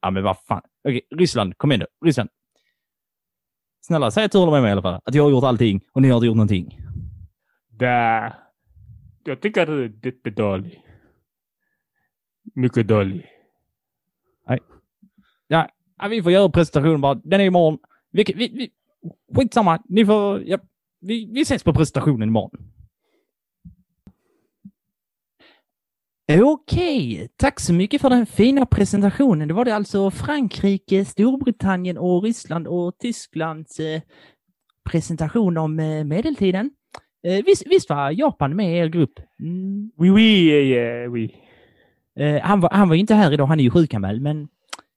Ja, 0.01 0.11
men 0.11 0.23
vad 0.23 0.37
fan. 0.47 0.61
Okej, 0.83 1.01
Ryssland, 1.15 1.57
kom 1.57 1.71
igen 1.71 1.79
nu. 1.79 2.07
Ryssland. 2.07 2.29
Snälla, 3.81 4.11
säg 4.11 4.25
att 4.25 4.31
du 4.31 4.37
håller 4.37 4.51
med 4.51 4.61
mig 4.61 4.69
i 4.69 4.71
alla 4.71 4.81
fall. 4.81 5.01
Att 5.05 5.15
jag 5.15 5.23
har 5.23 5.31
gjort 5.31 5.43
allting 5.43 5.81
och 5.93 6.01
ni 6.01 6.09
har 6.09 6.15
inte 6.15 6.25
gjort 6.25 6.35
någonting. 6.35 6.77
Där. 7.69 8.33
Jag 9.23 9.41
tycker 9.41 9.65
du 9.65 9.83
är 9.83 9.93
jättedålig. 10.03 10.81
Mycket 12.55 12.87
dålig. 12.87 13.27
Ja, 15.47 15.69
ja, 15.97 16.07
vi 16.07 16.23
får 16.23 16.31
göra 16.31 16.49
presentationen 16.49 17.01
bara. 17.01 17.15
Den 17.15 17.41
är 17.41 17.45
imorgon. 17.45 17.79
Vi, 18.11 18.23
vi, 18.35 18.47
vi, 18.47 18.71
skitsamma. 19.35 19.83
Ni 19.85 20.05
får... 20.05 20.43
Ja, 20.43 20.57
vi, 21.01 21.29
vi 21.33 21.41
ses 21.41 21.63
på 21.63 21.73
presentationen 21.73 22.29
imorgon. 22.29 22.71
Okej, 26.41 27.29
tack 27.37 27.59
så 27.59 27.73
mycket 27.73 28.01
för 28.01 28.09
den 28.09 28.25
fina 28.25 28.65
presentationen. 28.65 29.47
Det 29.47 29.53
var 29.53 29.65
det 29.65 29.75
alltså 29.75 30.11
Frankrike, 30.11 31.05
Storbritannien 31.05 31.97
och 31.97 32.23
Ryssland 32.23 32.67
och 32.67 32.97
Tysklands 32.97 33.79
eh, 33.79 34.01
presentation 34.89 35.57
om 35.57 35.79
eh, 35.79 36.03
medeltiden. 36.03 36.71
Eh, 37.27 37.45
visst, 37.45 37.63
visst 37.67 37.89
var 37.89 38.11
Japan 38.11 38.55
med 38.55 38.73
i 38.75 38.77
er 38.77 38.87
grupp? 38.87 39.19
Mm, 39.39 39.91
Oui, 39.97 40.09
oui, 40.09 40.49
yeah, 40.49 41.11
oui. 41.11 41.35
Eh, 42.19 42.41
han, 42.41 42.59
var, 42.59 42.69
han 42.69 42.89
var 42.89 42.95
inte 42.95 43.15
här 43.15 43.33
idag, 43.33 43.45
han 43.45 43.59
är 43.59 43.63
ju 43.63 43.69
sjukanmäld, 43.69 44.21
men 44.21 44.47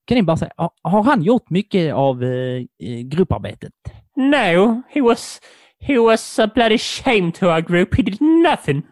kan 0.05 0.15
ni 0.15 0.23
bara 0.23 0.37
säga, 0.37 0.53
har, 0.83 1.03
han 1.03 1.23
gjort 1.23 1.51
mycket 1.51 1.95
av 1.95 2.21
grupparbetet? 3.05 3.73
No, 4.17 4.83
he 4.89 5.01
was... 5.03 5.41
He 5.87 5.99
was 5.99 6.39
a 6.39 6.47
bloody 6.47 6.79
shame 6.79 7.33
to 7.33 7.51
our 7.51 7.61
group. 7.61 7.95
He 7.95 8.03
did 8.03 8.21
nothing. 8.21 8.83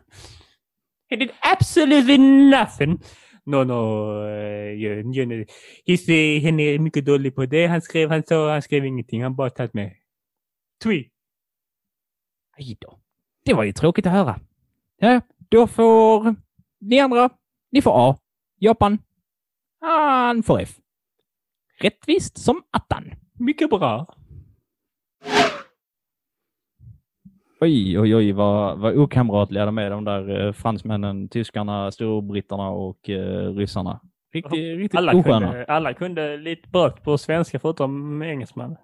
He 1.09 1.17
did 1.17 1.33
absolutely 1.43 2.19
nothing. 2.19 3.03
No, 3.47 3.65
no. 3.65 4.23
Uh, 4.25 4.73
you, 4.77 5.03
you 5.13 5.27
know, 5.27 5.45
he's, 5.87 6.07
han 6.45 6.61
är 6.61 6.79
mycket 6.79 7.05
dålig 7.05 7.35
på 7.35 7.47
det. 7.47 7.67
Han 7.67 7.83
skrev, 7.83 8.11
han 8.11 8.23
sa, 8.23 8.53
han 8.53 8.63
skrev 8.63 8.85
ingenting. 8.85 9.23
Han 9.23 9.37
bara 9.37 9.51
tagit 9.51 9.75
med. 9.75 9.93
Tvi. 10.83 11.11
Aj 12.59 12.77
då. 12.81 12.99
Det 13.45 13.55
var 13.55 13.65
ju 13.65 13.73
tråkigt 13.73 14.07
att 14.07 14.13
höra. 14.13 14.41
Ja, 14.99 15.21
då 15.49 15.67
får 15.67 16.35
ni 16.81 17.01
andra, 17.01 17.31
ni 17.71 17.83
får 17.83 18.11
A. 18.11 18.17
Japan, 18.59 18.99
han 19.81 20.43
får 20.43 20.61
F. 20.61 20.71
Rättvist 21.81 22.39
som 22.39 22.63
attan. 22.71 23.11
Mycket 23.39 23.71
bra. 23.71 24.17
Oj, 27.63 27.99
oj, 27.99 28.17
oj, 28.17 28.33
vad, 28.33 28.79
vad 28.79 28.97
okamratliga 28.97 29.67
de 29.67 29.79
är, 29.79 29.91
de 29.91 30.05
där 30.05 30.47
eh, 30.47 30.53
fransmännen, 30.53 31.29
tyskarna, 31.29 31.91
storbritterna 31.91 32.69
och 32.69 33.11
eh, 33.11 33.55
ryssarna. 33.55 34.01
Riktigt, 34.33 34.79
riktigt 34.79 34.99
Alla 34.99 35.15
osköna. 35.15 35.49
kunde, 35.49 35.65
alla 35.65 35.95
kunde 35.95 36.37
lite 36.37 36.69
bra 36.69 36.91
på 36.91 37.19
svenska 37.19 37.59
förutom 37.59 38.23
engelsman. 38.23 38.77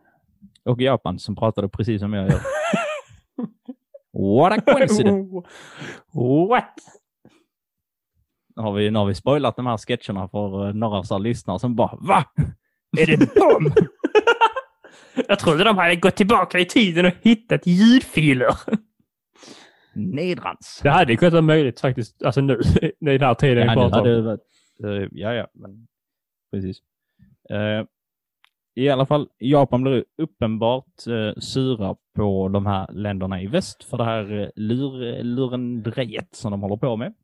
Och 0.64 0.80
Japan 0.80 1.18
som 1.18 1.36
pratade 1.36 1.68
precis 1.68 2.00
som 2.00 2.12
jag 2.12 2.30
gör. 2.30 2.40
What 4.12 4.58
a 4.58 4.72
coincidence! 4.72 5.48
What? 6.48 6.74
Nu 8.56 8.62
har 8.62 8.72
vi, 8.72 8.90
nu 8.90 8.98
har 8.98 9.06
vi 9.06 9.14
spoilat 9.14 9.56
de 9.56 9.66
här 9.66 9.76
sketcherna 9.76 10.28
för 10.28 10.68
eh, 10.68 10.74
några 10.74 11.14
av 11.14 11.20
lyssnare 11.20 11.58
som 11.58 11.76
bara 11.76 11.96
Va? 12.00 12.24
Är 12.98 13.06
det 13.06 13.34
dem? 13.34 13.72
Jag 15.28 15.38
trodde 15.38 15.64
de 15.64 15.78
hade 15.78 15.96
gått 15.96 16.16
tillbaka 16.16 16.58
i 16.58 16.64
tiden 16.64 17.06
och 17.06 17.12
hittat 17.22 17.66
ljudfiler. 17.66 18.54
Nedrans. 19.94 20.80
Det 20.82 20.90
hade 20.90 21.16
kunnat 21.16 21.32
vara 21.32 21.42
möjligt 21.42 21.80
faktiskt, 21.80 22.22
alltså 22.22 22.40
nu, 22.40 22.52
i 22.82 22.92
den 23.00 23.20
här 23.20 23.34
tiden 23.34 23.56
Ja, 23.56 23.62
vi 23.62 23.68
det 23.68 23.74
pratar 23.74 24.00
om. 24.00 24.06
hade 24.06 24.22
varit, 24.22 24.40
eh, 24.84 25.08
ja, 25.12 25.34
ja, 25.34 25.46
men 25.54 25.86
precis. 26.52 26.78
Eh, 27.50 27.86
I 28.74 28.88
alla 28.88 29.06
fall, 29.06 29.28
Japan 29.38 29.82
blir 29.82 30.04
uppenbart 30.22 31.06
uh, 31.08 31.34
sura 31.34 31.96
på 32.14 32.48
de 32.48 32.66
här 32.66 32.92
länderna 32.92 33.42
i 33.42 33.46
väst 33.46 33.84
för 33.84 33.96
det 33.96 34.04
här 34.04 34.32
uh, 34.32 34.48
lur, 34.56 35.22
lurendrejet 35.22 36.34
som 36.34 36.50
de 36.50 36.62
håller 36.62 36.76
på 36.76 36.96
med. 36.96 37.14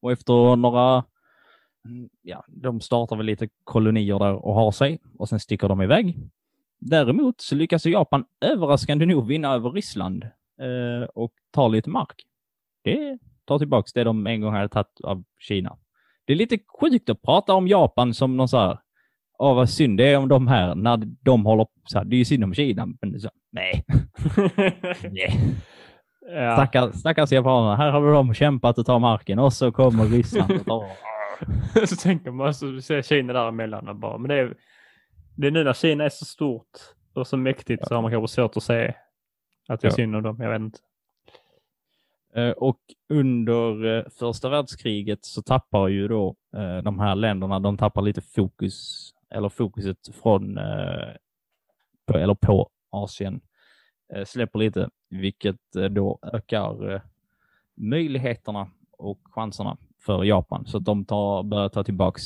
Och 0.00 0.12
efter 0.12 0.56
några, 0.56 1.04
mm, 1.88 2.08
ja, 2.22 2.44
de 2.48 2.80
startar 2.80 3.16
väl 3.16 3.26
lite 3.26 3.48
kolonier 3.64 4.18
där 4.18 4.34
och 4.34 4.54
har 4.54 4.70
sig 4.72 4.98
och 5.18 5.28
sen 5.28 5.40
sticker 5.40 5.68
de 5.68 5.82
iväg. 5.82 6.16
Däremot 6.78 7.40
så 7.40 7.54
lyckas 7.54 7.86
Japan 7.86 8.24
överraskande 8.40 9.06
nog 9.06 9.26
vinna 9.26 9.54
över 9.54 9.70
Ryssland 9.70 10.24
eh, 10.60 11.08
och 11.14 11.32
ta 11.50 11.68
lite 11.68 11.90
mark. 11.90 12.22
Det 12.84 13.18
tar 13.44 13.58
tillbaks 13.58 13.92
det 13.92 14.04
de 14.04 14.26
en 14.26 14.40
gång 14.40 14.54
hade 14.54 14.68
tagit 14.68 15.00
av 15.02 15.24
Kina. 15.38 15.76
Det 16.24 16.32
är 16.32 16.36
lite 16.36 16.58
sjukt 16.80 17.10
att 17.10 17.22
prata 17.22 17.54
om 17.54 17.68
Japan 17.68 18.14
som 18.14 18.36
någon 18.36 18.48
så 18.48 18.58
här, 18.58 18.78
åh 19.38 19.54
vad 19.54 19.70
synd 19.70 19.98
det 19.98 20.12
är 20.12 20.18
om 20.18 20.28
de 20.28 20.48
här, 20.48 20.74
när 20.74 21.02
de 21.20 21.46
håller 21.46 21.66
så 21.84 21.98
här, 21.98 22.04
det 22.04 22.16
är 22.16 22.18
ju 22.18 22.24
synd 22.24 22.44
om 22.44 22.54
Kina, 22.54 22.86
men 23.00 23.20
så, 23.20 23.30
nej, 23.52 23.84
nej. 25.10 25.40
ja. 26.20 26.56
Stackars, 26.56 26.94
stackars 26.94 27.32
japanerna, 27.32 27.76
här 27.76 27.90
har 27.90 28.12
dem 28.12 28.34
kämpat 28.34 28.78
och 28.78 28.86
ta 28.86 28.98
marken 28.98 29.38
och 29.38 29.52
så 29.52 29.72
kommer 29.72 30.04
Ryssland 30.04 30.52
och 30.52 30.66
tar. 30.66 30.86
så 31.86 31.96
tänker 31.96 32.30
man 32.30 32.54
så 32.54 32.80
ser 32.80 33.02
Kina 33.02 33.32
däremellan 33.32 33.88
och 33.88 33.96
bara, 33.96 34.18
men 34.18 34.28
det 34.28 34.34
är, 34.34 34.54
det 35.36 35.46
är 35.46 35.50
nu 35.50 35.64
när 35.64 35.72
Kina 35.72 36.04
är 36.04 36.08
så 36.08 36.24
stort 36.24 36.78
och 37.14 37.26
så 37.26 37.36
mäktigt 37.36 37.86
så 37.88 37.94
har 37.94 38.02
man 38.02 38.10
kanske 38.10 38.34
svårt 38.34 38.56
att 38.56 38.62
se 38.62 38.94
att 39.68 39.80
det 39.80 39.86
är 39.86 39.90
Ja. 39.90 39.94
synd 39.96 40.16
om 40.16 40.22
dem, 40.22 40.36
jag 40.40 40.50
vet 40.50 40.60
inte. 40.60 40.78
Eh, 42.34 42.50
Och 42.50 42.80
under 43.08 43.84
eh, 43.98 44.04
första 44.18 44.48
världskriget 44.48 45.24
så 45.24 45.42
tappar 45.42 45.88
ju 45.88 46.08
då 46.08 46.36
eh, 46.56 46.78
de 46.78 46.98
här 46.98 47.14
länderna, 47.14 47.60
de 47.60 47.76
tappar 47.78 48.02
lite 48.02 48.20
fokus, 48.20 49.10
eller 49.30 49.48
fokuset 49.48 49.98
från, 50.22 50.58
eller 52.14 52.34
på 52.34 52.68
Asien, 52.90 53.40
släpper 54.26 54.58
lite, 54.58 54.90
vilket 55.10 55.60
då 55.90 56.18
ökar 56.32 57.02
möjligheterna 57.74 58.70
och 58.98 59.18
chanserna 59.24 59.76
för 59.98 60.24
Japan. 60.24 60.66
Så 60.66 60.76
att 60.76 60.84
de 60.84 61.04
tar, 61.04 61.42
börjar 61.42 61.68
ta 61.68 61.84
tillbaks 61.84 62.22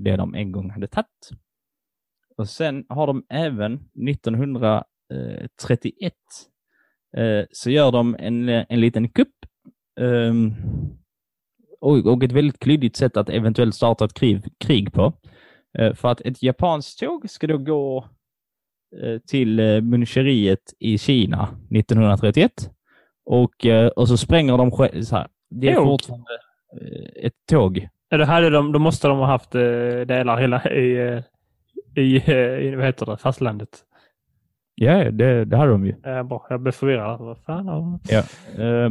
det 0.00 0.16
de 0.16 0.34
en 0.34 0.52
gång 0.52 0.70
hade 0.70 0.86
tagit. 0.86 1.30
Och 2.38 2.48
sen 2.48 2.84
har 2.88 3.06
de 3.06 3.24
även 3.28 3.72
1931 4.08 6.12
eh, 7.16 7.44
så 7.50 7.70
gör 7.70 7.92
de 7.92 8.16
en, 8.18 8.48
en 8.48 8.80
liten 8.80 9.08
kupp 9.08 9.34
ehm, 10.00 10.54
och, 11.80 12.06
och 12.06 12.24
ett 12.24 12.32
väldigt 12.32 12.58
klyddigt 12.58 12.96
sätt 12.96 13.16
att 13.16 13.28
eventuellt 13.28 13.74
starta 13.74 14.04
ett 14.04 14.14
krig, 14.14 14.42
krig 14.58 14.92
på. 14.92 15.12
Eh, 15.78 15.94
för 15.94 16.08
att 16.08 16.20
ett 16.20 16.42
japanskt 16.42 17.00
tåg 17.00 17.30
ska 17.30 17.46
då 17.46 17.58
gå 17.58 18.04
eh, 19.02 19.18
till 19.18 19.60
eh, 19.60 19.80
Muncheriet 19.80 20.74
i 20.78 20.98
Kina 20.98 21.42
1931 21.74 22.70
och, 23.24 23.66
och 23.96 24.08
så 24.08 24.16
spränger 24.16 24.58
de 24.58 24.70
så 25.04 25.16
här. 25.16 25.28
Det 25.50 25.68
är 25.68 25.74
Tåg? 25.74 25.86
fortfarande 25.86 26.30
ett 27.22 27.34
tåg. 27.50 27.88
Det 28.10 28.50
de, 28.50 28.72
då 28.72 28.78
måste 28.78 29.08
de 29.08 29.18
ha 29.18 29.26
haft 29.26 29.50
delar 29.50 30.40
hela 30.40 30.70
i, 30.70 31.22
i, 31.96 32.16
eh, 32.30 32.58
i 32.66 32.74
vad 32.76 32.86
heter 32.86 33.06
det, 33.06 33.16
fastlandet. 33.16 33.84
Ja, 34.74 35.10
det, 35.10 35.44
det 35.44 35.56
hade 35.56 35.70
de 35.70 35.86
ju. 35.86 35.94
Eh, 36.06 36.22
bra, 36.22 36.46
jag 36.50 36.60
blev 36.60 36.72
förvirrad. 36.72 37.20
Vad 37.20 37.38
fan? 37.38 37.66
ja. 37.66 37.98
Ja. 38.08 38.22
Eh, 38.64 38.90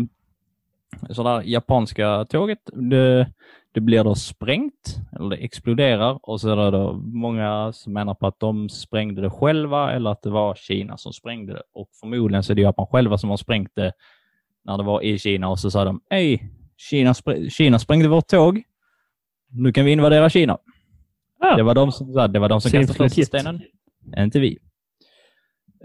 så 1.10 1.24
där 1.24 1.42
japanska 1.42 2.26
tåget, 2.26 2.60
det, 2.74 3.32
det 3.72 3.82
blir 3.82 4.04
då 4.04 4.16
sprängt, 4.16 4.98
eller 5.16 5.30
det 5.30 5.36
exploderar 5.36 6.20
och 6.24 6.42
så 6.42 6.50
är 6.50 6.56
det 6.56 6.72
då 6.72 6.94
många 6.94 7.72
som 7.74 7.94
menar 7.94 8.14
på 8.14 8.28
att 8.28 8.40
de 8.40 8.70
sprängde 8.70 9.22
det 9.22 9.30
själva 9.30 9.92
eller 9.92 10.10
att 10.10 10.22
det 10.22 10.30
var 10.30 10.56
Kina 10.56 10.98
som 10.98 11.14
sprängde 11.14 11.54
det. 11.54 11.62
Och 11.74 11.90
förmodligen 12.00 12.44
så 12.44 12.54
är 12.54 12.56
det 12.56 12.62
Japan 12.62 12.88
själva 12.88 13.18
som 13.18 13.30
har 13.30 13.38
sprängt 13.38 13.72
det 13.76 13.92
när 14.66 14.78
det 14.78 14.84
var 14.84 15.02
i 15.02 15.20
Kina 15.20 15.50
och 15.50 15.60
så 15.60 15.72
sa 15.72 15.86
de 15.86 16.02
Hej, 16.10 16.52
Kina, 16.78 17.14
spr- 17.14 17.50
Kina 17.50 17.80
sprängde 17.80 18.08
vårt 18.08 18.28
tåg. 18.28 18.64
Nu 19.50 19.72
kan 19.72 19.86
vi 19.86 19.92
invadera 19.92 20.30
Kina. 20.30 20.58
Ja. 21.40 21.56
Det 21.56 21.64
var 21.64 21.76
de 21.76 21.92
som, 21.92 22.14
det 22.14 22.40
var 22.40 22.50
de 22.50 22.62
som 22.62 22.72
kastade 22.72 23.10
första 23.10 23.24
stenen, 23.24 23.62
inte 24.18 24.40
vi. 24.40 24.58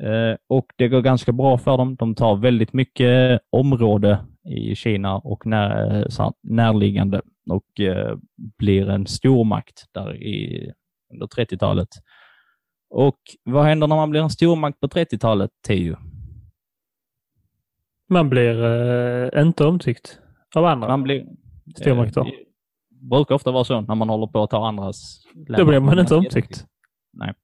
Eh, 0.00 0.36
och 0.48 0.66
det 0.76 0.88
går 0.88 1.00
ganska 1.02 1.32
bra 1.32 1.58
för 1.58 1.76
dem. 1.76 1.96
De 1.96 2.14
tar 2.14 2.36
väldigt 2.36 2.72
mycket 2.72 3.40
område 3.50 4.24
i 4.48 4.74
Kina 4.74 5.16
och 5.16 5.46
när, 5.46 6.06
närliggande 6.42 7.20
och 7.50 7.80
eh, 7.80 8.16
blir 8.58 8.88
en 8.90 9.06
stormakt 9.06 9.84
där 9.92 10.22
i, 10.22 10.70
under 11.12 11.26
30-talet. 11.26 11.88
Och 12.90 13.18
vad 13.44 13.64
händer 13.64 13.86
när 13.86 13.96
man 13.96 14.10
blir 14.10 14.20
en 14.20 14.30
stormakt 14.30 14.80
på 14.80 14.86
30-talet, 14.86 15.50
Teo? 15.66 15.96
Man 18.08 18.30
blir 18.30 18.64
eh, 18.64 19.42
inte 19.42 19.64
omtyckt 19.64 20.18
av 20.54 20.64
andra. 20.64 20.88
Man 20.88 21.02
blir... 21.02 21.26
Stormakt 21.76 22.14
då? 22.14 22.24
Det 22.24 22.30
brukar 23.10 23.34
ofta 23.34 23.50
vara 23.50 23.64
så 23.64 23.80
när 23.80 23.94
man 23.94 24.08
håller 24.08 24.26
på 24.26 24.42
att 24.42 24.50
ta 24.50 24.68
andras 24.68 25.22
Då 25.34 25.64
blir 25.64 25.80
man 25.80 25.98
inte 25.98 26.14
omtyckt. 26.14 26.66
Nej. 27.12 27.34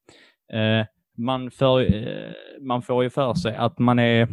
Eh, 0.53 0.85
man, 1.17 1.51
får, 1.51 1.81
eh, 1.81 2.31
man 2.61 2.81
får 2.81 3.03
ju 3.03 3.09
för 3.09 3.33
sig 3.33 3.55
att 3.55 3.79
man 3.79 3.99
är 3.99 4.27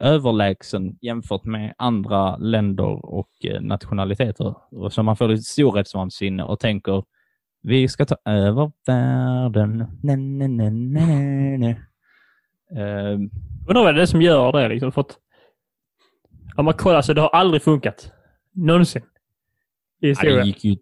överlägsen 0.00 0.98
jämfört 1.00 1.44
med 1.44 1.74
andra 1.78 2.36
länder 2.36 3.06
och 3.06 3.30
eh, 3.44 3.60
nationaliteter. 3.60 4.54
Och 4.70 4.92
så 4.92 5.02
man 5.02 5.16
får 5.16 5.28
lite 5.28 5.42
storhetsvansinne 5.42 6.42
och 6.42 6.60
tänker 6.60 7.04
vi 7.62 7.88
ska 7.88 8.04
ta 8.04 8.16
över 8.24 8.72
världen. 8.86 9.86
Ne, 10.02 10.16
ne, 10.16 10.48
ne, 10.48 10.70
ne, 10.70 11.06
ne, 11.06 11.58
ne. 11.58 11.70
Eh, 12.80 13.18
Undrar 13.68 13.84
vad 13.84 13.94
det 13.94 14.02
är 14.02 14.06
som 14.06 14.22
gör 14.22 14.52
det 14.52 14.68
liksom. 14.68 14.92
För 14.92 15.00
att, 15.00 15.18
om 16.56 16.64
man 16.64 16.74
kollar 16.74 17.02
så 17.02 17.12
det 17.12 17.20
har 17.20 17.28
aldrig 17.28 17.62
funkat. 17.62 18.12
Någonsin. 18.52 19.02
I 20.04 20.08
ja, 20.08 20.10
historien. 20.10 20.38
det 20.40 20.46
gick 20.46 20.64
ju 20.64 20.76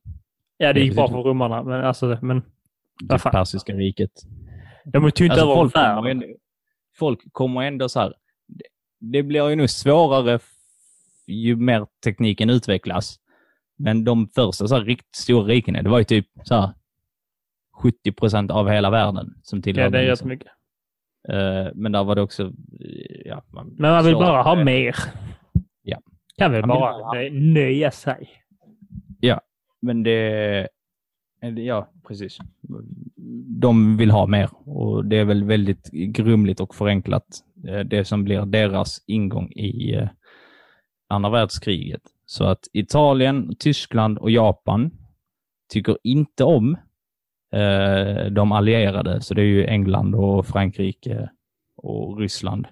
Ja, 0.56 0.72
det 0.72 0.80
gick 0.80 0.94
bra 0.94 1.08
för 1.08 1.16
romarna, 1.22 1.62
men 1.62 1.84
alltså, 1.84 2.18
men 2.22 2.42
det 3.08 3.18
persiska 3.18 3.72
riket. 3.72 4.10
de 4.84 5.10
tog 5.10 5.26
inte 5.26 5.32
Alltså, 5.32 5.46
över 5.46 5.54
folk, 5.54 5.72
kommer 5.74 6.10
ändå, 6.10 6.26
folk 6.98 7.20
kommer 7.32 7.62
ändå 7.62 7.88
så 7.88 8.00
här. 8.00 8.14
Det, 8.48 8.64
det 9.00 9.22
blir 9.22 9.48
ju 9.50 9.56
nog 9.56 9.70
svårare 9.70 10.38
ju 11.26 11.56
mer 11.56 11.86
tekniken 12.04 12.50
utvecklas. 12.50 13.16
Men 13.78 14.04
de 14.04 14.28
första 14.28 14.68
så 14.68 14.74
här, 14.74 14.84
riktigt 14.84 15.14
stora 15.16 15.44
rikena, 15.46 15.82
det 15.82 15.90
var 15.90 15.98
ju 15.98 16.04
typ 16.04 16.26
så 16.44 16.54
här 16.54 16.70
70 17.82 18.12
procent 18.12 18.50
av 18.50 18.68
hela 18.68 18.90
världen 18.90 19.34
som 19.42 19.58
Ja, 19.58 19.62
tillhörde. 19.62 19.90
det 19.90 19.98
är 19.98 20.02
rätt 20.02 20.10
liksom. 20.10 20.28
mycket. 20.28 20.48
Eh, 21.28 21.72
men 21.74 21.92
där 21.92 22.04
var 22.04 22.14
det 22.14 22.22
också, 22.22 22.42
eh, 22.42 22.50
ja. 23.24 23.42
Man, 23.48 23.66
Men 23.78 23.90
man 23.90 24.04
vill 24.04 24.14
bara 24.14 24.42
ha 24.42 24.64
mer. 24.64 24.96
Ja. 25.82 25.98
Kan 26.38 26.52
väl 26.52 26.66
bara 26.66 26.78
bara- 26.98 27.14
nö- 27.14 27.30
nöja 27.52 27.90
sig. 27.90 28.28
Ja, 29.24 29.40
Men 29.82 30.02
det, 30.02 30.68
eh, 31.42 31.58
ja, 31.58 31.92
precis. 32.08 32.38
De 33.60 33.96
vill 33.96 34.10
ha 34.10 34.26
mer 34.26 34.50
och 34.68 35.04
det 35.04 35.16
är 35.16 35.24
väl 35.24 35.44
väldigt 35.44 35.90
grumligt 35.90 36.60
och 36.60 36.74
förenklat. 36.74 37.24
Eh, 37.68 37.80
det 37.80 38.04
som 38.04 38.24
blir 38.24 38.46
deras 38.46 39.04
ingång 39.06 39.52
i 39.52 39.94
eh, 39.94 40.08
andra 41.08 41.30
världskriget. 41.30 42.02
Så 42.26 42.44
att 42.44 42.68
Italien, 42.72 43.54
Tyskland 43.58 44.18
och 44.18 44.30
Japan 44.30 44.90
tycker 45.72 45.98
inte 46.02 46.44
om 46.44 46.76
eh, 47.52 48.26
de 48.30 48.52
allierade. 48.52 49.20
Så 49.20 49.34
det 49.34 49.42
är 49.42 49.46
ju 49.46 49.66
England 49.66 50.14
och 50.14 50.46
Frankrike 50.46 51.30
och 51.76 52.18
Ryssland 52.18 52.66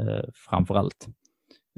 eh, 0.00 0.24
framför 0.34 0.74
allt. 0.74 1.08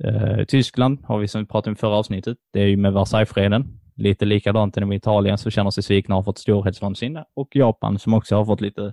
Eh, 0.05 0.45
Tyskland 0.45 1.05
har 1.05 1.19
vi 1.19 1.29
som 1.29 1.41
vi 1.41 1.47
pratade 1.47 1.71
om 1.71 1.75
i 1.75 1.77
förra 1.77 1.97
avsnittet. 1.97 2.39
Det 2.53 2.61
är 2.61 2.67
ju 2.67 2.77
med 2.77 2.93
Versaillesfreden. 2.93 3.82
Lite 3.95 4.25
likadant 4.25 4.77
är 4.77 4.81
det 4.81 4.87
med 4.87 4.97
Italien 4.97 5.39
som 5.39 5.51
känner 5.51 5.71
sig 5.71 5.83
svikna 5.83 6.15
och 6.15 6.19
har 6.19 6.25
fått 6.25 6.39
storhetsvansinne. 6.39 7.25
Och 7.35 7.57
Japan 7.57 7.99
som 7.99 8.15
också 8.15 8.37
har 8.37 8.45
fått 8.45 8.61
lite 8.61 8.93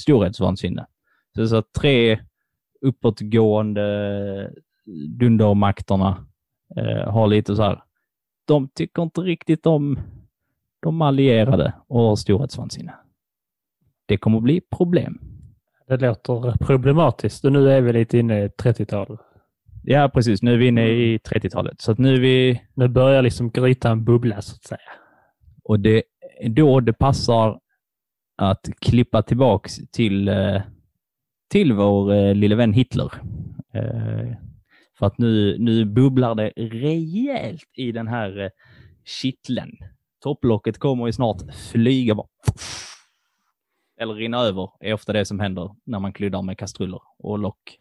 storhetsvansinne. 0.00 0.86
Så 1.34 1.40
det 1.40 1.44
är 1.44 1.46
så 1.46 1.56
att 1.56 1.72
tre 1.72 2.20
uppåtgående 2.80 4.52
dundermakterna 5.08 6.26
eh, 6.76 7.12
har 7.12 7.26
lite 7.26 7.56
så 7.56 7.62
här. 7.62 7.82
De 8.44 8.68
tycker 8.68 9.02
inte 9.02 9.20
riktigt 9.20 9.66
om 9.66 9.98
de 10.80 11.02
allierade 11.02 11.72
och 11.86 12.00
har 12.00 12.16
storhetsvansinne. 12.16 12.94
Det 14.06 14.16
kommer 14.16 14.36
att 14.36 14.44
bli 14.44 14.60
problem. 14.60 15.20
Det 15.88 15.96
låter 15.96 16.64
problematiskt 16.66 17.44
och 17.44 17.52
nu 17.52 17.70
är 17.70 17.80
vi 17.80 17.92
lite 17.92 18.18
inne 18.18 18.44
i 18.44 18.48
30-talet. 18.48 19.20
Ja, 19.88 20.10
precis. 20.14 20.42
Nu 20.42 20.52
är 20.52 20.56
vi 20.58 20.66
inne 20.66 20.88
i 20.88 21.18
30-talet. 21.18 21.80
Så 21.80 21.92
att 21.92 21.98
nu 21.98 22.20
vi 22.20 22.62
Nu 22.74 22.88
börjar 22.88 23.22
liksom 23.22 23.50
grytan 23.50 24.04
bubbla 24.04 24.42
så 24.42 24.54
att 24.54 24.64
säga. 24.64 24.90
Och 25.64 25.80
det 25.80 26.02
är 26.40 26.48
då 26.48 26.80
det 26.80 26.92
passar 26.92 27.60
att 28.36 28.68
klippa 28.80 29.22
tillbaks 29.22 29.76
till, 29.92 30.28
eh, 30.28 30.62
till 31.50 31.72
vår 31.72 32.12
eh, 32.12 32.34
lille 32.34 32.54
vän 32.54 32.72
Hitler. 32.72 33.12
Eh, 33.74 34.36
För 34.98 35.06
att 35.06 35.18
nu, 35.18 35.58
nu 35.58 35.84
bubblar 35.84 36.34
det 36.34 36.52
rejält 36.56 37.70
i 37.74 37.92
den 37.92 38.08
här 38.08 38.50
kitteln. 39.04 39.72
Topplocket 40.22 40.78
kommer 40.78 41.06
ju 41.06 41.12
snart 41.12 41.42
flyga 41.72 42.14
bara. 42.14 42.28
Eller 44.00 44.14
rinna 44.14 44.38
över 44.38 44.70
är 44.80 44.92
ofta 44.94 45.12
det 45.12 45.24
som 45.24 45.40
händer 45.40 45.70
när 45.84 46.00
man 46.00 46.12
kryddar 46.12 46.42
med 46.42 46.58
kastruller 46.58 47.00
och 47.18 47.38
lock. 47.38 47.78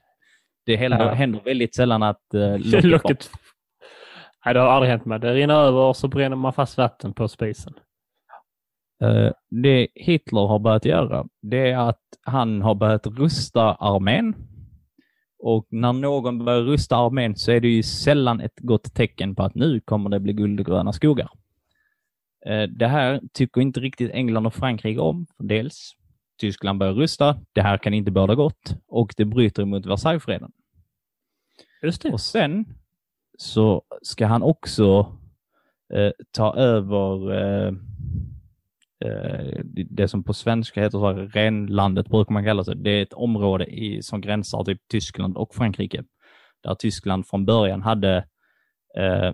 Det 0.65 0.75
händer, 0.75 0.99
Ja. 1.05 1.13
händer 1.13 1.41
väldigt 1.45 1.75
sällan 1.75 2.03
att 2.03 2.33
eh, 2.33 2.57
locket. 2.83 3.29
Nej, 4.45 4.53
det 4.53 4.59
har 4.59 4.67
aldrig 4.67 4.91
hänt 4.91 5.05
mig. 5.05 5.19
Det 5.19 5.33
rinner 5.33 5.53
över 5.55 5.79
och 5.79 5.97
så 5.97 6.07
bränner 6.07 6.35
man 6.35 6.53
fast 6.53 6.77
vatten 6.77 7.13
på 7.13 7.27
spisen. 7.27 7.73
Eh, 9.03 9.31
det 9.49 9.87
Hitler 9.95 10.47
har 10.47 10.59
börjat 10.59 10.85
göra, 10.85 11.25
det 11.41 11.71
är 11.71 11.89
att 11.89 12.01
han 12.21 12.61
har 12.61 12.75
börjat 12.75 13.07
rusta 13.07 13.61
armén. 13.73 14.35
Och 15.39 15.67
när 15.69 15.93
någon 15.93 16.45
börjar 16.45 16.61
rusta 16.61 16.95
armén 16.95 17.35
så 17.35 17.51
är 17.51 17.59
det 17.59 17.67
ju 17.67 17.83
sällan 17.83 18.41
ett 18.41 18.59
gott 18.59 18.93
tecken 18.93 19.35
på 19.35 19.43
att 19.43 19.55
nu 19.55 19.79
kommer 19.79 20.09
det 20.09 20.19
bli 20.19 20.33
guld 20.33 20.59
och 20.59 20.65
gröna 20.65 20.93
skogar. 20.93 21.29
Eh, 22.45 22.63
Det 22.63 22.87
här 22.87 23.21
tycker 23.33 23.61
inte 23.61 23.79
riktigt 23.79 24.11
England 24.11 24.47
och 24.47 24.53
Frankrike 24.53 24.99
om. 24.99 25.25
Dels 25.39 25.91
Tyskland 26.39 26.79
börjar 26.79 26.93
rusta, 26.93 27.39
det 27.53 27.61
här 27.61 27.77
kan 27.77 27.93
inte 27.93 28.11
båda 28.11 28.35
gott 28.35 28.75
och 28.87 29.13
det 29.17 29.25
bryter 29.25 29.65
mot 29.65 29.85
Versaillesfreden. 29.85 30.51
Just 31.83 32.01
det. 32.01 32.11
Och 32.11 32.21
sen 32.21 32.65
så 33.37 33.81
ska 34.01 34.25
han 34.27 34.43
också 34.43 35.17
eh, 35.93 36.11
ta 36.31 36.55
över 36.55 37.31
eh, 37.33 37.73
eh, 39.05 39.59
det- 39.89 40.07
som 40.07 40.23
på 40.23 40.33
svenska 40.33 40.81
heter 40.81 40.97
så 40.97 41.07
här, 41.07 41.13
renlandet, 41.15 42.07
brukar 42.07 42.33
man 42.33 42.43
kalla 42.45 42.63
det. 42.63 42.75
Det 42.75 42.89
är 42.89 43.01
ett 43.03 43.13
område 43.13 43.65
i, 43.65 44.01
som 44.03 44.21
gränsar 44.21 44.63
till 44.63 44.77
Tyskland 44.89 45.37
och 45.37 45.55
Frankrike. 45.55 46.03
där 46.63 46.75
Tyskland 46.75 47.27
från 47.27 47.45
början 47.45 47.81
hade 47.81 48.17
eh, 48.97 49.31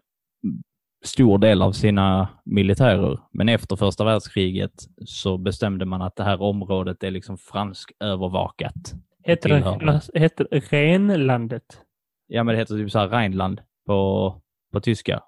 stor 1.02 1.38
del 1.38 1.62
av 1.62 1.72
sina 1.72 2.28
militärer. 2.46 3.20
Men 3.32 3.50
efter 3.50 3.76
första 3.76 4.04
världskriget 4.04 4.72
så 5.06 5.38
bestämde 5.38 5.86
man 5.86 6.02
att 6.02 6.16
det 6.16 6.24
här 6.24 6.42
området 6.42 7.04
är 7.04 7.12
liksom 7.12 7.38
fransk 7.38 7.92
övervakat. 8.00 8.94
Heter 9.24 9.50
det, 9.50 10.20
heter 10.20 10.48
det 10.50 10.60
Renlandet? 10.60 11.82
Ja, 12.28 12.44
men 12.44 12.54
det 12.56 12.60
heter 12.60 12.76
typ 12.76 12.92
så 12.92 13.00
här 13.00 13.08
Rheinland 13.08 13.62
på, 13.86 14.42
på 14.72 14.80
tyska. 14.80 15.24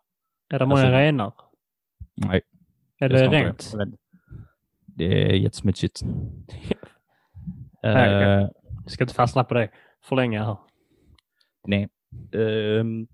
Är 0.49 0.59
det 0.59 0.65
många 0.65 0.81
Alltså- 0.81 0.93
renar? 0.97 1.33
Nej, 2.15 2.41
Är 2.99 3.09
det, 3.09 3.25
inte 3.25 3.37
rent? 3.37 3.73
Det 4.85 5.31
är 5.31 5.33
jättesmutsigt. 5.35 6.01
Du 8.85 8.89
ska 8.89 9.03
inte 9.03 9.13
fastna 9.13 9.43
på 9.43 9.53
det 9.53 9.69
för 10.03 10.15
länge 10.15 10.39
här. 10.43 10.57
Nej. 11.67 11.89
Ehm, 12.33 13.07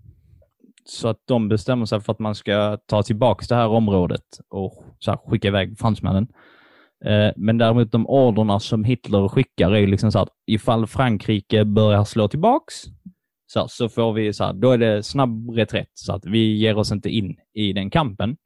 så 0.84 1.08
att 1.08 1.18
de 1.24 1.48
bestämmer 1.48 1.86
sig 1.86 2.00
för 2.00 2.12
att 2.12 2.18
man 2.18 2.34
ska 2.34 2.78
ta 2.86 3.02
tillbaka 3.02 3.44
det 3.48 3.54
här 3.54 3.68
området 3.68 4.24
och 4.48 4.84
så 4.98 5.10
här, 5.10 5.18
skicka 5.26 5.48
iväg 5.48 5.78
fransmännen. 5.78 6.28
Eh, 7.04 7.32
men 7.36 7.58
däremot 7.58 7.92
de 7.92 8.06
orderna 8.06 8.60
som 8.60 8.84
Hitler 8.84 9.28
skickar 9.28 9.74
är 9.74 9.86
liksom 9.86 10.12
så 10.12 10.18
att 10.18 10.28
ifall 10.46 10.86
Frankrike 10.86 11.64
börjar 11.64 12.04
slå 12.04 12.28
tillbaks 12.28 12.74
så, 13.46 13.68
så 13.68 13.88
får 13.88 14.12
vi 14.12 14.32
så 14.32 14.44
här, 14.44 14.52
då 14.52 14.70
är 14.70 14.78
det 14.78 15.02
snabb 15.02 15.50
reträtt 15.50 15.90
så 15.94 16.12
att 16.12 16.26
vi 16.26 16.56
ger 16.56 16.78
oss 16.78 16.92
inte 16.92 17.10
in 17.10 17.36
i 17.54 17.72
den 17.72 17.90
kampen. 17.90 18.36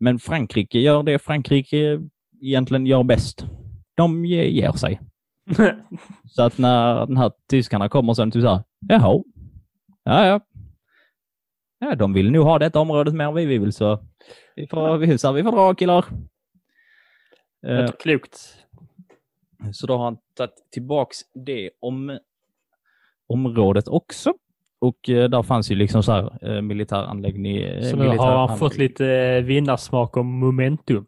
Men 0.00 0.18
Frankrike 0.18 0.78
gör 0.78 1.02
det 1.02 1.18
Frankrike 1.18 2.00
egentligen 2.40 2.86
gör 2.86 3.02
bäst. 3.02 3.46
De 3.94 4.24
ge- 4.24 4.50
ger 4.50 4.72
sig. 4.72 5.00
Så 6.24 6.42
att 6.42 6.58
när 6.58 7.06
den 7.06 7.16
här 7.16 7.32
tyskarna 7.50 7.88
kommer 7.88 8.14
sen 8.14 8.30
typ 8.30 8.42
så 8.42 8.48
här, 8.48 8.62
jaha, 8.88 9.22
ja 10.04 10.26
ja. 10.26 10.40
Ja, 11.78 11.94
de 11.94 12.12
vill 12.12 12.30
nog 12.32 12.44
ha 12.44 12.58
detta 12.58 12.80
området 12.80 13.14
mer 13.14 13.24
än 13.24 13.34
vi 13.34 13.44
vill 13.58 13.72
så 13.72 13.98
vi 14.56 14.66
får, 14.66 14.96
vi, 14.96 15.18
så 15.18 15.26
här, 15.28 15.34
vi 15.34 15.42
får 15.42 15.52
dra 15.52 15.74
killar. 15.74 16.04
Eh, 17.66 17.80
Låter 17.80 17.96
klokt. 17.98 18.56
så 19.72 19.86
då 19.86 19.96
har 19.96 20.04
han 20.04 20.18
tagit 20.36 20.54
tillbaks 20.72 21.16
det 21.34 21.70
om, 21.80 22.18
området 23.26 23.88
också. 23.88 24.34
Och 24.78 25.08
eh, 25.08 25.28
där 25.30 25.42
fanns 25.42 25.70
ju 25.70 25.74
liksom 25.74 26.02
så 26.02 26.12
här 26.12 26.48
eh, 26.56 26.62
militäranläggning. 26.62 27.56
Eh, 27.56 27.82
Så 27.82 27.96
nu 27.96 28.08
har 28.08 28.48
han 28.48 28.58
fått 28.58 28.76
lite 28.78 29.06
eh, 29.06 29.42
vinnarsmak 29.44 30.16
om 30.16 30.26
momentum. 30.38 31.06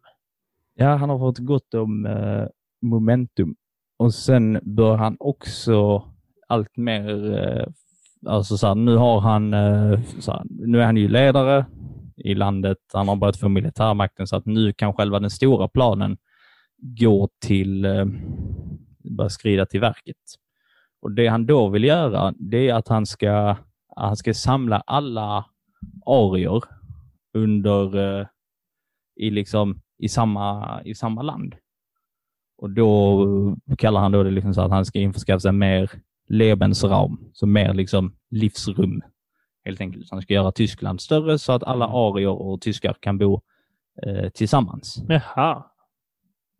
Ja, 0.74 0.94
han 0.94 1.10
har 1.10 1.18
fått 1.18 1.38
gott 1.38 1.74
om 1.74 2.06
eh, 2.06 2.46
momentum. 2.82 3.56
Och 3.98 4.14
sen 4.14 4.60
bör 4.62 4.96
han 4.96 5.16
också 5.20 6.02
allt 6.48 6.76
mer, 6.76 7.08
alltså 8.26 8.56
så 8.56 8.66
här, 8.66 8.74
nu 8.74 8.96
har 8.96 9.20
han, 9.20 9.54
eh, 9.54 10.00
så 10.18 10.32
här, 10.32 10.42
nu 10.44 10.80
är 10.80 10.84
han 10.84 10.96
ju 10.96 11.08
ledare 11.08 11.66
i 12.16 12.34
landet, 12.34 12.78
han 12.92 13.08
har 13.08 13.16
börjat 13.16 13.36
få 13.36 13.48
militärmakten 13.48 14.26
så 14.26 14.36
att 14.36 14.46
nu 14.46 14.72
kan 14.72 14.92
själva 14.92 15.20
den 15.20 15.30
stora 15.30 15.68
planen 15.68 16.16
gå 16.82 17.28
till, 17.40 17.84
eh, 17.84 18.04
börja 19.16 19.30
skrida 19.30 19.66
till 19.66 19.80
verket. 19.80 20.16
Och 21.02 21.12
det 21.12 21.26
han 21.26 21.46
då 21.46 21.68
vill 21.68 21.84
göra, 21.84 22.34
det 22.38 22.68
är 22.68 22.74
att 22.74 22.88
han 22.88 23.06
ska, 23.06 23.56
han 23.96 24.16
ska 24.16 24.34
samla 24.34 24.82
alla 24.86 25.44
arier 26.06 26.62
under, 27.34 28.18
eh, 28.20 28.26
i 29.16 29.30
liksom, 29.30 29.80
i 29.98 30.08
samma, 30.08 30.80
i 30.84 30.94
samma 30.94 31.22
land. 31.22 31.54
Och 32.58 32.70
då 32.70 33.56
kallar 33.78 34.00
han 34.00 34.12
då 34.12 34.22
det 34.22 34.30
liksom 34.30 34.54
så 34.54 34.60
att 34.60 34.70
han 34.70 34.84
ska 34.84 34.98
införskaffa 34.98 35.40
sig 35.40 35.52
mer 35.52 35.90
Lebensraum, 36.28 37.30
så 37.32 37.46
mer 37.46 37.74
liksom 37.74 38.16
livsrum. 38.30 39.02
Helt 39.64 39.80
enkelt. 39.80 40.10
Han 40.10 40.22
ska 40.22 40.34
göra 40.34 40.52
Tyskland 40.52 41.00
större 41.00 41.38
så 41.38 41.52
att 41.52 41.62
alla 41.62 41.86
arier 41.86 42.42
och 42.42 42.60
tyskar 42.60 42.96
kan 43.00 43.18
bo 43.18 43.40
eh, 44.02 44.28
tillsammans. 44.28 45.02
Jaha. 45.08 45.64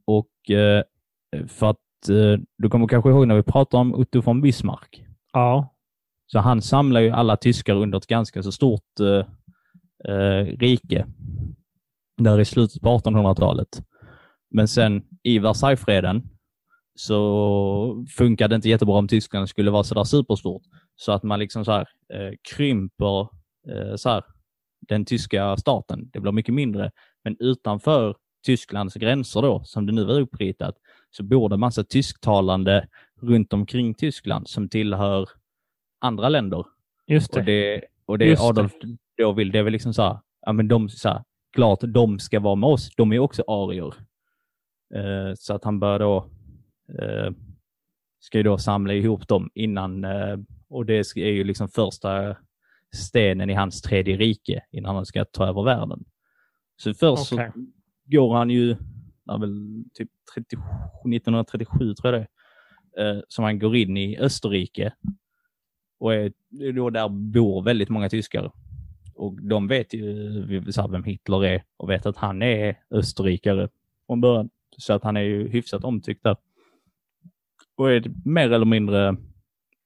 Och 0.07 0.51
eh, 0.51 0.83
för 1.49 1.71
att 1.71 2.09
eh, 2.09 2.41
du 2.59 2.69
kommer 2.69 2.87
kanske 2.87 3.11
ihåg 3.11 3.29
när 3.29 3.35
vi 3.37 3.43
pratade 3.43 3.81
om 3.81 3.95
Otto 3.95 4.21
von 4.21 4.41
Bismarck. 4.41 5.05
Ja. 5.33 5.75
Så 6.27 6.39
han 6.39 6.63
samlar 6.63 7.01
ju 7.01 7.11
alla 7.11 7.37
tyskar 7.37 7.75
under 7.75 7.99
ett 7.99 8.07
ganska 8.07 8.43
så 8.43 8.53
stort 8.53 9.01
eh, 9.01 9.27
eh, 10.15 10.45
rike. 10.45 11.07
Där 12.17 12.41
i 12.41 12.45
slutet 12.45 12.83
på 12.83 12.99
1800-talet. 12.99 13.83
Men 14.51 14.69
sen 14.69 15.03
i 15.23 15.39
Versaillesfreden 15.39 16.29
så 16.97 18.07
funkade 18.09 18.53
det 18.53 18.57
inte 18.57 18.69
jättebra 18.69 18.95
om 18.95 19.09
Tyskland 19.09 19.49
skulle 19.49 19.71
vara 19.71 19.85
sådär 19.85 20.05
superstort. 20.05 20.63
Så 20.97 21.13
att 21.13 21.23
man 21.23 21.39
liksom 21.39 21.65
så 21.65 21.73
här, 21.73 21.89
eh, 22.13 22.33
krymper 22.55 23.21
eh, 23.69 23.97
så 23.97 24.09
här, 24.09 24.25
den 24.89 25.05
tyska 25.05 25.57
staten. 25.57 26.11
Det 26.13 26.21
blir 26.21 26.33
mycket 26.33 26.55
mindre. 26.55 26.91
Men 27.25 27.37
utanför 27.41 28.17
Tysklands 28.47 28.95
gränser 28.95 29.43
då, 29.43 29.63
som 29.65 29.87
det 29.87 29.93
nu 29.93 30.03
är 30.03 30.21
uppritat, 30.21 30.77
så 31.11 31.23
bor 31.23 31.49
det 31.49 31.57
massa 31.57 31.85
tysktalande 31.85 32.89
runt 33.21 33.53
omkring 33.53 33.95
Tyskland 33.95 34.49
som 34.49 34.69
tillhör 34.69 35.29
andra 36.01 36.29
länder. 36.29 36.65
Just 37.07 37.33
det. 37.33 37.41
Och 37.41 37.45
det, 37.47 37.83
och 38.07 38.19
det 38.19 38.25
Just 38.25 38.43
det. 38.43 38.49
Adolf 38.49 38.73
då 39.17 39.33
vill, 39.33 39.53
det 39.53 39.59
är 39.59 39.63
väl 39.63 39.73
liksom 39.73 39.95
så 39.95 40.03
här, 40.03 40.19
ja 40.47 40.53
men 40.53 40.69
de, 40.69 40.89
så 40.89 41.09
här, 41.09 41.25
klart 41.53 41.79
de 41.83 42.19
ska 42.19 42.41
vara 42.41 42.55
med 42.55 42.71
oss, 42.71 42.91
de 42.97 43.13
är 43.13 43.19
också 43.19 43.43
arier. 43.47 43.95
Eh, 44.95 45.35
så 45.35 45.55
att 45.55 45.65
han 45.65 45.81
bör 45.81 45.99
då, 45.99 46.31
ska 48.27 48.39
ju 48.39 48.43
då 48.43 48.59
samla 48.59 48.93
ihop 48.93 49.29
dem 49.29 49.51
innan, 49.55 50.05
eh, 50.05 50.39
och 50.69 50.87
det 50.87 51.17
är 51.17 51.33
ju 51.33 51.45
liksom 51.45 51.69
första 51.69 52.37
stenen 52.95 53.51
i 53.51 53.55
hans 53.55 53.83
tredje 53.83 54.17
rike 54.17 54.63
innan 54.73 54.95
han 54.95 55.07
ska 55.07 55.25
ta 55.25 55.47
över 55.47 55.63
världen. 55.63 56.05
Så 56.77 56.95
först 56.95 57.33
Okej. 57.33 57.53
så 57.55 57.67
går 58.05 58.35
han 58.35 58.51
ju, 58.51 58.71
är 59.31 59.39
väl 59.39 59.85
typ 59.95 60.11
30, 60.35 60.57
1937 61.15 61.95
tror 61.95 62.15
jag 62.15 62.23
det 62.23 62.29
är, 63.03 63.17
eh, 63.17 63.23
som 63.29 63.45
han 63.45 63.59
går 63.59 63.77
in 63.77 63.97
i 63.97 64.19
Österrike 64.19 64.93
och 65.99 66.15
är, 66.15 66.33
då 66.73 66.91
där 66.91 67.09
bor 67.09 67.63
väldigt 67.63 67.89
många 67.89 68.09
tyskar. 68.09 68.53
Och 69.15 69.43
de 69.43 69.69
vet 69.69 69.95
ju 69.95 70.73
så 70.73 70.81
här, 70.81 70.89
vem 70.89 71.05
Hitler 71.05 71.45
är 71.45 71.63
och 71.77 71.91
vet 71.91 72.07
att 72.07 72.17
han 72.17 72.43
är 72.43 72.79
österrikare 72.91 73.69
från 74.07 74.21
början. 74.21 74.51
Så 74.79 74.93
att 74.93 75.05
han 75.05 75.17
är 75.17 75.21
ju 75.21 75.49
hyfsat 75.49 75.85
omtyckt 75.85 76.23
där. 76.23 76.37
Och 77.77 77.93
är 77.93 78.05
mer 78.25 78.53
eller 78.53 78.67
mindre, 78.67 79.17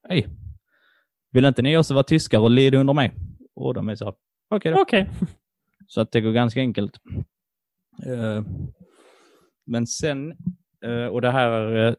hej, 0.09 0.29
vill 1.31 1.45
inte 1.45 1.63
ni 1.63 1.77
också 1.77 1.95
vara 1.95 2.05
tyskar 2.05 2.39
och 2.39 2.51
lida 2.51 2.79
under 2.79 2.93
mig? 2.95 3.13
Och 3.55 3.75
de 3.75 3.89
är 3.89 3.95
så 3.95 4.15
okej 4.49 4.73
då. 4.73 4.81
Okej. 4.81 5.11
Så 5.87 6.01
att 6.01 6.13
det 6.13 6.21
går 6.21 6.33
ganska 6.33 6.61
enkelt. 6.61 6.97
Eh, 8.07 8.45
Men 9.67 9.87
sen, 9.87 10.37
eh, 10.85 11.07
och 11.07 11.21
det 11.21 11.31
här, 11.31 11.77
eh, 11.87 11.95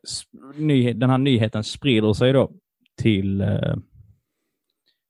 den 0.96 1.10
här 1.10 1.18
nyheten 1.18 1.64
sprider 1.64 2.14
sig 2.14 2.34
då 2.34 2.52
till 2.98 3.38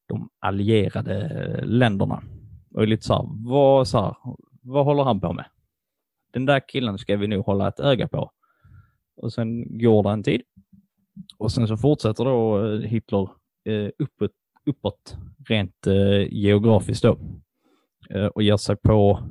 de 0.07 0.29
allierade 0.39 1.59
länderna. 1.65 2.23
Och 2.73 2.83
är 2.83 2.87
lite 2.87 3.03
så 3.05 3.13
här, 3.13 3.25
vad, 3.49 3.87
så 3.87 4.01
här, 4.01 4.15
vad 4.61 4.85
håller 4.85 5.03
han 5.03 5.19
på 5.19 5.33
med? 5.33 5.45
Den 6.33 6.45
där 6.45 6.61
killen 6.67 6.97
ska 6.97 7.17
vi 7.17 7.27
nog 7.27 7.45
hålla 7.45 7.67
ett 7.67 7.79
öga 7.79 8.07
på. 8.07 8.31
Och 9.17 9.33
sen 9.33 9.77
går 9.79 10.03
det 10.03 10.09
en 10.09 10.23
tid. 10.23 10.41
Och 11.37 11.51
sen 11.51 11.67
så 11.67 11.77
fortsätter 11.77 12.25
då 12.25 12.65
eh, 12.65 12.79
Hitler 12.79 13.29
eh, 13.65 13.89
uppåt, 13.99 14.31
uppåt 14.65 15.15
rent 15.49 15.87
eh, 15.87 16.33
geografiskt 16.33 17.03
då 17.03 17.17
och 18.33 18.43
ger 18.43 18.57
sig 18.57 18.75
på 18.75 19.23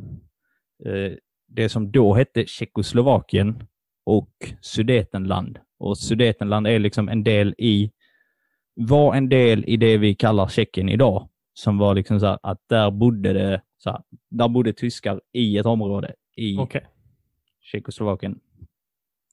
det 1.49 1.69
som 1.69 1.93
då 1.93 2.15
hette 2.15 2.47
Tjeckoslovakien 2.47 3.63
och 4.05 4.31
Sudetenland. 4.61 5.59
Och 5.79 5.99
Sudetenland 5.99 6.67
är 6.67 6.79
liksom 6.79 7.09
en 7.09 7.25
del 7.25 7.55
i, 7.59 7.91
var 8.75 9.15
en 9.15 9.29
del 9.29 9.65
i 9.67 9.77
det 9.77 9.99
vi 9.99 10.15
kallar 10.15 10.49
Tjeckien 10.49 10.89
idag. 10.89 11.29
Som 11.55 11.79
var 11.79 11.95
liksom 11.95 12.21
så 12.21 12.27
här 12.27 12.39
att 12.43 12.61
där 12.67 12.91
bodde 12.91 13.33
det, 13.33 13.63
så 13.79 13.91
här, 13.91 14.03
där 14.31 14.49
bodde 14.49 14.73
tyskar 14.73 15.21
i 15.33 15.59
ett 15.59 15.67
område 15.67 16.15
i 16.37 16.59
Okej. 16.59 16.87
Tjeckoslovakien. 17.61 18.41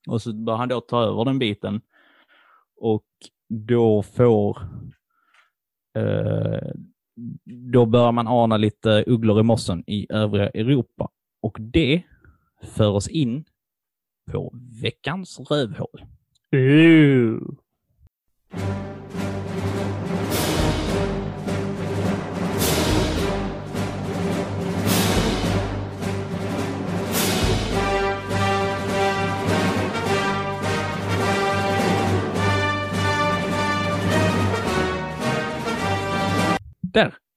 Och 0.08 0.22
så 0.22 0.34
bör 0.34 0.56
han 0.56 0.70
då 0.70 0.82
ta 0.82 1.04
över 1.04 1.26
den 1.26 1.40
biten. 1.40 1.82
Och 2.78 3.06
då 3.50 4.04
får... 4.04 4.58
Eh, 5.98 6.72
då 7.74 7.86
börjar 7.86 8.12
man 8.12 8.28
ana 8.28 8.58
lite 8.58 9.04
ugglor 9.08 9.40
i 9.40 9.44
mossen 9.44 9.84
i 9.88 10.08
övriga 10.10 10.50
Europa. 10.50 11.10
Och 11.42 11.58
det 11.60 12.04
för 12.64 12.90
oss 12.90 13.08
in 13.08 13.46
på 14.32 14.54
veckans 14.82 15.40
rövhål. 15.40 16.06
Ooh. 16.52 17.58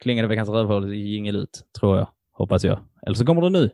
Klingade 0.02 0.28
veckans 0.28 0.48
rövhål 0.48 0.94
jingel 0.94 1.36
ut, 1.36 1.64
tror 1.80 1.96
jag. 1.98 2.08
Hoppas 2.32 2.64
jag. 2.64 2.78
Eller 3.06 3.14
så 3.14 3.26
kommer 3.26 3.42
det 3.42 3.50
nu. 3.50 3.70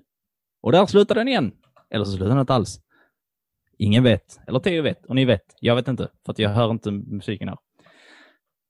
Och 0.62 0.72
där 0.72 0.87
slutar 0.87 1.14
den 1.14 1.29
igen. 1.29 1.53
Eller 1.91 2.05
så 2.05 2.11
slutar 2.11 2.29
den 2.29 2.41
inte 2.41 2.55
alls. 2.55 2.81
Ingen 3.79 4.03
vet. 4.03 4.41
Eller 4.47 4.59
Theo 4.59 4.83
vet. 4.83 5.07
Och 5.07 5.14
ni 5.14 5.24
vet. 5.24 5.55
Jag 5.61 5.74
vet 5.74 5.89
inte. 5.89 6.09
För 6.24 6.33
att 6.33 6.39
jag 6.39 6.51
hör 6.51 6.70
inte 6.70 6.91
musiken 6.91 7.49
här. 7.49 7.59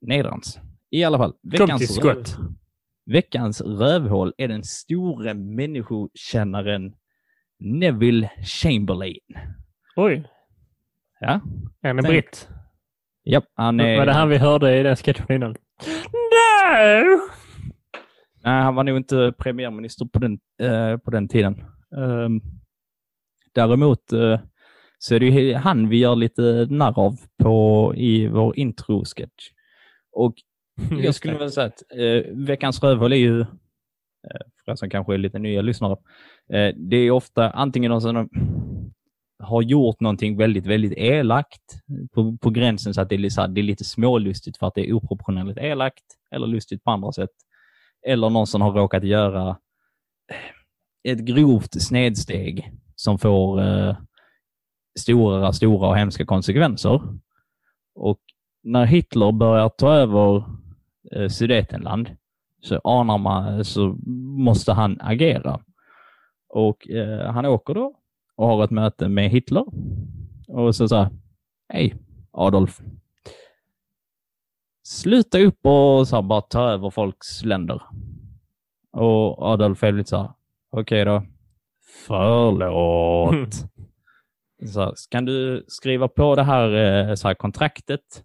Nedrans. 0.01 0.59
I 0.91 1.05
alla 1.05 1.19
fall. 1.19 1.35
Till 1.79 1.89
skott. 1.89 2.37
Veckans 3.07 3.61
rövhål 3.61 4.33
är 4.37 4.49
den 4.49 4.65
store 4.65 5.35
människokännaren 5.35 6.95
Neville 7.59 8.31
Chamberlain. 8.45 9.21
Oj, 9.97 10.29
Ja, 11.21 11.41
är 11.83 11.89
han 11.89 11.99
en 11.99 12.05
Tänk. 12.05 12.09
britt? 12.09 12.49
Japp, 13.25 13.45
han 13.55 13.81
är... 13.81 13.99
Var 13.99 14.07
det 14.07 14.13
han 14.13 14.29
vi 14.29 14.37
hörde 14.39 14.79
i 14.81 14.83
den 14.83 14.97
sketchen 14.97 15.33
innan? 15.33 15.57
No! 16.67 17.21
Nej, 18.45 18.63
han 18.63 18.75
var 18.75 18.85
nog 18.85 18.97
inte 18.97 19.33
premiärminister 19.39 20.05
på 20.05 20.19
den, 20.19 20.39
eh, 20.61 20.97
på 20.97 21.11
den 21.11 21.29
tiden. 21.29 21.65
Ehm, 21.97 22.41
däremot 23.55 24.13
eh, 24.13 24.41
så 24.99 25.15
är 25.15 25.21
det 25.21 25.27
ju 25.27 25.55
han 25.55 25.89
vi 25.89 25.99
gör 25.99 26.17
lite 26.17 26.67
narr 26.71 26.99
av 26.99 27.17
på, 27.43 27.93
i 27.97 28.27
vår 28.27 28.59
intro-sketch. 28.59 29.51
Och 30.13 30.35
jag 31.03 31.15
skulle 31.15 31.39
väl 31.39 31.53
säga 31.53 31.67
att 31.67 31.83
eh, 31.99 32.33
veckans 32.35 32.83
rövhål 32.83 33.13
är 33.13 33.17
ju, 33.17 33.41
eh, 33.41 33.47
för 34.65 34.73
er 34.73 34.77
som 34.77 34.91
kanske 34.91 35.15
är 35.15 35.19
lite 35.19 35.39
nya 35.39 35.63
lyssnare, 35.63 35.97
eh, 36.53 36.75
det 36.77 36.97
är 36.97 37.11
ofta 37.11 37.51
antingen 37.51 37.91
någon 37.91 38.01
som 38.01 38.29
har 39.39 39.63
gjort 39.63 40.01
någonting 40.01 40.37
väldigt, 40.37 40.67
väldigt 40.67 40.93
elakt 40.97 41.83
på, 42.15 42.37
på 42.37 42.51
gränsen 42.51 42.95
så 42.95 43.01
att 43.01 43.09
det 43.09 43.15
är, 43.15 43.19
lite, 43.19 43.35
så 43.35 43.41
här, 43.41 43.49
det 43.49 43.61
är 43.61 43.63
lite 43.63 43.85
smålustigt 43.85 44.57
för 44.57 44.67
att 44.67 44.75
det 44.75 44.89
är 44.89 44.93
oproportionerligt 44.93 45.59
elakt 45.59 46.05
eller 46.31 46.47
lustigt 46.47 46.85
på 46.85 46.91
andra 46.91 47.13
sätt. 47.13 47.31
Eller 48.07 48.31
någon 48.31 48.47
som 48.47 48.61
har 48.61 48.73
råkat 48.73 49.05
göra 49.05 49.49
eh, 50.33 51.13
ett 51.13 51.19
grovt 51.19 51.83
snedsteg 51.83 52.73
som 52.97 53.19
får 53.19 53.63
eh, 53.63 53.97
stora, 54.99 55.53
stora 55.53 55.89
och 55.89 55.97
hemska 55.97 56.27
konsekvenser. 56.27 57.01
Och 57.95 58.21
när 58.63 58.85
Hitler 58.85 59.33
börjar 59.33 59.69
ta 59.69 59.95
över 59.95 60.45
eh, 61.13 61.29
Sudetenland 61.29 62.17
så 62.63 62.81
anar 62.85 63.19
man, 63.19 63.55
eh, 63.55 63.63
så 63.63 63.97
måste 64.39 64.73
han 64.73 65.01
agera. 65.01 65.61
Och 66.49 66.89
eh, 66.91 67.33
han 67.33 67.47
åker 67.47 67.75
då 67.75 67.95
och 68.37 68.47
har 68.47 68.65
ett 68.65 68.71
möte 68.71 69.09
med 69.09 69.31
Hitler. 69.31 69.65
Och 70.49 70.77
så 70.77 70.89
sa 70.89 71.11
hej 71.69 71.95
Adolf. 72.33 72.81
Sluta 74.85 75.39
upp 75.39 75.67
och 75.67 76.09
så 76.09 76.17
här, 76.17 76.23
bara 76.23 76.41
ta 76.41 76.71
över 76.71 76.91
folks 76.91 77.45
länder. 77.45 77.83
Och 78.93 79.43
Adolf 79.43 79.83
är 79.83 79.93
lite 79.93 80.11
så 80.11 80.17
här, 80.17 80.31
okej 80.71 81.05
då. 81.05 81.23
Förlåt. 82.07 83.55
så 84.73 84.81
här, 84.81 84.95
kan 85.11 85.25
du 85.25 85.65
skriva 85.69 86.09
på 86.09 86.35
det 86.35 86.43
här, 86.43 86.75
eh, 87.09 87.15
så 87.15 87.29
här 87.29 87.35
kontraktet 87.35 88.25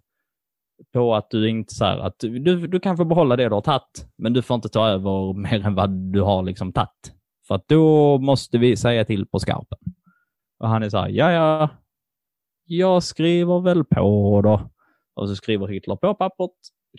på 0.92 1.14
att 1.14 1.30
du 1.30 1.48
inte 1.48 1.74
så 1.74 1.84
här, 1.84 1.98
att 1.98 2.18
du, 2.18 2.66
du 2.66 2.80
kan 2.80 2.96
få 2.96 3.04
behålla 3.04 3.36
det 3.36 3.48
du 3.48 3.54
har 3.54 3.60
tagit, 3.60 4.06
men 4.16 4.32
du 4.32 4.42
får 4.42 4.54
inte 4.54 4.68
ta 4.68 4.88
över 4.88 5.32
mer 5.32 5.66
än 5.66 5.74
vad 5.74 5.90
du 5.90 6.20
har 6.20 6.42
liksom 6.42 6.72
tagit. 6.72 7.14
För 7.48 7.54
att 7.54 7.68
då 7.68 8.18
måste 8.18 8.58
vi 8.58 8.76
säga 8.76 9.04
till 9.04 9.26
på 9.26 9.38
skarpen. 9.38 9.78
Och 10.62 10.68
han 10.68 10.82
är 10.82 10.88
så 10.88 10.98
här, 10.98 11.08
ja 11.08 11.32
ja, 11.32 11.68
jag 12.64 13.02
skriver 13.02 13.60
väl 13.60 13.84
på 13.84 14.40
då. 14.42 14.70
Och 15.14 15.28
så 15.28 15.36
skriver 15.36 15.66
Hitler 15.66 15.96
på 15.96 16.14
pappret. 16.14 16.50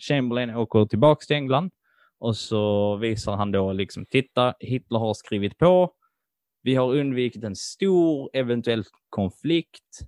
Chamberlain 0.08 0.56
åker 0.56 0.86
tillbaka 0.86 1.24
till 1.26 1.36
England 1.36 1.70
och 2.18 2.36
så 2.36 2.96
visar 2.96 3.36
han 3.36 3.52
då 3.52 3.72
liksom, 3.72 4.06
titta, 4.06 4.54
Hitler 4.60 4.98
har 4.98 5.14
skrivit 5.14 5.58
på. 5.58 5.92
Vi 6.62 6.74
har 6.74 6.94
undvikit 6.94 7.44
en 7.44 7.56
stor 7.56 8.30
eventuell 8.32 8.84
konflikt. 9.10 10.00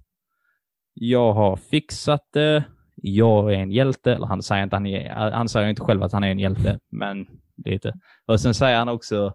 Jag 0.94 1.32
har 1.32 1.56
fixat 1.56 2.28
det. 2.32 2.64
Jag 2.94 3.52
är 3.52 3.58
en 3.58 3.70
hjälte. 3.70 4.12
Eller 4.12 4.26
han 4.26 4.42
säger 4.42 4.62
inte, 4.64 4.76
han, 4.76 4.86
är, 4.86 5.30
han 5.30 5.48
säger 5.48 5.68
inte 5.68 5.82
själv 5.82 6.02
att 6.02 6.12
han 6.12 6.24
är 6.24 6.30
en 6.30 6.38
hjälte, 6.38 6.78
men 6.90 7.26
lite. 7.64 7.94
Och 8.26 8.40
sen 8.40 8.54
säger 8.54 8.78
han 8.78 8.88
också 8.88 9.34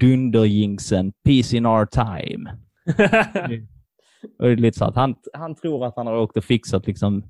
dunderjinxen, 0.00 1.12
peace 1.24 1.56
in 1.56 1.66
our 1.66 1.86
time. 1.86 2.50
Och 4.38 4.46
det 4.46 4.52
är 4.52 4.56
lite 4.56 4.78
så 4.78 4.84
att 4.84 4.96
han, 4.96 5.14
han 5.32 5.54
tror 5.54 5.86
att 5.86 5.96
han 5.96 6.06
har 6.06 6.16
åkt 6.16 6.36
och 6.36 6.44
fixat 6.44 6.86
liksom, 6.86 7.22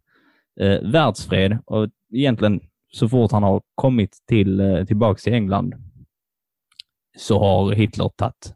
eh, 0.60 0.80
världsfred 0.82 1.58
och 1.64 1.88
egentligen 2.12 2.60
så 2.92 3.08
fort 3.08 3.32
han 3.32 3.42
har 3.42 3.62
kommit 3.74 4.22
till, 4.28 4.60
eh, 4.60 4.84
tillbaks 4.84 5.22
till 5.22 5.32
England 5.32 5.74
så 7.16 7.38
har 7.38 7.72
Hitler 7.72 8.08
tagit 8.08 8.54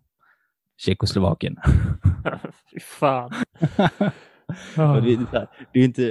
Tjeckoslovakien. 0.77 1.57
Fy 2.73 2.81
fan. 2.81 3.31
Det, 4.77 4.83
är 4.83 5.47
det 5.73 5.81
är 5.81 5.85
inte, 5.85 6.03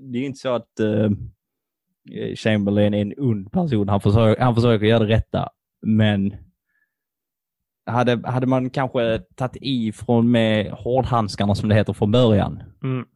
det 0.00 0.18
är 0.18 0.22
inte 0.22 0.38
så 0.38 0.54
att 0.54 0.80
eh, 0.80 1.10
Chamberlain 2.36 2.94
är 2.94 3.00
en 3.00 3.14
ond 3.16 3.52
person. 3.52 3.88
Han 3.88 4.00
försöker, 4.00 4.42
han 4.42 4.54
försöker 4.54 4.86
göra 4.86 4.98
det 4.98 5.14
rätta, 5.14 5.48
men 5.82 6.36
hade, 7.88 8.20
hade 8.24 8.46
man 8.46 8.70
kanske 8.70 9.18
tagit 9.18 9.56
i 9.56 9.92
från 9.92 10.30
med 10.30 10.70
hårdhandskarna 10.72 11.54
som 11.54 11.68
det 11.68 11.74
heter 11.74 11.92
från 11.92 12.10
början 12.10 12.62
Mm. 12.82 13.06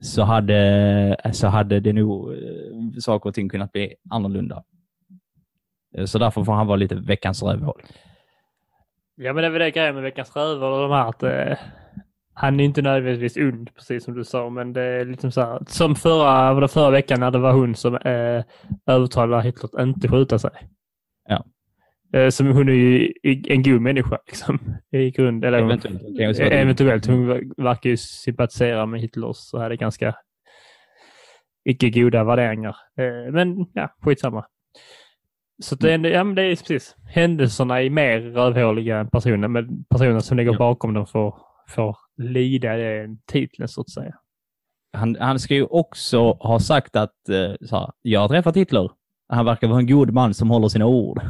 så 0.00 0.22
hade, 0.22 1.16
så 1.32 1.46
hade 1.46 1.80
det 1.80 1.92
nog 1.92 2.32
eh, 2.32 2.38
saker 3.00 3.28
och 3.28 3.34
ting 3.34 3.48
kunnat 3.48 3.72
bli 3.72 3.94
annorlunda. 4.10 4.62
Eh, 5.96 6.04
Så 6.04 6.18
därför 6.18 6.44
får 6.44 6.52
han 6.52 6.66
vara 6.66 6.76
lite 6.76 6.94
veckans 6.94 7.42
rövhål. 7.42 7.82
Ja, 9.16 9.32
men 9.32 9.42
det 9.42 9.46
är 9.46 9.50
väl 9.50 9.60
det 9.60 9.70
grejen 9.70 9.94
med 9.94 10.02
veckans 10.04 10.36
rövhål 10.36 10.72
och 10.72 10.88
de 10.88 10.90
här 10.90 11.08
att 11.08 11.22
eh, 11.22 11.58
han 12.34 12.60
är 12.60 12.64
inte 12.64 12.82
nödvändigtvis 12.82 13.36
ond, 13.36 13.74
precis 13.74 14.04
som 14.04 14.14
du 14.14 14.24
sa, 14.24 14.50
men 14.50 14.72
det 14.72 14.82
är 14.82 15.04
liksom 15.04 15.32
så 15.32 15.40
här, 15.40 15.62
som 15.66 15.94
förra, 15.94 16.54
var 16.54 16.60
det 16.60 16.68
förra 16.68 16.90
veckan 16.90 17.20
när 17.20 17.30
det 17.30 17.38
var 17.38 17.52
hon 17.52 17.74
som 17.74 17.94
eh, 17.94 18.42
övertalade 18.86 19.42
Hitler 19.42 19.70
att 19.72 19.82
inte 19.82 20.08
skjuta 20.08 20.38
sig. 20.38 20.50
Eh, 22.12 22.28
som 22.28 22.46
hon 22.46 22.68
är 22.68 22.72
ju 22.72 23.12
en 23.48 23.62
god 23.62 23.80
människa 23.80 24.18
liksom, 24.26 24.58
i 24.92 25.10
grund. 25.10 25.44
Eller 25.44 25.62
hon- 25.62 25.70
Eventuellt. 26.52 27.06
Hon 27.06 27.30
ver- 27.30 27.62
verkar 27.64 27.90
ju 27.90 27.96
sympatisera 27.96 28.86
med 28.86 29.00
Hitlers 29.00 29.54
och 29.54 29.60
hade 29.60 29.76
ganska 29.76 30.14
icke 31.64 31.90
goda 31.90 32.24
värderingar. 32.24 32.76
Eh, 32.98 33.32
Men 33.32 33.66
ja, 33.74 33.94
skitsamma. 34.02 34.44
Så 35.62 35.74
det 35.74 35.92
är, 35.92 35.98
ja, 36.06 36.24
men 36.24 36.34
det 36.34 36.42
är 36.42 36.56
precis. 36.56 36.96
Händelserna 37.08 37.82
är 37.82 37.90
mer 37.90 38.20
rövhåliga 38.20 38.98
än 38.98 39.08
personen, 39.10 39.52
men 39.52 39.84
personen 39.84 40.20
som 40.20 40.36
ligger 40.36 40.52
Ja. 40.52 40.58
bakom 40.58 40.94
dem 40.94 41.06
får, 41.06 41.34
får 41.68 41.96
lida 42.16 42.76
den 42.76 43.18
titeln 43.26 43.68
så 43.68 43.80
att 43.80 43.90
säga. 43.90 44.14
Han, 44.92 45.16
han 45.20 45.38
ska 45.38 45.54
ju 45.54 45.64
också 45.64 46.18
ha 46.32 46.60
sagt 46.60 46.96
att 46.96 47.28
eh, 47.28 47.66
så 47.66 47.76
här, 47.76 47.90
jag 48.02 48.20
har 48.20 48.28
träffat 48.28 48.56
Hitler. 48.56 48.90
Han 49.28 49.44
verkar 49.44 49.68
vara 49.68 49.78
en 49.78 49.86
god 49.86 50.12
man 50.12 50.34
som 50.34 50.50
håller 50.50 50.68
sina 50.68 50.86
ord. 50.86 51.20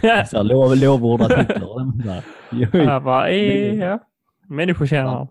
Så 0.00 0.36
här, 0.36 0.44
lov, 0.44 0.76
lovordat 0.76 1.32
Hitler. 1.32 2.22
Jag 2.72 3.02
bara, 3.04 3.28
eh, 3.28 3.74
ja. 3.74 3.98
Människokännare. 4.48 5.28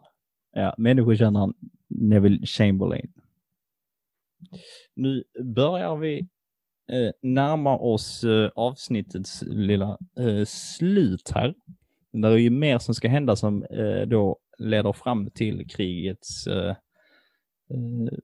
Ja, 0.53 0.75
människokännaren 0.77 1.53
Neville 1.87 2.45
Chamberlain. 2.45 3.11
Nu 4.95 5.23
börjar 5.43 5.95
vi 5.95 6.19
eh, 6.91 7.11
närma 7.21 7.77
oss 7.77 8.23
eh, 8.23 8.49
avsnittets 8.55 9.43
lilla 9.47 9.97
eh, 10.19 10.45
slut 10.45 11.31
här. 11.35 11.53
Det 12.11 12.27
är 12.27 12.37
ju 12.37 12.49
mer 12.49 12.79
som 12.79 12.95
ska 12.95 13.07
hända 13.07 13.35
som 13.35 13.63
eh, 13.63 14.01
då 14.07 14.37
leder 14.57 14.93
fram 14.93 15.29
till 15.29 15.67
krigets 15.69 16.47
eh, 16.47 16.75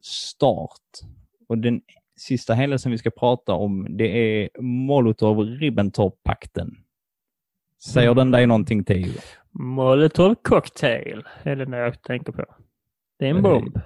start. 0.01 0.81
Och 1.47 1.57
den 1.57 1.81
sista 2.21 2.53
händelsen 2.53 2.91
vi 2.91 2.97
ska 2.97 3.09
prata 3.09 3.53
om 3.53 3.97
det 3.97 4.05
är 4.43 4.49
Molotov-Ribbentrop-pakten. 4.61 6.75
Säger 7.83 8.13
den 8.13 8.31
dig 8.31 8.47
någonting 8.47 8.83
Theo? 8.83 9.11
Molotov 9.51 10.35
cocktail 10.35 11.23
är 11.43 11.55
det 11.55 11.77
jag 11.77 12.01
tänker 12.01 12.31
på. 12.31 12.45
Det 13.19 13.25
är 13.25 13.29
en 13.29 13.41
bomb. 13.41 13.79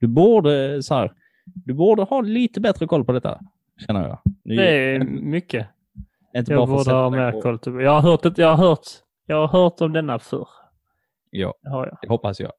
Du 0.00 0.06
borde, 0.06 0.82
så 0.82 0.94
här, 0.94 1.12
du 1.44 1.74
borde 1.74 2.02
ha 2.02 2.20
lite 2.20 2.60
bättre 2.60 2.86
koll 2.86 3.04
på 3.04 3.12
detta, 3.12 3.40
känner 3.86 4.08
jag. 4.08 4.18
Nu, 4.44 4.56
Det 4.56 4.94
är 4.94 4.98
mycket. 5.04 5.66
inte 6.36 6.52
Jag 6.52 6.68
bara 6.68 6.76
borde 6.78 6.92
ha 6.92 7.10
mer 7.10 7.40
koll. 7.40 7.58
till- 7.58 7.72
Jag 7.80 8.00
har 8.00 8.10
hört, 8.10 8.38
jag 8.38 8.56
har 8.56 8.68
hört, 8.68 8.86
jag 9.26 9.46
har 9.46 9.62
hört 9.62 9.80
om 9.80 9.92
denna 9.92 10.18
förr. 10.18 10.48
Ja, 11.30 11.54
Det 11.62 11.68
jag. 11.70 11.98
det 12.02 12.08
hoppas 12.08 12.40
jag. 12.40 12.52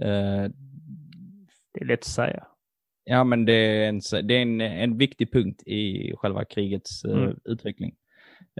Eh, 0.00 0.50
Det 1.74 1.80
är 1.80 1.84
lätt 1.84 2.00
att 2.00 2.04
säga. 2.04 2.46
Ja, 3.08 3.24
men 3.24 3.44
det 3.44 3.52
är, 3.52 3.88
en, 3.88 4.00
det 4.28 4.34
är 4.34 4.42
en, 4.42 4.60
en 4.60 4.98
viktig 4.98 5.32
punkt 5.32 5.62
i 5.66 6.12
själva 6.16 6.44
krigets 6.44 7.04
eh, 7.04 7.12
Mm. 7.12 7.36
utveckling. 7.44 7.94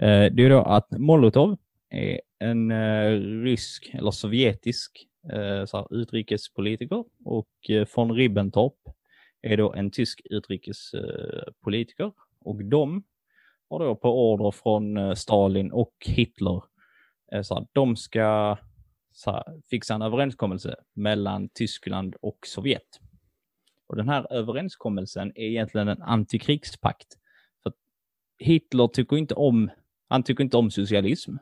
Eh, 0.01 0.25
det 0.33 0.45
är 0.45 0.49
då 0.49 0.61
att 0.61 0.91
Molotov 0.91 1.57
är 1.89 2.21
en 2.39 2.71
eh, 2.71 3.11
rysk 3.43 3.89
eller 3.93 4.11
sovjetisk 4.11 5.05
så 5.65 5.77
här, 5.77 5.93
utrikespolitiker 5.95 7.03
och 7.25 7.49
von 7.95 8.11
Ribbentrop 8.11 8.77
är 9.41 9.57
då 9.57 9.73
en 9.73 9.91
tysk 9.91 10.21
utrikespolitiker 10.29 12.11
och 12.39 12.65
de 12.65 13.03
har 13.69 13.79
då 13.79 13.95
på 13.95 14.31
order 14.31 14.51
från 14.51 15.15
Stalin 15.15 15.71
och 15.71 15.93
Hitler 16.05 16.61
så 17.43 17.55
här, 17.55 17.67
de 17.71 17.95
ska 17.95 18.57
så 19.11 19.31
här, 19.31 19.43
fixa 19.69 19.93
en 19.95 20.01
överenskommelse 20.01 20.75
mellan 20.93 21.49
Tyskland 21.49 22.15
och 22.21 22.39
Sovjet. 22.47 22.99
Och 23.89 23.95
den 23.95 24.09
här 24.09 24.33
överenskommelsen 24.33 25.31
är 25.35 25.43
egentligen 25.43 25.87
en 25.87 26.01
antikrigspakt. 26.01 27.07
För 27.63 27.73
Hitler 28.37 28.87
tycker 28.87 29.17
inte 29.17 29.33
om, 29.33 29.69
han 30.09 30.23
tycker 30.23 30.43
inte 30.43 30.57
om 30.57 30.71
socialism. 30.71 31.35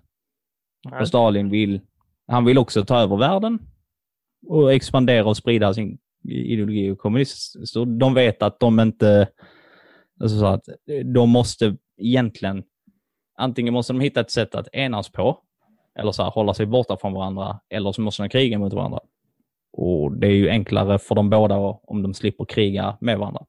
Nej. 0.89 1.01
Och 1.01 1.07
Stalin 1.07 1.49
vill, 1.49 1.81
han 2.27 2.45
vill 2.45 2.57
också 2.57 2.85
ta 2.85 2.99
över 2.99 3.17
världen 3.17 3.59
och 4.47 4.73
expandera 4.73 5.25
och 5.25 5.37
sprida 5.37 5.73
sin 5.73 5.97
ideologi 6.23 6.91
och 6.91 6.97
kommunism. 6.97 7.65
Så 7.65 7.85
de 7.85 8.13
vet 8.13 8.41
att 8.41 8.59
de 8.59 8.79
inte, 8.79 9.29
alltså 10.21 10.39
så 10.39 10.45
att 10.45 10.63
de 11.13 11.29
måste 11.29 11.77
egentligen, 11.97 12.63
antingen 13.37 13.73
måste 13.73 13.93
de 13.93 13.99
hitta 13.99 14.19
ett 14.19 14.31
sätt 14.31 14.55
att 14.55 14.67
enas 14.73 15.09
på, 15.09 15.43
eller 15.99 16.11
så 16.11 16.23
här, 16.23 16.31
hålla 16.31 16.53
sig 16.53 16.65
borta 16.65 16.97
från 16.97 17.13
varandra, 17.13 17.59
eller 17.69 17.91
så 17.91 18.01
måste 18.01 18.23
de 18.23 18.29
kriga 18.29 18.59
mot 18.59 18.73
varandra. 18.73 18.99
Och 19.77 20.17
det 20.17 20.27
är 20.27 20.31
ju 20.31 20.49
enklare 20.49 20.99
för 20.99 21.15
de 21.15 21.29
båda 21.29 21.55
om 21.57 22.01
de 22.03 22.13
slipper 22.13 22.45
kriga 22.45 22.97
med 23.01 23.19
varandra. 23.19 23.45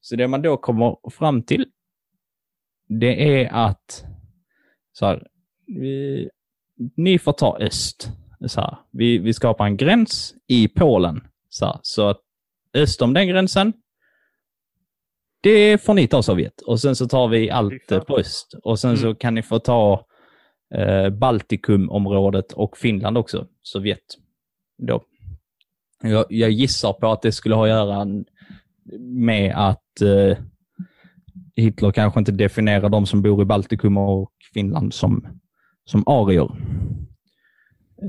Så 0.00 0.16
det 0.16 0.28
man 0.28 0.42
då 0.42 0.56
kommer 0.56 1.10
fram 1.10 1.42
till, 1.42 1.66
det 2.88 3.40
är 3.40 3.52
att 3.52 4.04
så 4.92 5.06
här, 5.06 5.26
vi, 5.66 6.28
ni 6.96 7.18
får 7.18 7.32
ta 7.32 7.58
öst. 7.60 8.08
Så 8.46 8.60
här, 8.60 8.78
vi, 8.90 9.18
vi 9.18 9.32
skapar 9.32 9.66
en 9.66 9.76
gräns 9.76 10.34
i 10.46 10.68
Polen. 10.68 11.20
Så, 11.48 11.66
här, 11.66 11.78
så 11.82 12.08
att 12.08 12.20
öst 12.74 13.02
om 13.02 13.14
den 13.14 13.28
gränsen, 13.28 13.72
det 15.40 15.82
får 15.82 15.94
ni 15.94 16.06
ta 16.08 16.22
Sovjet. 16.22 16.60
Och 16.60 16.80
sen 16.80 16.96
så 16.96 17.06
tar 17.06 17.28
vi 17.28 17.50
allt 17.50 18.06
på 18.06 18.18
öst. 18.18 18.54
Och 18.62 18.78
sen 18.78 18.96
så 18.96 19.14
kan 19.14 19.34
ni 19.34 19.42
få 19.42 19.58
ta 19.58 20.06
eh, 20.74 21.10
Baltikumområdet 21.10 22.52
och 22.52 22.78
Finland 22.78 23.18
också, 23.18 23.46
Sovjet. 23.62 24.18
Då. 24.78 25.04
Jag, 26.04 26.24
jag 26.28 26.50
gissar 26.50 26.92
på 26.92 27.06
att 27.06 27.22
det 27.22 27.32
skulle 27.32 27.54
ha 27.54 27.62
att 27.62 27.68
göra 27.68 28.06
med 29.00 29.52
att 29.56 30.00
eh, 30.00 30.38
Hitler 31.56 31.90
kanske 31.90 32.20
inte 32.20 32.32
definierar 32.32 32.88
de 32.88 33.06
som 33.06 33.22
bor 33.22 33.42
i 33.42 33.44
Baltikum 33.44 33.96
och 33.96 34.32
Finland 34.54 34.94
som, 34.94 35.26
som 35.84 36.02
arier. 36.06 36.50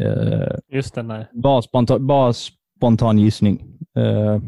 Eh, 0.02 0.58
Just 0.78 0.96
det, 0.96 1.04
nej. 1.04 1.28
bara, 1.32 1.62
spontan, 1.62 2.08
bara 2.08 2.34
spontan 2.34 3.20
gissning. 3.20 3.78
Eh, 3.98 4.40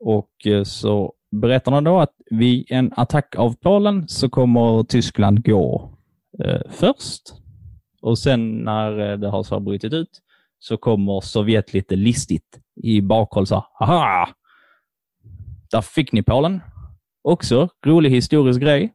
och 0.00 0.46
eh, 0.46 0.62
så 0.64 1.12
berättar 1.30 1.72
de 1.72 1.84
då 1.84 1.98
att 1.98 2.14
vid 2.30 2.66
en 2.70 2.92
attack 2.96 3.36
av 3.36 3.54
Polen 3.60 4.08
så 4.08 4.28
kommer 4.28 4.82
Tyskland 4.82 5.44
gå 5.44 5.90
eh, 6.44 6.60
först. 6.70 7.22
Och 8.02 8.18
sen 8.18 8.58
när 8.58 9.10
eh, 9.12 9.18
det 9.18 9.28
har 9.28 9.42
så 9.42 9.60
brutit 9.60 9.92
ut 9.92 10.20
så 10.58 10.76
kommer 10.76 11.20
Sovjet 11.20 11.74
lite 11.74 11.96
listigt 11.96 12.58
i 12.82 13.00
bakhåll 13.00 13.46
så 13.46 13.64
haha! 13.72 14.28
Där 15.70 15.80
fick 15.80 16.12
ni 16.12 16.22
Polen. 16.22 16.60
Också 17.22 17.68
rolig 17.86 18.10
historisk 18.10 18.60
grej. 18.60 18.92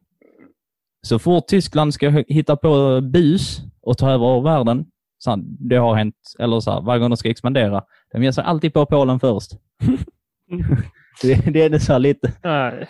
Så 1.02 1.18
fort 1.18 1.46
Tyskland 1.46 1.94
ska 1.94 2.24
hitta 2.28 2.56
på 2.56 3.00
bus 3.00 3.60
och 3.82 3.98
ta 3.98 4.10
över 4.10 4.40
världen, 4.40 4.86
så 5.18 5.36
det 5.44 5.76
har 5.76 5.94
hänt, 5.94 6.16
eller 6.38 6.60
så 6.60 6.70
här, 6.70 6.80
varje 6.80 7.00
gång 7.00 7.10
de 7.10 7.16
ska 7.16 7.30
expandera, 7.30 7.84
de 8.12 8.22
ger 8.22 8.32
sig 8.32 8.44
alltid 8.44 8.74
på 8.74 8.86
Polen 8.86 9.20
först. 9.20 9.50
det, 11.22 11.52
det 11.52 11.62
är 11.62 11.70
det 11.70 11.80
så 11.80 11.98
lite, 11.98 12.32
nej. 12.42 12.88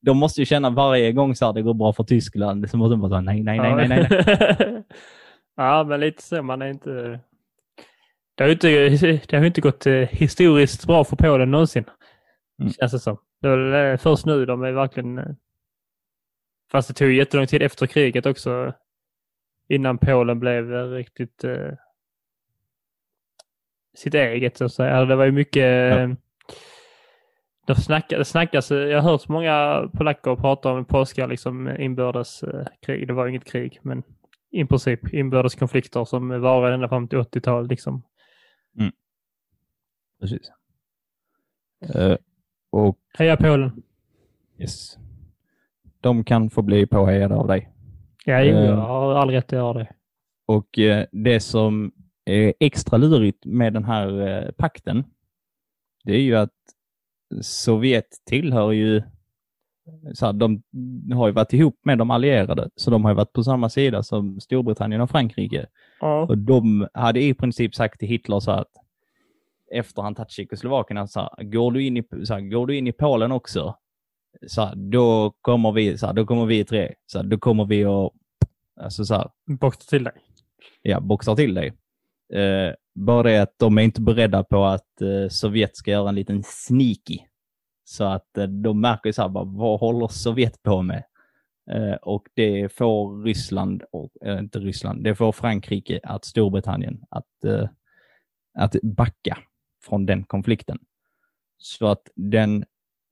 de 0.00 0.16
måste 0.16 0.40
ju 0.40 0.46
känna 0.46 0.70
varje 0.70 1.12
gång 1.12 1.34
så 1.34 1.46
här, 1.46 1.52
det 1.52 1.62
går 1.62 1.74
bra 1.74 1.92
för 1.92 2.04
Tyskland, 2.04 2.70
så 2.70 2.76
måste 2.76 2.92
de 2.92 3.00
bara 3.00 3.10
säga 3.10 3.20
nej, 3.20 3.42
nej, 3.42 3.58
nej, 3.58 3.74
nej, 3.74 3.88
nej. 3.88 4.06
nej. 4.58 4.82
ja, 5.56 5.84
men 5.84 6.00
lite 6.00 6.22
så. 6.22 6.42
Man 6.42 6.62
är 6.62 6.66
inte... 6.66 7.20
Det 8.36 8.44
har 8.44 8.48
ju 8.48 8.52
inte, 8.52 9.26
det 9.28 9.36
har 9.36 9.44
inte 9.44 9.60
gått 9.60 9.86
eh, 9.86 9.92
historiskt 9.94 10.86
bra 10.86 11.04
för 11.04 11.16
Polen 11.16 11.50
någonsin. 11.50 11.84
Mm. 12.60 12.72
Känns 12.72 12.92
det 12.92 12.98
som. 12.98 13.18
Det 13.40 13.48
är 13.48 13.56
väl 13.56 13.92
eh, 13.92 13.98
först 13.98 14.26
nu 14.26 14.46
de 14.46 14.62
är 14.62 14.72
verkligen... 14.72 15.18
eh, 15.18 15.24
Fast 16.72 16.88
det 16.88 16.94
tog 16.94 17.12
jättelång 17.12 17.46
tid 17.46 17.62
efter 17.62 17.86
kriget 17.86 18.26
också. 18.26 18.72
Innan 19.68 19.98
Polen 19.98 20.40
blev 20.40 20.70
riktigt 20.90 21.44
eh, 21.44 21.72
sitt 23.96 24.14
eget 24.14 24.56
så 24.56 24.64
att 24.64 24.72
säga. 24.72 24.96
Alltså, 24.96 25.08
Det 25.08 25.16
var 25.16 25.24
ju 25.24 25.32
mycket... 25.32 25.96
Ja. 25.98 26.16
Det 27.66 27.74
snackade, 27.74 28.24
snackas, 28.24 28.70
jag 28.70 29.02
har 29.02 29.10
hört 29.10 29.28
många 29.28 29.88
polacker 29.94 30.36
prata 30.36 30.72
om 30.72 30.84
polska 30.84 31.26
liksom, 31.26 31.68
inbördeskrig. 31.68 33.06
Det 33.06 33.12
var 33.12 33.26
inget 33.26 33.44
krig, 33.44 33.78
men 33.82 34.02
i 34.50 34.64
princip 34.64 35.14
inbördeskonflikter 35.14 36.04
som 36.04 36.40
varade 36.40 36.74
ända 36.74 36.88
fram 36.88 37.08
till 37.08 37.18
80-talet. 37.18 37.70
Liksom. 37.70 38.02
Precis. 40.20 40.50
Eh, 41.94 42.16
och 42.70 42.98
Heja 43.18 43.36
Polen! 43.36 43.82
yes. 44.58 44.98
De 46.00 46.24
kan 46.24 46.50
få 46.50 46.62
bli 46.62 46.86
påhejade 46.86 47.34
av 47.34 47.46
dig. 47.46 47.72
Ja, 48.24 48.42
jo, 48.42 48.56
Eh. 48.56 48.64
jag 48.64 48.76
har 48.76 49.14
all 49.14 49.30
rätt 49.30 49.44
att 49.44 49.52
göra 49.52 49.72
det. 49.78 49.88
Och 50.46 50.78
eh, 50.78 51.06
det 51.12 51.40
som 51.40 51.92
är 52.24 52.54
extra 52.60 52.96
lurigt 52.98 53.44
med 53.44 53.72
den 53.72 53.84
här 53.84 54.52
pakten, 54.56 55.04
det 56.04 56.12
är 56.12 56.20
ju 56.20 56.36
att 56.36 56.52
Sovjet 57.40 58.08
tillhör 58.24 58.72
ju, 58.72 59.02
så 60.14 60.26
här, 60.26 60.32
de 60.32 60.62
har 61.14 61.26
ju 61.26 61.32
varit 61.32 61.52
ihop 61.52 61.78
med 61.84 61.98
de 61.98 62.10
allierade, 62.10 62.70
så 62.76 62.90
de 62.90 63.04
har 63.04 63.10
ju 63.10 63.16
varit 63.16 63.32
på 63.32 63.44
samma 63.44 63.68
sida 63.68 64.02
som 64.02 64.40
Storbritannien 64.40 65.00
och 65.00 65.10
Frankrike. 65.10 65.66
Ja. 66.00 66.22
Och 66.22 66.38
de 66.38 66.88
hade 66.94 67.22
i 67.22 67.34
princip 67.34 67.74
sagt 67.74 68.00
till 68.00 68.08
Hitler 68.08 68.40
så 68.40 68.50
att 68.50 68.70
efter 69.72 70.02
han 70.02 70.14
tagit 70.14 70.30
Tjeckoslovakien, 70.30 71.08
så 71.08 71.20
här, 71.20 71.44
går, 71.44 71.72
du 71.72 71.84
in 71.86 71.96
i, 71.96 72.04
så 72.24 72.34
här, 72.34 72.40
går 72.40 72.66
du 72.66 72.76
in 72.76 72.86
i 72.86 72.92
Polen 72.92 73.32
också, 73.32 73.76
så 74.46 74.62
här, 74.62 74.74
då 74.74 75.34
kommer 75.40 75.72
vi, 75.72 75.98
så 75.98 76.06
här, 76.06 76.12
då 76.12 76.26
kommer 76.26 76.46
vi 76.46 76.64
tre, 76.64 76.94
så 77.06 77.18
här, 77.18 77.26
då 77.26 77.38
kommer 77.38 77.64
vi 77.64 77.84
att, 77.84 78.12
alltså 78.80 79.04
så 79.04 79.14
här, 79.14 79.30
Boxa 79.46 79.90
till 79.90 80.04
dig. 80.04 80.12
ja, 80.82 81.00
boxar 81.00 81.36
till 81.36 81.54
dig. 81.54 81.72
Eh, 82.32 82.74
bara 82.94 83.22
det 83.22 83.42
att 83.42 83.54
de 83.58 83.78
är 83.78 83.82
inte 83.82 84.00
beredda 84.00 84.44
på 84.44 84.64
att 84.64 85.00
eh, 85.00 85.28
Sovjet 85.28 85.76
ska 85.76 85.90
göra 85.90 86.08
en 86.08 86.14
liten 86.14 86.42
sneaky. 86.42 87.18
Så 87.84 88.04
att 88.04 88.38
eh, 88.38 88.44
de 88.44 88.80
märker 88.80 89.08
ju 89.08 89.12
så 89.12 89.22
här, 89.22 89.28
bara, 89.28 89.44
vad 89.44 89.80
håller 89.80 90.08
Sovjet 90.08 90.62
på 90.62 90.82
med? 90.82 91.04
Eh, 91.72 91.94
och 92.02 92.26
det 92.34 92.72
får 92.72 93.22
Ryssland, 93.24 93.82
och, 93.92 94.10
eh, 94.24 94.38
inte 94.38 94.58
Ryssland, 94.58 95.04
det 95.04 95.14
får 95.14 95.32
Frankrike 95.32 96.00
att 96.02 96.24
Storbritannien 96.24 97.02
att, 97.10 97.44
eh, 97.44 97.68
att 98.58 98.76
backa 98.82 99.38
från 99.84 100.06
den 100.06 100.24
konflikten. 100.24 100.78
Så 101.58 101.86
att 101.86 102.02
den 102.14 102.64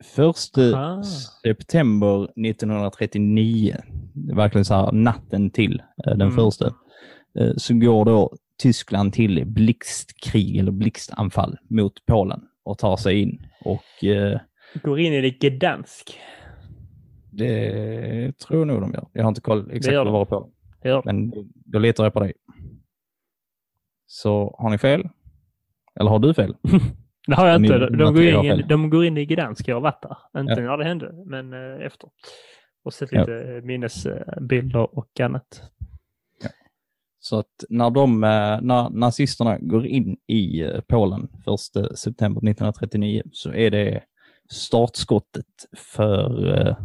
första 0.04 0.62
Aha. 0.76 1.02
september 1.42 2.28
1939, 2.36 3.76
det 4.14 4.32
är 4.32 4.36
verkligen 4.36 4.64
så 4.64 4.74
här 4.74 4.92
natten 4.92 5.50
till 5.50 5.82
den 5.96 6.20
Mm. 6.20 6.34
första, 6.34 6.74
så 7.56 7.74
går 7.74 8.04
då 8.04 8.36
Tyskland 8.58 9.12
till 9.12 9.46
blixtkrig 9.46 10.56
eller 10.56 10.72
blixtanfall 10.72 11.56
mot 11.70 12.06
Polen 12.06 12.40
och 12.64 12.78
tar 12.78 12.96
sig 12.96 13.20
in. 13.22 13.46
Och 13.64 13.84
Går 14.82 15.00
in 15.00 15.12
i 15.12 15.20
det 15.20 15.30
Gdansk. 15.48 16.18
Det 17.36 18.38
tror 18.38 18.58
jag 18.58 18.66
nog 18.66 18.80
de 18.80 18.92
gör. 18.92 19.08
Jag 19.12 19.22
har 19.22 19.28
inte 19.28 19.40
koll 19.40 19.70
exakt 19.72 19.94
vad 19.96 20.12
var 20.12 20.24
på. 20.24 20.50
Det 20.82 20.88
gör 20.88 21.02
de. 21.02 21.02
Men 21.04 21.32
då 21.54 21.78
litar 21.78 22.04
jag 22.04 22.12
på 22.12 22.20
dig. 22.20 22.32
Så 24.06 24.56
har 24.58 24.70
ni 24.70 24.78
fel? 24.78 25.08
Eller 26.00 26.10
har 26.10 26.18
du 26.18 26.34
fel? 26.34 26.56
Det 27.26 27.34
har 27.34 27.46
jag 27.48 27.60
Ni- 27.60 27.66
inte. 27.68 27.78
De, 27.78 28.14
går 28.14 28.22
in, 28.22 28.42
fel. 28.42 28.64
de 28.68 28.90
går 28.90 29.04
in 29.04 29.16
i 29.18 29.26
Gdansk. 29.26 29.68
Jag 29.68 29.76
har 29.76 29.80
varit 29.80 30.02
där. 30.02 30.40
Inte 30.40 30.52
Ja. 30.52 30.60
när 30.60 30.76
det 30.76 30.84
hände, 30.84 31.12
men 31.26 31.52
eh, 31.52 31.86
efter. 31.86 32.08
Och 32.84 32.92
sett 32.94 33.12
Ja. 33.12 33.20
lite 33.20 33.60
minnesbilder 33.64 34.98
och 34.98 35.20
annat. 35.20 35.62
Så 37.18 37.38
att 37.38 37.64
när, 37.68 37.90
de, 37.90 38.24
eh, 38.24 38.60
när 38.62 38.90
nazisterna 38.90 39.58
går 39.58 39.86
in 39.86 40.16
i 40.26 40.60
eh, 40.62 40.80
Polen 40.80 41.22
1 41.22 41.98
september 41.98 42.38
1939 42.38 43.22
så 43.32 43.52
är 43.52 43.70
det 43.70 44.02
startskottet 44.50 45.46
för 45.76 46.46
eh, 46.68 46.76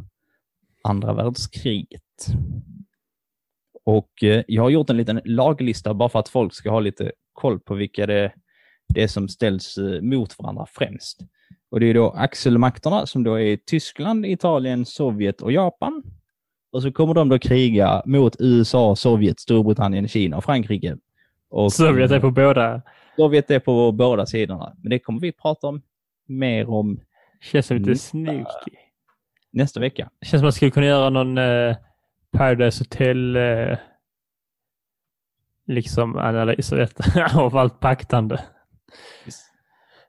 andra 0.83 1.13
världskriget. 1.13 2.01
Och 3.85 4.23
eh, 4.23 4.43
jag 4.47 4.63
har 4.63 4.69
gjort 4.69 4.89
en 4.89 4.97
liten 4.97 5.21
laglista 5.25 5.93
bara 5.93 6.09
för 6.09 6.19
att 6.19 6.29
folk 6.29 6.53
ska 6.53 6.69
ha 6.69 6.79
lite 6.79 7.11
koll 7.33 7.59
på 7.59 7.75
vilka 7.75 8.05
det, 8.05 8.33
det 8.93 9.03
är 9.03 9.07
som 9.07 9.27
ställs 9.27 9.77
eh, 9.77 10.01
mot 10.01 10.39
varandra 10.39 10.65
främst. 10.69 11.19
Och 11.71 11.79
det 11.79 11.85
är 11.85 11.93
då 11.93 12.09
axelmakterna 12.09 13.05
som 13.05 13.23
då 13.23 13.39
är 13.39 13.57
Tyskland, 13.57 14.25
Italien, 14.25 14.85
Sovjet 14.85 15.41
och 15.41 15.51
Japan. 15.51 16.03
Och 16.71 16.81
så 16.81 16.91
kommer 16.91 17.13
de 17.13 17.29
då 17.29 17.39
kriga 17.39 18.01
mot 18.05 18.35
USA, 18.39 18.95
Sovjet, 18.95 19.39
Storbritannien, 19.39 20.07
Kina 20.07 20.37
och 20.37 20.43
Frankrike. 20.43 20.97
Och 21.49 21.73
Sovjet 21.73 22.11
är 22.11 22.19
på 22.19 22.31
båda. 22.31 22.81
Sovjet 23.15 23.51
är 23.51 23.59
på 23.59 23.91
båda 23.91 24.25
sidorna. 24.25 24.73
Men 24.81 24.89
det 24.89 24.99
kommer 24.99 25.19
vi 25.19 25.31
prata 25.31 25.67
om 25.67 25.81
mer 26.27 26.69
om. 26.69 26.99
Känns 27.41 27.65
som 27.65 27.77
lite 27.77 27.95
sneaky. 27.95 28.71
Nästa 29.51 29.79
vecka. 29.79 30.09
Det 30.19 30.25
känns 30.25 30.31
som 30.31 30.37
att 30.39 30.43
man 30.43 30.51
skulle 30.51 30.71
kunna 30.71 30.85
göra 30.85 31.09
någon 31.09 31.37
eh, 31.37 31.75
Paradise 32.31 32.81
Hotel 32.83 33.35
eh, 33.35 33.77
liksom 35.67 36.17
analys 36.17 36.73
av 37.35 37.57
allt 37.57 37.79
paktande. 37.79 38.43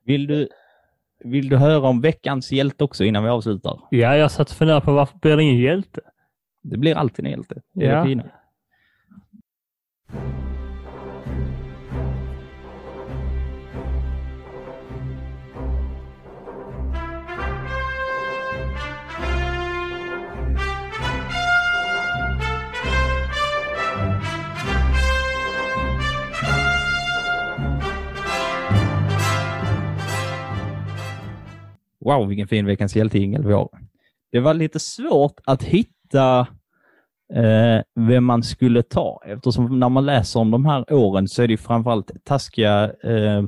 Vill 0.04 0.26
du, 0.26 0.48
vill 1.24 1.48
du 1.48 1.56
höra 1.56 1.88
om 1.88 2.00
veckans 2.00 2.52
hjälte 2.52 2.84
också 2.84 3.04
innan 3.04 3.24
vi 3.24 3.28
avslutar? 3.30 3.80
Ja, 3.90 4.16
jag 4.16 4.30
satt 4.30 4.50
och 4.50 4.56
funderade 4.56 4.84
på 4.84 4.92
varför 4.92 5.18
blir 5.18 5.36
det 5.36 5.42
ingen 5.42 5.58
hjälte? 5.60 6.00
Det 6.62 6.76
blir 6.78 6.94
alltid 6.96 7.24
en 7.24 7.30
hjälte. 7.30 7.62
Det 7.72 7.86
är 7.86 7.90
Ja. 7.90 7.98
det 8.00 8.06
fina. 8.08 8.24
Wow, 32.04 32.28
vilken 32.28 32.48
fin 32.48 32.66
veckans 32.66 32.96
hjältejingel 32.96 33.46
vi 33.46 33.52
har. 33.52 33.68
Det 34.32 34.40
var 34.40 34.54
lite 34.54 34.78
svårt 34.78 35.40
att 35.44 35.62
hitta 35.62 36.40
eh, 37.34 37.82
vem 37.94 38.24
man 38.24 38.42
skulle 38.42 38.82
ta 38.82 39.22
eftersom 39.26 39.78
när 39.78 39.88
man 39.88 40.06
läser 40.06 40.40
om 40.40 40.50
de 40.50 40.66
här 40.66 40.92
åren 40.92 41.28
så 41.28 41.42
är 41.42 41.46
det 41.46 41.52
ju 41.52 41.56
framförallt 41.56 42.10
taskiga 42.24 42.92
eh, 43.02 43.42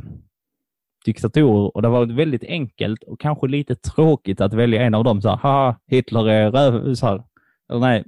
diktatorer 1.05 1.77
och 1.77 1.83
det 1.83 1.89
har 1.89 1.93
varit 1.93 2.11
väldigt 2.11 2.45
enkelt 2.45 3.03
och 3.03 3.21
kanske 3.21 3.47
lite 3.47 3.75
tråkigt 3.75 4.41
att 4.41 4.55
välja 4.55 4.83
en 4.83 4.95
av 4.95 5.05
dem. 5.05 5.23
Så 5.23 5.29
här, 5.29 5.37
Haha, 5.37 5.77
Hitler 5.87 6.29
är 6.29 6.51
röv... 6.51 6.95
Så 6.95 7.07
här, 7.07 7.23
eller 7.71 7.81
nej, 7.81 8.05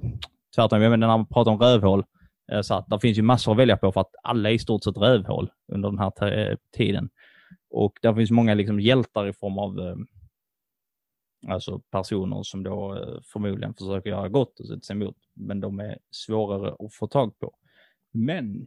tvärtom. 0.56 0.82
Jag 0.82 0.90
menar 0.90 1.06
när 1.06 1.16
man 1.16 1.26
pratar 1.26 1.52
om 1.52 1.58
rövhål. 1.58 2.04
Eh, 2.52 2.60
så 2.60 2.74
att 2.74 2.86
det 2.88 3.00
finns 3.00 3.18
ju 3.18 3.22
massor 3.22 3.52
att 3.52 3.58
välja 3.58 3.76
på 3.76 3.92
för 3.92 4.00
att 4.00 4.14
alla 4.22 4.50
är 4.50 4.54
i 4.54 4.58
stort 4.58 4.84
sett 4.84 4.96
rövhål 4.96 5.50
under 5.72 5.90
den 5.90 5.98
här 5.98 6.12
tiden. 6.76 7.08
Och 7.70 7.92
där 8.02 8.14
finns 8.14 8.30
många 8.30 8.54
liksom 8.54 8.80
hjältar 8.80 9.28
i 9.28 9.32
form 9.32 9.58
av 9.58 9.78
eh, 9.78 9.96
Alltså 11.48 11.78
personer 11.78 12.42
som 12.42 12.62
då 12.62 12.96
eh, 12.96 13.20
förmodligen 13.32 13.74
försöker 13.74 14.10
göra 14.10 14.28
gott 14.28 14.60
och 14.60 14.66
sätta 14.66 14.80
sig 14.80 14.96
emot, 14.96 15.16
men 15.34 15.60
de 15.60 15.80
är 15.80 15.98
svårare 16.10 16.74
att 16.78 16.94
få 16.94 17.06
tag 17.06 17.38
på. 17.38 17.52
Men 18.12 18.66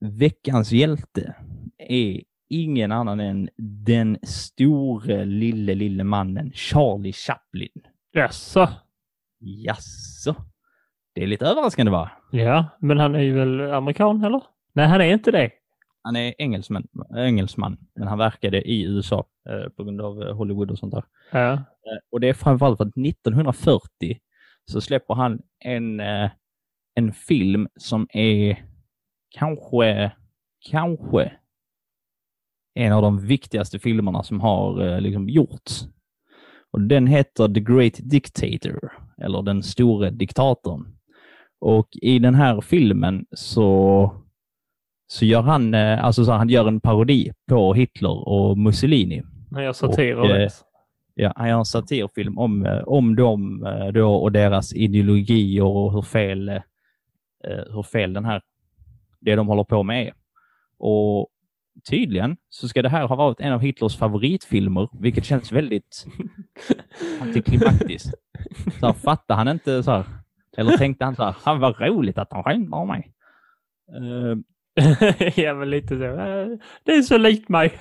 veckans 0.00 0.72
hjälte 0.72 1.34
är 1.78 2.22
ingen 2.48 2.92
annan 2.92 3.20
än 3.20 3.48
den 3.86 4.18
store 4.22 5.24
lille, 5.24 5.74
lille 5.74 6.04
mannen 6.04 6.52
Charlie 6.54 7.12
Chaplin. 7.12 7.82
Jaså? 8.12 8.68
Jaså? 9.38 10.34
Det 11.14 11.22
är 11.22 11.26
lite 11.26 11.46
överraskande 11.46 11.92
va? 11.92 12.10
Ja, 12.30 12.64
men 12.80 12.98
han 12.98 13.14
är 13.14 13.20
ju 13.20 13.34
väl 13.34 13.60
amerikan, 13.60 14.24
eller? 14.24 14.42
Nej, 14.72 14.86
han 14.86 15.00
är 15.00 15.12
inte 15.12 15.30
det. 15.30 15.50
Han 16.02 16.16
är 16.16 16.34
engelsman, 16.38 16.86
engelsman 17.16 17.76
men 17.94 18.08
han 18.08 18.18
verkade 18.18 18.62
i 18.62 18.82
USA 18.82 19.24
eh, 19.48 19.68
på 19.68 19.84
grund 19.84 20.00
av 20.00 20.22
eh, 20.22 20.36
Hollywood 20.36 20.70
och 20.70 20.78
sånt 20.78 20.94
där. 20.94 21.04
Ja. 21.30 21.58
Eh, 21.86 21.98
Och 22.10 22.20
det 22.20 22.28
är 22.28 22.34
framförallt 22.34 22.76
för 22.76 22.84
att 22.84 22.96
1940 22.96 24.18
så 24.70 24.80
släpper 24.80 25.14
han 25.14 25.42
en, 25.64 26.00
eh, 26.00 26.30
en 26.94 27.12
film 27.12 27.68
som 27.76 28.06
är 28.12 28.64
kanske, 29.30 30.12
kanske 30.70 31.32
en 32.74 32.92
av 32.92 33.02
de 33.02 33.26
viktigaste 33.26 33.78
filmerna 33.78 34.22
som 34.22 34.40
har 34.40 34.86
eh, 34.86 35.00
liksom 35.00 35.28
gjorts. 35.28 35.84
Och 36.72 36.80
den 36.80 37.06
heter 37.06 37.48
The 37.54 37.60
Great 37.60 37.94
Dictator, 37.98 38.92
eller 39.22 39.42
Den 39.42 39.62
store 39.62 40.10
diktatorn. 40.10 40.96
Och 41.60 41.88
i 41.92 42.18
den 42.18 42.34
här 42.34 42.60
filmen 42.60 43.26
så, 43.30 44.12
så 45.06 45.24
gör 45.24 45.42
han, 45.42 45.74
alltså 45.74 46.24
så 46.24 46.32
han 46.32 46.48
gör 46.48 46.68
en 46.68 46.80
parodi 46.80 47.32
på 47.48 47.74
Hitler 47.74 48.28
och 48.28 48.58
Mussolini. 48.58 49.22
Han 49.50 49.64
gör 49.64 49.72
satir 49.72 50.16
Och, 50.16 50.22
och 50.22 50.28
det. 50.28 50.50
Ja, 51.20 51.32
han 51.36 51.48
gör 51.48 51.58
en 51.58 51.64
satirfilm 51.64 52.38
om, 52.38 52.66
eh, 52.66 52.82
om 52.86 53.16
dem 53.16 53.66
eh, 53.66 53.86
då 53.86 54.14
och 54.14 54.32
deras 54.32 54.72
ideologier 54.72 55.64
och 55.64 55.92
hur 55.92 56.02
fel, 56.02 56.48
eh, 56.48 56.62
hur 57.44 57.82
fel 57.82 58.12
den 58.12 58.24
här, 58.24 58.42
det 59.20 59.34
de 59.34 59.48
håller 59.48 59.64
på 59.64 59.82
med 59.82 60.06
är. 60.06 60.12
Och 60.78 61.28
tydligen 61.90 62.36
så 62.48 62.68
ska 62.68 62.82
det 62.82 62.88
här 62.88 63.06
ha 63.06 63.16
varit 63.16 63.40
en 63.40 63.52
av 63.52 63.60
Hitlers 63.60 63.96
favoritfilmer, 63.96 64.88
vilket 64.92 65.24
känns 65.24 65.52
väldigt 65.52 66.06
antiklimaktiskt. 67.20 68.14
Så 68.80 68.86
här, 68.86 68.92
fattar 68.92 69.34
han 69.34 69.48
inte 69.48 69.82
så 69.82 69.90
här, 69.90 70.04
eller 70.56 70.76
tänkte 70.76 71.04
han 71.04 71.16
så 71.16 71.24
här, 71.24 71.36
han 71.42 71.60
var 71.60 71.72
roligt 71.72 72.18
att 72.18 72.30
de 72.30 72.42
skämtar 72.42 72.78
om 72.78 72.88
mig. 72.88 73.12
Eh, 73.96 74.36
ja, 75.44 75.54
men 75.54 75.70
lite 75.70 75.88
så. 75.88 76.16
Det 76.84 76.92
är 76.92 77.02
så 77.02 77.18
likt 77.18 77.48
mig. 77.48 77.72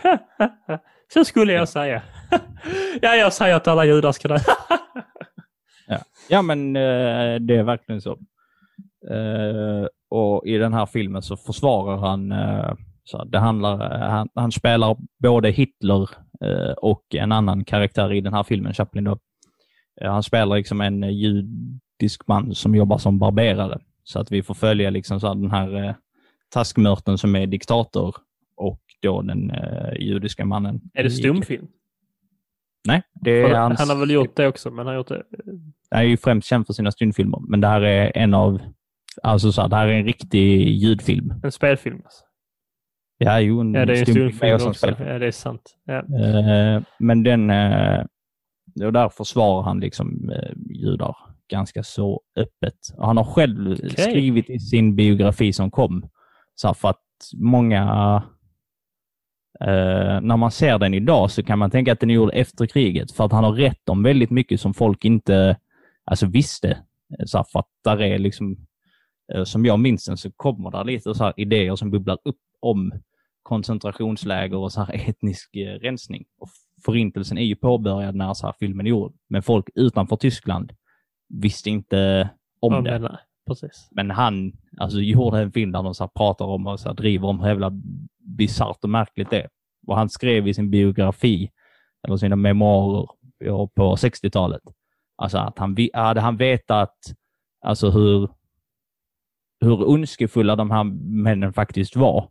så 1.13 1.25
skulle 1.25 1.53
jag 1.53 1.69
säga. 1.69 2.01
ja, 3.01 3.15
jag 3.15 3.33
säger 3.33 3.55
att 3.55 3.67
alla 3.67 3.85
judar 3.85 4.11
ska 4.11 4.27
dö. 4.27 4.37
Ja, 6.31 6.41
men 6.41 6.75
eh, 6.75 7.35
det 7.39 7.55
är 7.55 7.63
verkligen 7.63 8.01
så. 8.01 8.11
Eh, 9.09 9.87
och 10.09 10.47
i 10.47 10.57
den 10.57 10.73
här 10.73 10.85
filmen 10.85 11.21
så 11.21 11.37
försvarar 11.37 11.97
han, 11.97 12.31
eh, 12.31 12.73
så 13.03 13.23
det 13.23 13.39
handlar, 13.39 13.99
han, 14.09 14.29
han 14.35 14.51
spelar 14.51 14.97
både 15.19 15.49
Hitler 15.49 16.09
och 16.77 17.15
en 17.15 17.31
annan 17.31 17.65
karaktär 17.65 18.13
i 18.13 18.21
den 18.21 18.33
här 18.33 18.43
filmen, 18.43 18.73
Chaplin 18.73 19.03
då. 19.03 19.17
Han 20.01 20.23
spelar 20.23 20.55
liksom 20.55 20.81
en 20.81 21.03
judisk 21.03 22.27
man 22.27 22.55
som 22.55 22.75
jobbar 22.75 22.97
som 22.97 23.19
barberare. 23.19 23.79
Så 24.03 24.19
att 24.19 24.31
vi 24.31 24.43
får 24.43 24.53
följa 24.53 24.89
liksom 24.89 25.19
så 25.19 25.27
här 25.27 25.35
den 25.35 25.51
här 25.51 25.95
taskmörten 26.49 27.17
som 27.17 27.35
är 27.35 27.47
diktator 27.47 28.15
då 29.01 29.21
den 29.21 29.51
eh, 29.51 29.93
judiska 29.99 30.45
mannen. 30.45 30.81
är 30.93 31.03
det 31.03 31.09
stumfilm? 31.09 31.67
Nej, 32.87 33.01
det 33.13 33.31
är 33.31 33.55
hans... 33.55 33.79
Han 33.79 33.89
har 33.89 33.95
väl 33.95 34.11
gjort 34.11 34.35
det 34.35 34.47
också, 34.47 34.69
men 34.69 34.77
han 34.77 34.87
har 34.87 34.95
gjort 34.95 35.07
det. 35.07 35.23
Han 35.91 35.99
är 35.99 36.03
ju 36.03 36.17
främst 36.17 36.47
känd 36.47 36.65
för 36.65 36.73
sina 36.73 36.91
stumfilmer, 36.91 37.39
men 37.49 37.61
det 37.61 37.67
här 37.67 37.81
är 37.81 38.17
en 38.17 38.33
av, 38.33 38.61
alltså 39.23 39.51
så 39.51 39.61
här, 39.61 39.69
det 39.69 39.75
här 39.75 39.87
är 39.87 39.93
en 39.93 40.05
riktig 40.05 40.67
ljudfilm. 40.67 41.33
En 41.43 41.51
spelfilm. 41.51 42.01
Alltså. 42.03 42.23
Ja, 43.17 43.39
jo, 43.39 43.61
en 43.61 43.73
Ja, 43.73 43.85
det 43.85 43.93
är 43.93 43.99
en 43.99 44.05
stumfilm 44.05 44.55
också. 44.55 44.73
spelfilm. 44.73 45.09
Ja, 45.09 45.19
det 45.19 45.27
är 45.27 45.31
sant. 45.31 45.75
Ja. 45.85 45.97
Eh, 45.97 46.81
men 46.99 47.23
den, 47.23 47.49
eh, 47.49 48.05
och 48.85 48.93
där 48.93 49.09
försvarar 49.09 49.63
han 49.63 49.79
liksom 49.79 50.29
eh, 50.29 50.51
judar 50.69 51.15
ganska 51.49 51.83
så 51.83 52.21
öppet. 52.35 52.77
Och 52.97 53.07
han 53.07 53.17
har 53.17 53.23
själv 53.23 53.75
skrivit 53.75 54.49
i 54.49 54.59
sin 54.59 54.95
biografi 54.95 55.53
som 55.53 55.71
kom, 55.71 56.09
så 56.55 56.67
här, 56.67 56.73
för 56.73 56.89
att 56.89 57.05
många 57.37 58.23
Eh, 59.61 60.21
när 60.21 60.37
man 60.37 60.51
ser 60.51 60.79
den 60.79 60.93
idag 60.93 61.31
så 61.31 61.43
kan 61.43 61.59
man 61.59 61.71
tänka 61.71 61.91
att 61.91 61.99
den 61.99 62.09
är 62.09 62.13
gjord 62.13 62.31
efter 62.33 62.65
kriget 62.65 63.11
för 63.11 63.25
att 63.25 63.31
han 63.31 63.43
har 63.43 63.53
rätt 63.53 63.89
om 63.89 64.03
väldigt 64.03 64.29
mycket 64.29 64.61
som 64.61 64.73
folk 64.73 65.05
inte 65.05 65.57
alltså, 66.05 66.25
visste. 66.25 66.77
Så 67.25 67.37
här, 67.37 67.45
för 67.51 67.59
att 67.59 67.69
där 67.83 68.01
är 68.01 68.19
liksom, 68.19 68.57
eh, 69.33 69.43
som 69.43 69.65
jag 69.65 69.79
minns 69.79 70.05
den 70.05 70.17
så 70.17 70.31
kommer 70.31 70.71
det 70.71 70.83
lite 70.83 71.15
så 71.15 71.23
här 71.23 71.33
idéer 71.37 71.75
som 71.75 71.91
bubblar 71.91 72.17
upp 72.23 72.39
om 72.59 72.91
koncentrationsläger 73.43 74.57
och 74.57 74.71
så 74.71 74.81
här 74.81 75.09
etnisk 75.09 75.55
eh, 75.55 75.79
rensning. 75.79 76.25
Och 76.39 76.49
förintelsen 76.85 77.37
är 77.37 77.45
ju 77.45 77.55
påbörjad 77.55 78.15
när 78.15 78.33
så 78.33 78.45
här 78.45 78.53
filmen 78.59 78.85
är 78.85 78.89
gjord, 78.89 79.13
men 79.29 79.43
folk 79.43 79.69
utanför 79.75 80.15
Tyskland 80.15 80.71
visste 81.29 81.69
inte 81.69 82.29
om 82.59 82.73
Om 82.73 82.83
det. 82.83 83.19
precis. 83.47 83.87
Men 83.91 84.11
han 84.11 84.53
alltså, 84.77 84.99
gjorde 84.99 85.39
en 85.39 85.51
film 85.51 85.71
där 85.71 85.83
de 85.83 85.95
så 85.95 86.03
här 86.03 86.11
pratar 86.15 86.45
om 86.45 86.67
och 86.67 86.79
så 86.79 86.89
här, 86.89 86.95
driver 86.95 87.27
om 87.27 87.39
hur 87.39 87.47
jävla 87.47 87.71
bisarrt 88.37 88.83
och 88.83 88.89
märkligt 88.89 89.29
det 89.29 89.41
är. 89.41 89.49
Och 89.87 89.95
han 89.95 90.09
skrev 90.09 90.47
i 90.47 90.53
sin 90.53 90.69
biografi, 90.69 91.51
eller 92.07 92.17
sina 92.17 92.35
memoarer 92.35 93.67
på 93.75 93.95
60-talet, 93.95 94.61
alltså 95.15 95.37
att 95.37 95.59
han, 95.59 95.77
hade 95.93 96.21
han 96.21 96.37
vetat 96.37 96.95
alltså 97.61 97.89
hur, 97.89 98.29
hur 99.61 99.89
ondskefulla 99.89 100.55
de 100.55 100.71
här 100.71 100.83
männen 101.23 101.53
faktiskt 101.53 101.95
var, 101.95 102.29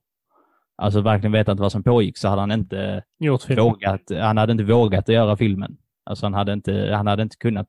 alltså 0.77 1.01
verkligen 1.01 1.33
vetat 1.33 1.61
vad 1.61 1.73
som 1.73 1.83
pågick, 1.83 2.19
så 2.19 2.29
hade 2.29 2.43
han 2.43 2.53
inte 2.53 3.05
Gjort 3.19 3.51
vågat, 3.59 4.03
han 4.11 4.37
hade 4.37 4.53
inte 4.53 4.65
vågat 4.65 5.09
att 5.09 5.15
göra 5.15 5.37
filmen. 5.37 5.77
Alltså 6.05 6.27
han 6.27 6.35
hade 6.35 6.53
inte, 6.53 6.93
han 6.95 7.07
hade 7.07 7.23
inte 7.23 7.37
kunnat 7.37 7.69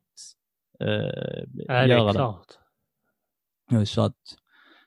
eh, 0.80 0.86
Nej, 0.88 1.88
det 1.88 1.94
göra 1.94 2.02
är 2.02 2.06
det. 2.06 2.12
klart. 2.12 2.46
Ja, 3.70 3.86
Så 3.86 4.00
att, 4.02 4.16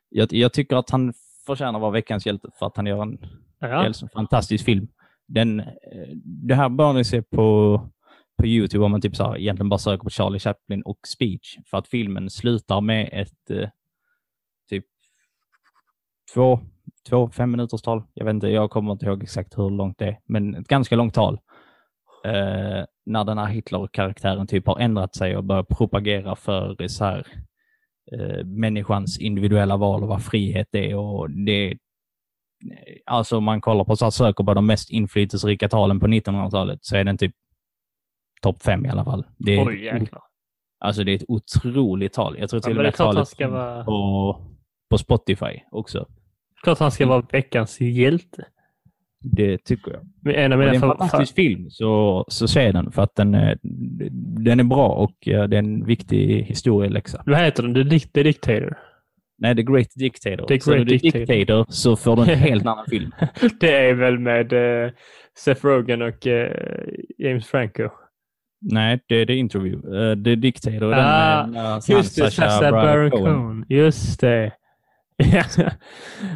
jag, 0.10 0.34
jag 0.34 0.54
tycker 0.54 0.76
att 0.76 0.90
han 0.90 1.14
förtjänar 1.46 1.74
att 1.74 1.82
vara 1.82 1.92
veckans 1.92 2.26
hjälte 2.26 2.48
för 2.60 2.66
att 2.66 2.78
han 2.78 2.86
gör 2.86 3.02
en 3.02 3.18
Ja. 3.60 3.84
dels 3.84 4.04
en 4.04 4.10
fantastisk 4.10 4.66
film. 4.66 4.88
Den, 5.28 5.60
eh, 5.60 5.68
det 6.26 6.56
här 6.56 6.70
bör 6.70 6.94
ni 6.94 7.04
se 7.04 7.22
på, 7.22 7.80
på 8.40 8.48
YouTube 8.48 8.86
om 8.86 8.92
man 8.92 9.02
typ 9.02 9.16
så 9.16 9.24
här, 9.24 9.38
egentligen 9.38 9.70
bara 9.70 9.78
söker 9.78 10.04
på 10.04 10.10
Charlie 10.10 10.40
Chaplin 10.40 10.82
och 10.82 11.00
speech. 11.08 11.58
För 11.70 11.78
att 11.78 11.88
filmen 11.88 12.30
slutar 12.30 12.82
med 12.82 13.10
ett 13.12 13.50
eh, 13.50 13.70
typ 14.70 14.86
två, 16.34 16.60
två 17.10 17.30
fem 17.30 17.52
minuters 17.52 17.82
tal. 17.82 18.04
Jag 18.14 18.26
vet 18.26 18.34
inte, 18.34 18.48
jag 18.48 18.70
kommer 18.72 18.92
inte 18.92 19.06
ihåg 19.06 19.24
exakt 19.24 19.58
hur 19.58 19.70
långt 19.70 19.98
det 19.98 20.06
är, 20.06 20.20
men 20.26 20.56
ett 20.56 20.68
ganska 20.68 20.96
långt 20.96 21.14
tal. 21.14 21.40
Eh, 22.26 22.86
när 23.06 23.24
den 23.24 23.38
här 23.38 23.48
Hitler-karaktären 23.48 24.48
typ 24.48 24.68
har 24.68 24.80
ändrat 24.80 25.16
sig 25.16 25.38
och 25.38 25.44
börjat 25.44 25.68
propagera 25.68 26.36
för 26.36 26.88
så 26.88 27.06
här, 27.06 27.28
eh, 28.12 28.46
människans 28.46 29.20
individuella 29.20 29.78
val 29.78 30.04
och 30.04 30.10
vad 30.10 30.24
frihet 30.24 30.76
är. 30.76 30.96
Och 30.96 31.30
det, 31.30 31.78
alltså 33.06 33.38
om 33.38 33.44
man 33.44 33.62
kollar 33.62 33.84
på 33.84 33.96
så 33.96 34.06
här, 34.06 34.10
söker 34.10 34.44
på 34.44 34.54
de 34.54 34.66
mest 34.66 34.90
inflytelserika 34.90 35.70
talen 35.70 36.00
på 36.00 36.08
1900-talet 36.08 36.80
så 36.82 36.96
är 36.96 37.04
den 37.04 37.18
typ 37.18 37.36
topp 38.42 38.64
fem 38.64 38.86
i 38.86 38.90
alla 38.90 39.06
fall. 39.06 39.26
Det 39.38 39.52
är, 39.52 39.68
Oj, 39.68 39.84
jäklar. 39.84 40.22
alltså 40.80 41.04
det 41.04 41.12
är 41.12 41.16
ett 41.16 41.26
otroligt 41.28 42.14
tal. 42.14 42.40
Jag 42.40 42.50
tror 42.50 42.60
till 42.60 42.72
och 42.72 42.76
det 42.76 42.82
är 42.82 42.84
med 42.84 42.96
talet 42.96 43.40
vara, 43.40 43.84
på, 43.84 44.42
på 44.90 44.98
Spotify 44.98 45.60
också. 45.72 46.08
klart 46.64 46.80
han 46.80 46.92
ska 46.92 47.08
vara 47.08 47.26
veckans 47.32 47.82
hjälte. 47.82 48.46
Det 49.24 49.58
tycker 49.58 49.92
jag. 49.92 50.02
Men 50.22 50.36
En 50.36 50.54
av 50.54 50.60
Och 50.60 50.66
det 50.66 50.72
mina 50.72 50.86
är 50.86 50.90
en 50.90 50.92
fa- 50.94 50.98
fantastisk 50.98 51.36
film, 51.36 51.70
så, 51.70 52.26
så 52.28 52.48
se 52.48 52.72
den 52.72 52.92
för 52.92 53.02
att 53.02 53.16
den 53.16 53.34
är, 53.36 53.58
den 54.44 54.60
är 54.60 54.64
bra 54.64 54.88
och 54.90 55.28
eh, 55.28 55.44
det 55.44 55.56
är 55.58 55.60
en 55.60 55.86
viktig 55.86 56.44
historieläxa. 56.44 57.24
Vad 57.26 57.38
heter 57.40 57.64
den? 57.64 57.74
The, 57.74 57.82
Dic- 57.84 58.12
The 58.14 58.24
Dictator. 58.24 58.78
Nej, 59.38 59.56
The 59.56 59.64
Great 59.64 59.88
Dictator. 59.96 60.46
The 60.48 60.60
så 60.60 60.72
Great 60.72 60.88
The 60.88 60.94
Dictator. 60.98 61.20
Dictator 61.26 61.66
så 61.70 61.96
får 61.96 62.16
du 62.16 62.22
en 62.22 62.28
helt 62.38 62.66
annan 62.66 62.86
film. 62.90 63.12
Det 63.60 63.76
är 63.90 63.94
väl 63.94 64.20
med 64.20 64.54
eh, 64.86 64.92
Seth 65.38 65.66
Rogen 65.66 66.02
och 66.02 66.28
eh, 66.28 66.52
James 67.18 67.48
Franco. 67.48 67.90
Nej, 68.72 69.00
det 69.08 69.16
är 69.16 69.26
The 69.26 69.34
Interview. 69.36 69.98
Uh, 69.98 70.24
The 70.24 70.36
Dictator 70.36 70.94
Ah, 70.94 71.42
den 71.42 71.52
med 71.52 71.66
uh, 71.66 71.80
Just 71.90 72.16
det, 72.16 72.32
Sacha 72.32 72.72
Baron 72.72 73.12
Cohen. 73.12 73.66
Just 73.70 74.20
det. 74.22 74.52
Ja, 75.32 75.44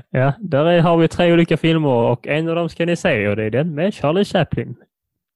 ja 0.10 0.34
där 0.40 0.66
är, 0.66 0.82
har 0.82 0.98
vi 0.98 1.08
tre 1.08 1.34
olika 1.34 1.58
filmer 1.58 1.90
och 1.90 2.28
en 2.28 2.50
av 2.50 2.56
dem 2.56 2.70
ska 2.70 2.86
ni 2.86 2.96
se 2.96 3.28
och 3.28 3.36
det 3.36 3.44
är 3.44 3.50
den 3.50 3.76
med 3.76 3.94
Charlie 3.94 4.26
Chaplin. 4.26 4.76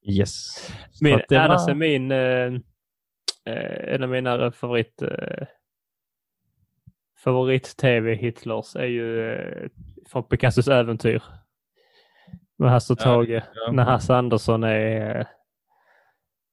Yes. 0.04 0.68
Min, 1.02 1.22
det 1.30 1.36
är 1.36 1.74
min, 1.74 2.12
eh, 2.12 2.54
eh, 3.46 3.94
en 3.96 4.04
av 4.04 4.10
mina 4.10 4.52
favorit 4.52 5.02
eh, 5.02 5.48
favorit-tv-Hitlers 7.24 8.76
är 8.76 8.86
ju 8.86 9.32
eh, 9.34 9.70
från 10.12 10.24
Picassos 10.24 10.68
äventyr. 10.68 11.24
Med 12.58 12.70
Hasse 12.72 12.94
och 12.94 13.00
Ja, 13.00 13.04
Tage. 13.04 13.30
ja. 13.66 13.72
När 13.72 13.84
Hasse 13.84 14.16
Andersson 14.16 14.64
är 14.64 15.20
eh, 15.20 15.26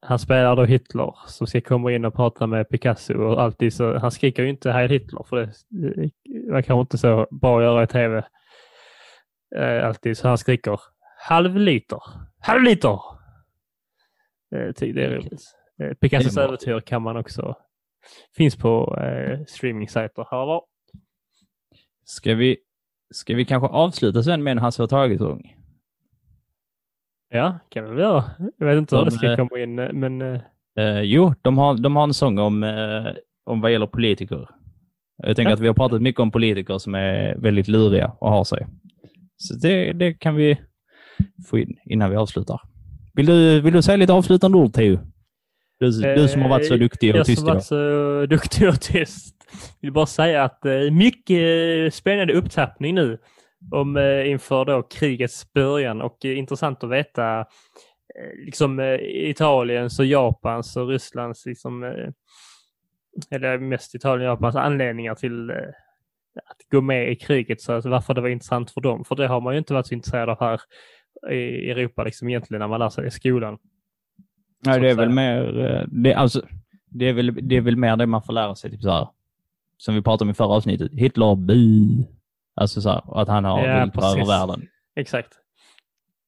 han 0.01 0.19
spelar 0.19 0.57
då 0.57 0.65
Hitler 0.65 1.15
som 1.27 1.47
ska 1.47 1.61
komma 1.61 1.93
in 1.93 2.05
och 2.05 2.15
prata 2.15 2.47
med 2.47 2.69
Picasso 2.69 3.15
och 3.15 3.43
alltid 3.43 3.73
så, 3.73 3.99
han 3.99 4.11
skriker 4.11 4.43
ju 4.43 4.49
inte 4.49 4.73
Heil 4.73 4.91
Hitler 4.91 5.23
för 5.29 5.37
det, 5.37 5.53
det 5.69 6.53
var 6.53 6.63
kanske 6.63 6.81
inte 6.81 6.99
så 6.99 7.27
bra 7.31 7.59
att 7.59 7.65
göra 7.65 7.83
i 7.83 7.87
tv. 7.87 8.25
Eh, 9.57 9.87
alltid 9.87 10.19
så 10.19 10.29
han 10.29 10.39
skriker 10.39 10.81
halv 11.19 11.57
liter, 11.57 12.03
halv 12.41 12.63
liter. 12.63 13.01
Eh, 14.55 14.73
det 14.79 15.05
är 15.05 15.11
roligt. 15.11 15.43
Eh, 15.83 15.95
Picassos 15.95 16.37
äventyr 16.37 16.81
kan 16.81 17.03
man 17.03 17.17
också, 17.17 17.57
finns 18.37 18.57
på 18.57 18.99
eh, 19.01 19.41
streaming-sajter. 19.47 20.27
Här 20.31 20.47
var. 20.47 20.65
Ska 22.05 22.35
vi, 22.35 22.57
ska 23.15 23.35
vi 23.35 23.45
kanske 23.45 23.69
avsluta 23.69 24.23
sen 24.23 24.43
med 24.43 24.51
en 24.51 24.59
Hasse 24.59 24.83
och 24.83 24.91
Tage-sång? 24.91 25.55
Ja, 27.31 27.59
kan 27.69 27.85
vi 27.85 27.91
väl 27.91 27.99
göra. 27.99 28.25
Jag 28.59 28.67
vet 28.67 28.79
inte 28.79 28.97
hur 28.97 29.05
De, 29.05 29.11
det 29.11 29.17
ska 29.17 29.31
eh, 29.31 29.37
komma 29.37 29.59
in, 29.63 29.79
eh, 29.79 29.93
men 29.93 30.23
eh, 30.23 30.41
Eh, 30.79 31.01
jo, 31.01 31.35
de 31.43 31.59
har, 31.59 31.75
de 31.75 31.97
har 31.97 32.03
en 32.05 32.15
sång 32.15 32.39
om, 32.39 32.63
eh, 32.63 33.07
om 33.47 33.61
vad 33.61 33.73
gäller 33.73 33.87
politiker. 33.87 34.49
Jag 35.17 35.37
tänker 35.37 35.51
Ja. 35.51 35.55
att 35.55 35.61
vi 35.61 35.67
har 35.67 35.75
pratat 35.75 36.03
mycket 36.03 36.21
om 36.21 36.31
politiker 36.31 36.79
som 36.79 36.95
är 36.95 37.35
väldigt 37.39 37.69
luriga 37.69 38.13
och 38.21 38.31
har 38.31 38.45
sig. 38.45 38.67
Så 39.37 39.55
det, 39.55 39.93
det 39.93 40.13
kan 40.15 40.35
vi 40.35 40.59
få 41.51 41.59
in 41.59 41.77
innan 41.85 42.11
vi 42.11 42.17
avslutar. 42.17 42.61
Vill 43.15 43.27
du, 43.27 43.61
vill 43.61 43.73
du 43.75 43.83
säga 43.83 43.97
lite 43.97 44.13
avslutande 44.13 44.59
ord, 44.59 44.73
Theo? 44.73 44.99
Du, 45.81 45.91
du 46.15 46.29
som 46.29 46.43
har 46.43 46.49
varit 46.49 46.67
så 46.67 46.77
duktig 46.77 47.11
och 47.13 47.19
Jag 47.19 47.27
tyst 47.27 47.39
som 47.39 47.47
varit 47.47 47.55
idag. 47.55 47.65
så 47.65 48.27
duktig 48.27 48.69
och 48.69 48.81
tyst. 48.81 49.35
vill 49.81 49.93
bara 49.93 50.07
säga 50.07 50.45
att 50.45 50.63
mycket 50.93 51.95
spännande 51.95 52.33
upptappning 52.33 52.95
nu 52.95 53.19
om, 53.71 53.97
eh, 53.97 54.31
inför 54.31 54.65
då 54.65 54.83
krigets 54.83 55.53
början 55.53 56.03
och 56.03 56.25
eh, 56.25 56.39
intressant 56.39 56.85
att 56.85 56.91
veta 56.91 57.41
eh, 57.41 58.45
liksom 58.45 58.81
Italiens 59.01 59.99
och 59.99 60.07
Japans 60.07 60.77
och 60.77 60.89
Rysslands 60.89 61.47
liksom 61.47 61.83
eller 63.31 63.59
mest 63.59 63.95
Italien 63.95 64.31
och 64.31 64.35
Japans 64.35 64.57
anledningar 64.57 65.15
till 65.15 65.51
att 65.51 66.71
gå 66.71 66.81
med 66.81 67.13
i 67.13 67.17
kriget. 67.17 67.61
Så 67.61 67.73
alltså 67.73 67.89
varför 67.89 68.15
det 68.15 68.21
var 68.21 68.29
intressant 68.29 68.71
för 68.71 68.81
dem. 68.81 69.05
För 69.05 69.17
det 69.17 69.27
har 69.27 69.41
man 69.41 69.55
ju 69.55 69.59
inte 69.59 69.75
varit 69.75 69.87
så 69.87 69.95
intresserad 69.95 70.29
av 70.29 70.41
här 70.41 70.61
i 71.33 71.71
Europa 71.71 72.05
liksom 72.05 72.29
egentligen 72.29 72.61
när 72.61 72.69
man 72.69 72.81
lär 72.81 72.89
sig 72.89 73.07
i 73.07 73.11
skolan. 73.11 73.59
Nej, 74.65 74.81
det 74.81 74.91
är 74.91 74.95
väl 74.95 75.11
mer, 75.11 75.87
det, 75.89 76.15
alltså, 76.15 76.43
det, 76.87 77.05
är 77.09 77.13
väl, 77.13 77.49
det 77.49 77.57
är 77.57 77.61
väl 77.61 77.77
mer 77.77 77.97
det 77.97 78.07
man 78.07 78.23
får 78.23 78.33
lära 78.33 78.55
sig, 78.55 78.71
typ 78.71 78.83
så 78.83 78.91
här, 78.91 79.09
som 79.77 79.95
vi 79.95 80.03
pratade 80.03 80.29
om 80.29 80.31
i 80.31 80.35
förra 80.35 80.49
avsnittet. 80.49 80.93
Hitler, 80.93 81.35
bu. 81.35 82.05
Alltså 82.61 82.81
så 82.81 82.91
här, 82.91 83.21
att 83.21 83.29
han 83.29 83.45
har 83.45 83.67
Ja, 83.67 83.85
vill 83.85 83.93
ta 83.93 84.13
över 84.13 84.27
världen. 84.27 84.69
Exakt. 84.97 85.33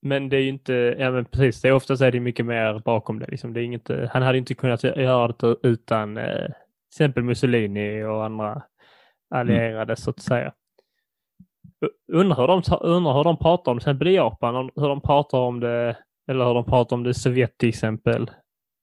Men 0.02 0.28
det 0.28 0.36
är 0.36 0.40
ju 0.40 0.48
inte, 0.48 0.96
ja 0.98 1.10
men 1.10 1.24
precis, 1.24 1.62
det 1.62 1.68
är 1.68 1.72
oftast 1.72 2.02
är 2.02 2.12
det 2.12 2.20
mycket 2.20 2.46
mer 2.46 2.82
bakom 2.84 3.18
det. 3.18 3.26
Liksom. 3.26 3.52
det 3.52 3.60
är 3.60 3.64
inget, 3.64 3.90
han 4.10 4.22
hade 4.22 4.38
inte 4.38 4.54
kunnat 4.54 4.84
göra 4.84 5.34
det 5.38 5.56
utan 5.62 6.16
eh, 6.16 6.46
till 6.46 6.54
exempel 6.94 7.22
Mussolini 7.22 8.02
och 8.02 8.24
andra 8.24 8.62
allierade 9.34 9.96
så 9.96 10.10
att 10.10 10.20
säga. 10.20 10.52
Undrar 12.12 12.36
hur 12.36 12.46
de, 12.46 12.62
undrar 12.80 13.12
hur 13.12 13.24
de 13.24 13.36
pratar 13.36 13.72
om 13.72 13.78
till 13.78 13.82
exempel 13.82 14.08
i 14.08 14.14
Japan, 14.14 14.70
hur 14.76 14.88
de 14.88 15.00
pratar 15.00 15.38
om 15.38 15.60
det, 15.60 15.96
eller 16.30 16.44
hur 16.44 16.54
de 16.54 16.64
pratar 16.64 16.96
om 16.96 17.02
det 17.02 17.10
i 17.10 17.14
Sovjet 17.14 17.58
till 17.58 17.68
exempel. 17.68 18.30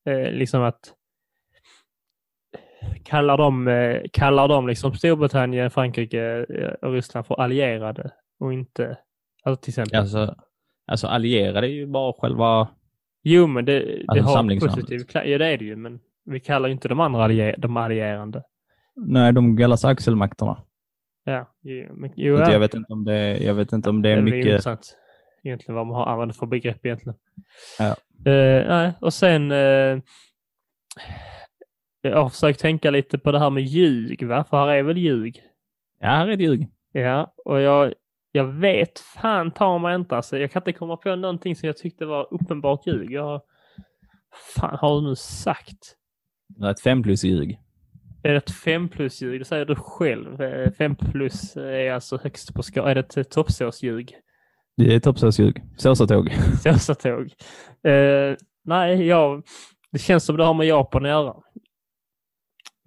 Eh, 0.09 0.31
liksom 0.31 0.61
att 0.61 0.93
kallar 3.03 3.37
de, 3.37 3.67
eh, 3.67 4.01
kallar 4.13 4.47
de 4.47 4.67
liksom 4.67 4.93
Storbritannien, 4.93 5.71
Frankrike 5.71 6.45
eh, 6.49 6.87
och 6.87 6.93
Ryssland 6.93 7.27
för 7.27 7.41
allierade 7.41 8.11
och 8.39 8.53
inte, 8.53 8.97
alltså 9.43 9.61
till 9.61 9.71
exempel. 9.71 9.99
Alltså, 9.99 10.35
alltså 10.87 11.07
allierade 11.07 11.67
är 11.67 11.71
ju 11.71 11.87
bara 11.87 12.13
själva... 12.13 12.67
Jo, 13.23 13.47
men 13.47 13.65
det, 13.65 13.79
det 13.79 14.05
Alltså 14.07 14.23
har 14.23 14.51
en 14.51 14.59
positiv 14.59 15.01
Ja, 15.13 15.37
det 15.37 15.45
är 15.45 15.57
det 15.57 15.65
ju, 15.65 15.75
men 15.75 15.99
vi 16.25 16.39
kallar 16.39 16.67
ju 16.67 16.73
inte 16.73 16.87
de 16.87 16.99
andra 16.99 17.23
allier, 17.23 17.55
de 17.57 17.77
allierande. 17.77 18.43
Nej, 18.95 19.33
de 19.33 19.57
kallas 19.57 19.85
axelmakterna. 19.85 20.63
Ja, 21.23 21.51
jo, 21.61 21.93
men, 21.93 22.11
jo 22.15 22.37
jag, 22.37 22.59
vet 22.59 22.73
inte 22.73 22.93
om 22.93 23.05
det, 23.05 23.37
jag 23.37 23.53
vet 23.53 23.73
inte 23.73 23.89
om 23.89 24.01
det 24.01 24.09
är 24.09 24.15
väl 24.15 24.23
mycket... 24.23 24.45
intressant 24.45 24.97
egentligen 25.43 25.75
vad 25.75 25.87
man 25.87 25.95
har 25.95 26.05
använt 26.05 26.37
för 26.37 26.45
begrepp 26.45 26.85
egentligen. 26.85 27.17
Ja. 27.79 27.95
Eh, 28.31 28.67
nej, 28.67 28.93
och 29.01 29.13
sen 29.13 29.51
eh, 29.51 29.99
jag 32.07 32.23
har 32.23 32.29
försökt 32.29 32.59
tänka 32.59 32.91
lite 32.91 33.17
på 33.17 33.31
det 33.31 33.39
här 33.39 33.49
med 33.49 33.63
ljug, 33.63 34.23
va? 34.23 34.43
För 34.49 34.57
här 34.57 34.67
är 34.67 34.83
väl 34.83 34.97
ljug? 34.97 35.41
Ja, 35.99 36.07
här 36.07 36.27
är 36.27 36.31
ett 36.31 36.41
ljug. 36.41 36.67
Ja, 36.91 37.33
och 37.45 37.61
jag, 37.61 37.93
jag 38.31 38.43
vet 38.43 38.99
fan 38.99 39.51
ta 39.51 39.77
mig 39.77 39.95
inte. 39.95 40.15
Alltså, 40.15 40.37
jag 40.37 40.51
kan 40.51 40.61
inte 40.61 40.73
komma 40.73 40.97
på 40.97 41.15
någonting 41.15 41.55
som 41.55 41.67
jag 41.67 41.77
tyckte 41.77 42.05
var 42.05 42.33
uppenbart 42.33 42.87
ljug. 42.87 43.11
Jag, 43.11 43.41
fan 44.55 44.77
har 44.81 45.01
du 45.01 45.07
nu 45.07 45.15
sagt? 45.15 45.95
Det 46.47 46.65
är 46.65 46.71
ett 46.71 46.81
fem 46.81 47.03
plus 47.03 47.23
ljug. 47.23 47.59
Är 48.23 48.31
det 48.31 48.37
ett 48.37 48.51
5 48.51 48.89
plus 48.89 49.21
ljug? 49.21 49.41
Det 49.41 49.45
säger 49.45 49.65
du 49.65 49.75
själv. 49.75 50.37
5 50.77 50.95
plus 50.95 51.57
är 51.57 51.91
alltså 51.91 52.19
högst 52.23 52.53
på 52.53 52.63
skalan. 52.63 52.89
Är 52.89 52.95
det 52.95 53.17
ett 53.17 53.29
toppsåsljug? 53.29 54.15
Det 54.77 54.95
är 54.95 54.99
toppsåsljug. 54.99 55.63
Såsatåg. 55.77 56.35
Såsatåg. 56.63 57.31
Uh, 57.87 58.35
nej, 58.65 59.07
jag, 59.07 59.43
det 59.91 59.99
känns 59.99 60.25
som 60.25 60.37
det 60.37 60.43
har 60.43 60.53
med 60.53 60.67
Japan 60.67 61.05
att 61.05 61.09
göra. 61.09 61.35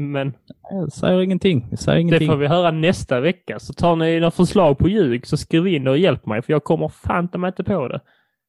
Men 0.01 0.33
Jag 0.71 0.93
säger 0.93 1.21
ingenting. 1.21 1.67
Jag 1.71 1.79
säger 1.79 1.97
det 1.97 2.01
ingenting. 2.03 2.29
får 2.29 2.37
vi 2.37 2.47
höra 2.47 2.71
nästa 2.71 3.21
vecka. 3.21 3.59
Så 3.59 3.73
tar 3.73 3.97
ni 3.97 4.21
några 4.21 4.31
förslag 4.31 4.79
på 4.79 4.89
ljug 4.89 5.27
så 5.27 5.37
skriv 5.37 5.67
in 5.67 5.89
och 5.89 5.99
hjälp 5.99 6.27
mig 6.27 6.43
för 6.43 6.53
jag 6.53 6.65
kommer 6.65 6.89
fan 6.89 7.29
inte 7.47 7.65
på 7.65 7.89
det. 7.89 8.01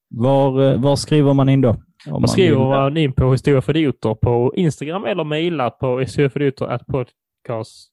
Var, 0.09 0.71
eh, 0.71 0.81
var 0.81 0.95
skriver 0.95 1.33
man 1.33 1.49
in 1.49 1.61
då? 1.61 1.69
Om 2.09 2.21
Man 2.21 2.27
skriver 2.27 2.57
man 2.65 2.97
in 2.97 3.13
på 3.13 3.31
Historia 3.31 3.61
för 3.61 3.77
idioter 3.77 4.15
på 4.15 4.53
Instagram 4.55 5.05
eller 5.05 5.23
mejlar 5.23 5.69
på 5.69 5.99
historiaföridioter.podcast 5.99 7.91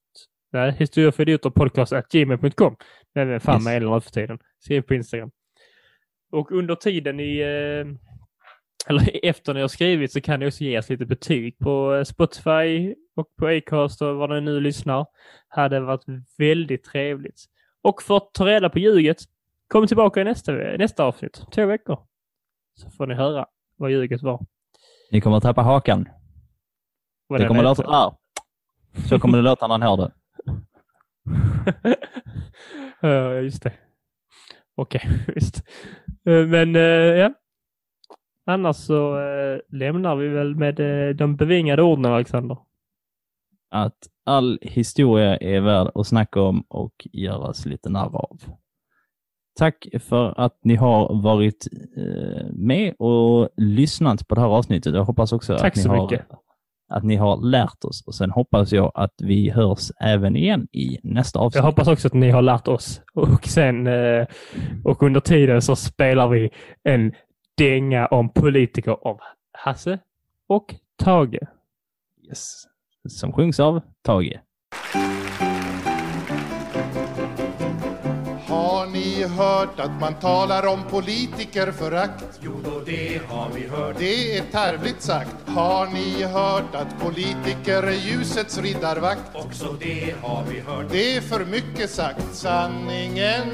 Nej, 0.52 0.72
historiaföridioterpodcast.gmail.com. 0.78 2.76
Men 3.14 3.28
vem 3.28 3.40
fan 3.40 3.54
Yes. 3.56 3.64
mejlar 3.64 3.94
nu 3.94 4.00
för 4.00 4.10
tiden? 4.10 4.38
Skriv 4.60 4.82
på 4.82 4.94
Instagram. 4.94 5.30
Och 6.32 6.52
under 6.52 6.74
tiden 6.74 7.20
i 7.20 7.38
eh, 7.40 7.86
eller 8.86 9.26
efter 9.26 9.54
ni 9.54 9.60
har 9.60 9.68
skrivit 9.68 10.12
så 10.12 10.20
kan 10.20 10.40
ni 10.40 10.46
också 10.46 10.64
ge 10.64 10.78
oss 10.78 10.88
lite 10.88 11.06
betyg 11.06 11.58
på 11.58 11.94
eh, 11.94 12.04
Spotify 12.04 12.94
och 13.16 13.36
på 13.38 13.46
Acast 13.46 14.02
och 14.02 14.16
vad 14.16 14.30
ni 14.30 14.40
nu 14.40 14.60
lyssnar. 14.60 15.06
Hade 15.48 15.80
varit 15.80 16.04
väldigt 16.38 16.84
trevligt. 16.84 17.44
Och 17.82 18.02
för 18.02 18.16
att 18.16 18.30
ta 18.32 18.46
reda 18.46 18.70
på 18.70 18.78
ljuget, 18.78 19.18
kom 19.68 19.86
tillbaka 19.86 20.20
i 20.20 20.24
nästa, 20.24 20.52
nästa 20.52 21.04
avsnitt, 21.04 21.42
två 21.52 21.66
veckor. 21.66 21.98
Så 22.74 22.90
får 22.90 23.06
ni 23.06 23.14
höra 23.14 23.46
vad 23.76 23.90
ljuget 23.90 24.22
var. 24.22 24.46
Ni 25.10 25.20
kommer 25.20 25.36
att 25.36 25.42
tappa 25.42 25.62
hakan. 25.62 26.08
Vad 27.26 27.40
Det 27.40 27.46
kommer 27.46 27.62
låta 27.62 27.82
så 27.82 27.90
här. 27.92 28.12
Så 29.08 29.18
kommer 29.18 29.38
det 29.38 29.44
låta 29.44 29.66
när 29.66 29.74
han 29.74 29.82
hör 29.82 29.96
det. 29.96 30.12
Ja, 33.00 33.34
just 33.34 33.62
det. 33.62 33.72
Okej, 34.74 35.08
visst. 35.34 35.62
Eh, 36.26 36.46
Men 36.46 36.76
eh, 36.76 36.82
ja. 36.82 37.32
Annars 38.48 38.76
så 38.76 39.20
eh, 39.20 39.58
lämnar 39.68 40.16
vi 40.16 40.28
väl 40.28 40.54
med 40.54 40.80
eh, 40.80 41.14
de 41.14 41.36
bevingade 41.36 41.82
orden, 41.82 42.04
Alexander. 42.12 42.56
Att 43.70 43.98
all 44.26 44.58
historia 44.62 45.36
är 45.36 45.60
värd 45.60 45.90
att 45.94 46.06
snacka 46.06 46.40
om 46.40 46.64
och 46.68 47.08
göras 47.12 47.66
lite 47.66 47.90
narr 47.90 48.16
av. 48.16 48.40
Tack 49.58 49.86
för 50.00 50.40
att 50.40 50.58
ni 50.62 50.76
har 50.76 51.22
varit 51.22 51.68
eh, 51.96 52.46
med 52.52 52.94
och 52.98 53.48
lyssnat 53.56 54.28
på 54.28 54.34
det 54.34 54.40
här 54.40 54.48
avsnittet. 54.48 54.94
Jag 54.94 55.04
hoppas 55.04 55.32
också 55.32 55.58
Tack 55.58 55.78
att 55.78 55.84
ni, 55.84 55.90
har, 55.90 56.02
mycket. 56.02 56.26
att 56.88 57.04
ni 57.04 57.16
har 57.16 57.36
lärt 57.36 57.84
oss. 57.84 58.04
Och 58.06 58.14
sen 58.14 58.30
hoppas 58.30 58.72
jag 58.72 58.92
att 58.94 59.14
vi 59.18 59.50
hörs 59.50 59.90
även 60.00 60.36
igen 60.36 60.68
i 60.72 60.98
nästa 61.02 61.38
avsnitt. 61.38 61.56
Jag 61.56 61.62
hoppas 61.62 61.88
också 61.88 62.08
att 62.08 62.14
ni 62.14 62.30
har 62.30 62.42
lärt 62.42 62.68
oss. 62.68 63.00
Och 63.14 63.44
sen 63.44 63.86
eh, 63.86 64.26
och 64.84 65.02
under 65.02 65.20
tiden 65.20 65.62
så 65.62 65.76
spelar 65.76 66.28
vi 66.28 66.50
en 66.84 67.12
dänga 67.58 68.06
om 68.06 68.28
politiker 68.28 68.96
av 69.08 69.20
Hasse 69.52 69.98
och 70.48 70.74
Tage. 71.04 71.38
Yes. 72.28 72.64
Som 73.08 73.32
sjungs 73.32 73.60
av 73.60 73.80
Tage. 74.02 74.40
Har 78.48 78.86
ni 78.86 79.24
hört 79.24 79.80
att 79.80 80.00
man 80.00 80.14
talar 80.14 80.66
om 80.72 80.82
politikerförakt? 80.90 82.40
Jo 82.42 82.52
då, 82.64 82.80
det 82.86 83.20
har 83.28 83.50
vi 83.54 83.66
hört. 83.66 83.96
Det 83.98 84.38
är 84.38 84.42
tarvligt 84.42 85.02
sagt. 85.02 85.48
Har 85.48 85.86
ni 85.86 86.22
hört 86.22 86.74
att 86.74 87.00
politiker 87.00 87.82
är 87.82 88.10
ljusets 88.10 88.58
riddarvakt? 88.58 89.36
Också 89.36 89.76
det 89.80 90.14
har 90.22 90.44
vi 90.44 90.60
hört. 90.60 90.86
Det 90.90 91.16
är 91.16 91.20
för 91.20 91.44
mycket 91.44 91.90
sagt. 91.90 92.34
Sanningen 92.34 93.48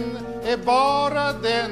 är 0.45 0.67
bara 0.67 1.33
den 1.33 1.71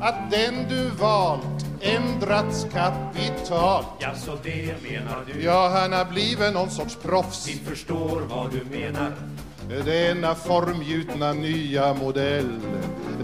att 0.00 0.30
den 0.30 0.68
du 0.68 0.90
valt 0.90 1.67
ändrats 1.80 2.66
kapitalt. 2.72 3.86
Ja, 3.98 4.14
så 4.14 4.36
det 4.42 4.74
menar 4.82 5.24
du? 5.32 5.42
Ja, 5.42 5.68
han 5.68 5.92
har 5.92 6.04
blivit 6.04 6.54
någon 6.54 6.70
sorts 6.70 6.96
proffs. 7.02 7.48
Vi 7.48 7.70
förstår 7.70 8.20
vad 8.20 8.50
du 8.50 8.78
menar. 8.78 9.12
Denna 9.84 10.34
formgjutna 10.34 11.32
nya 11.32 11.94
modell 11.94 12.60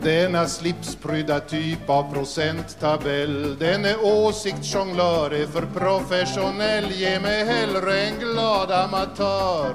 Denna 0.03 0.47
slipsprydda 0.47 1.41
typ 1.41 1.91
av 1.91 2.13
procenttabell 2.13 3.57
Den 3.59 3.85
är 3.85 3.97
åsiktsjonglör, 4.05 5.31
är 5.31 5.47
för 5.47 5.67
professionell 5.75 6.91
Ge 6.91 7.21
mig 7.21 7.45
hellre 7.45 8.01
en 8.01 8.19
glad 8.19 8.71
amatör 8.71 9.75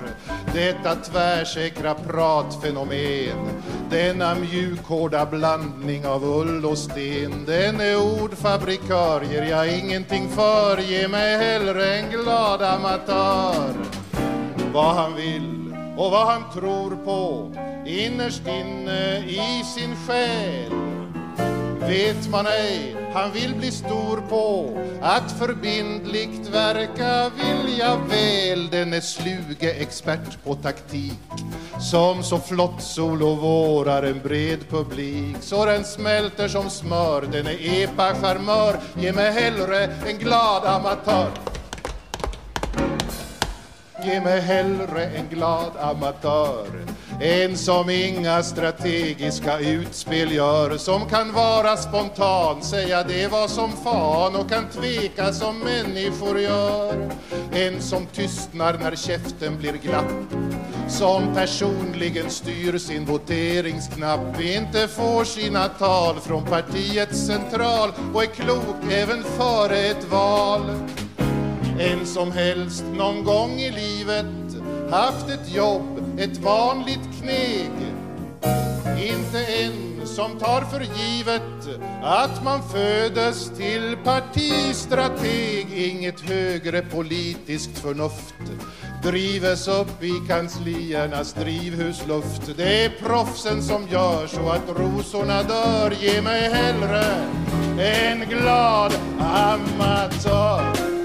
Detta 0.54 0.96
tvärsäkra 0.96 1.94
pratfenomen 1.94 3.50
denna 3.90 4.36
mjukhårda 4.36 5.26
blandning 5.26 6.06
av 6.08 6.24
ull 6.24 6.66
och 6.66 6.78
sten 6.78 7.46
Den 7.46 7.82
är 7.82 8.22
ordfabrikör, 8.22 9.22
ger 9.22 9.44
jag 9.44 9.80
ingenting 9.80 10.30
för 10.30 10.78
Ge 10.78 11.08
mig 11.08 11.38
hellre 11.38 11.96
en 11.96 12.10
glad 12.12 12.62
amatör 12.62 13.74
vad 14.74 14.96
han 14.96 15.16
vill 15.16 15.74
och 15.98 16.12
vad 16.12 16.28
han 16.28 16.44
tror 16.54 16.96
på 17.06 17.52
innerst 17.86 18.48
inne 18.48 19.18
i 19.18 19.64
sin 19.76 19.96
själ. 20.08 20.72
Vet 21.80 22.30
man 22.32 22.46
ej, 22.48 22.96
han 23.14 23.32
vill 23.32 23.56
bli 23.56 23.72
stor 23.72 24.22
på 24.30 24.78
att 25.02 25.32
förbindligt 25.32 26.50
verka 26.50 27.30
vilja 27.30 27.96
väl. 27.96 28.70
Den 28.70 28.94
är 28.94 29.02
sluge 29.02 29.72
expert 29.72 30.44
på 30.44 30.56
taktik 30.56 31.14
som 31.80 32.24
så 32.24 32.40
flott 32.40 32.82
solo 32.82 33.36
vårar 33.36 34.04
en 34.04 34.20
bred 34.20 34.70
publik 34.70 35.36
så 35.42 35.66
den 35.66 35.84
smälter 35.86 36.48
som 36.48 36.70
smör. 36.70 37.22
Den 37.32 37.48
är 37.48 37.84
epa-charmör, 37.84 38.80
ge 38.98 39.14
mig 39.14 39.32
hellre 39.32 39.84
en 39.84 40.18
glad 40.18 40.66
amatör. 40.66 41.30
Ge 44.04 44.22
mig 44.22 44.40
hellre 44.42 45.06
en 45.06 45.28
glad 45.30 45.72
amatör 45.80 46.68
En 47.22 47.58
som 47.58 47.90
inga 47.90 48.44
strategiska 48.44 49.60
utspel 49.60 50.32
gör 50.32 50.78
Som 50.78 51.06
kan 51.06 51.34
vara 51.34 51.78
spontan, 51.78 52.62
säga 52.62 53.04
det 53.04 53.28
var 53.28 53.48
som 53.48 53.72
fan 53.72 54.36
Och 54.36 54.50
kan 54.50 54.70
tveka 54.70 55.34
som 55.34 55.60
människor 55.60 56.40
gör. 56.40 57.12
En 57.54 57.82
som 57.82 58.06
tystnar 58.06 58.78
när 58.84 58.96
käften 58.96 59.58
blir 59.58 59.74
glapp 59.74 60.34
Som 60.88 61.34
personligen 61.36 62.30
styr 62.30 62.78
sin 62.78 63.06
voteringsknapp. 63.06 64.42
Inte 64.42 64.88
får 64.88 65.24
sina 65.24 65.68
tal 65.68 66.16
från 66.20 66.46
partiets 66.46 67.26
central 67.28 67.90
Och 68.14 68.24
är 68.24 68.28
klok 68.28 68.92
även 68.92 69.24
före 69.24 69.78
ett 69.78 70.12
val 70.12 70.62
en 71.80 72.06
som 72.06 72.32
helst 72.32 72.84
någon 72.94 73.24
gång 73.24 73.52
i 73.52 73.72
livet 73.72 74.26
haft 74.92 75.30
ett 75.30 75.56
jobb, 75.56 76.20
ett 76.20 76.38
vanligt 76.38 77.22
kneg. 77.22 77.72
Inte 78.98 79.46
en 79.46 80.08
som 80.08 80.40
tar 80.40 80.62
för 80.62 80.80
givet 80.80 81.42
att 82.04 82.44
man 82.44 82.70
födes 82.70 83.50
till 83.58 83.98
partistrateg. 84.04 85.68
Inget 85.74 86.22
högre 86.22 86.82
politiskt 86.82 87.80
förnuft 87.80 88.36
drives 89.04 89.68
upp 89.68 90.04
i 90.04 90.14
kansliernas 90.28 91.34
drivhusluft. 91.34 92.58
Det 92.58 92.86
är 92.86 92.90
proffsen 92.90 93.64
som 93.64 93.88
gör 93.88 94.28
så 94.28 94.50
att 94.50 94.80
rosorna 94.80 95.44
dör. 95.44 95.94
Ge 96.00 96.22
mig 96.22 96.50
hellre 96.54 97.04
en 97.80 98.30
glad 98.30 98.94
amatör. 99.20 100.99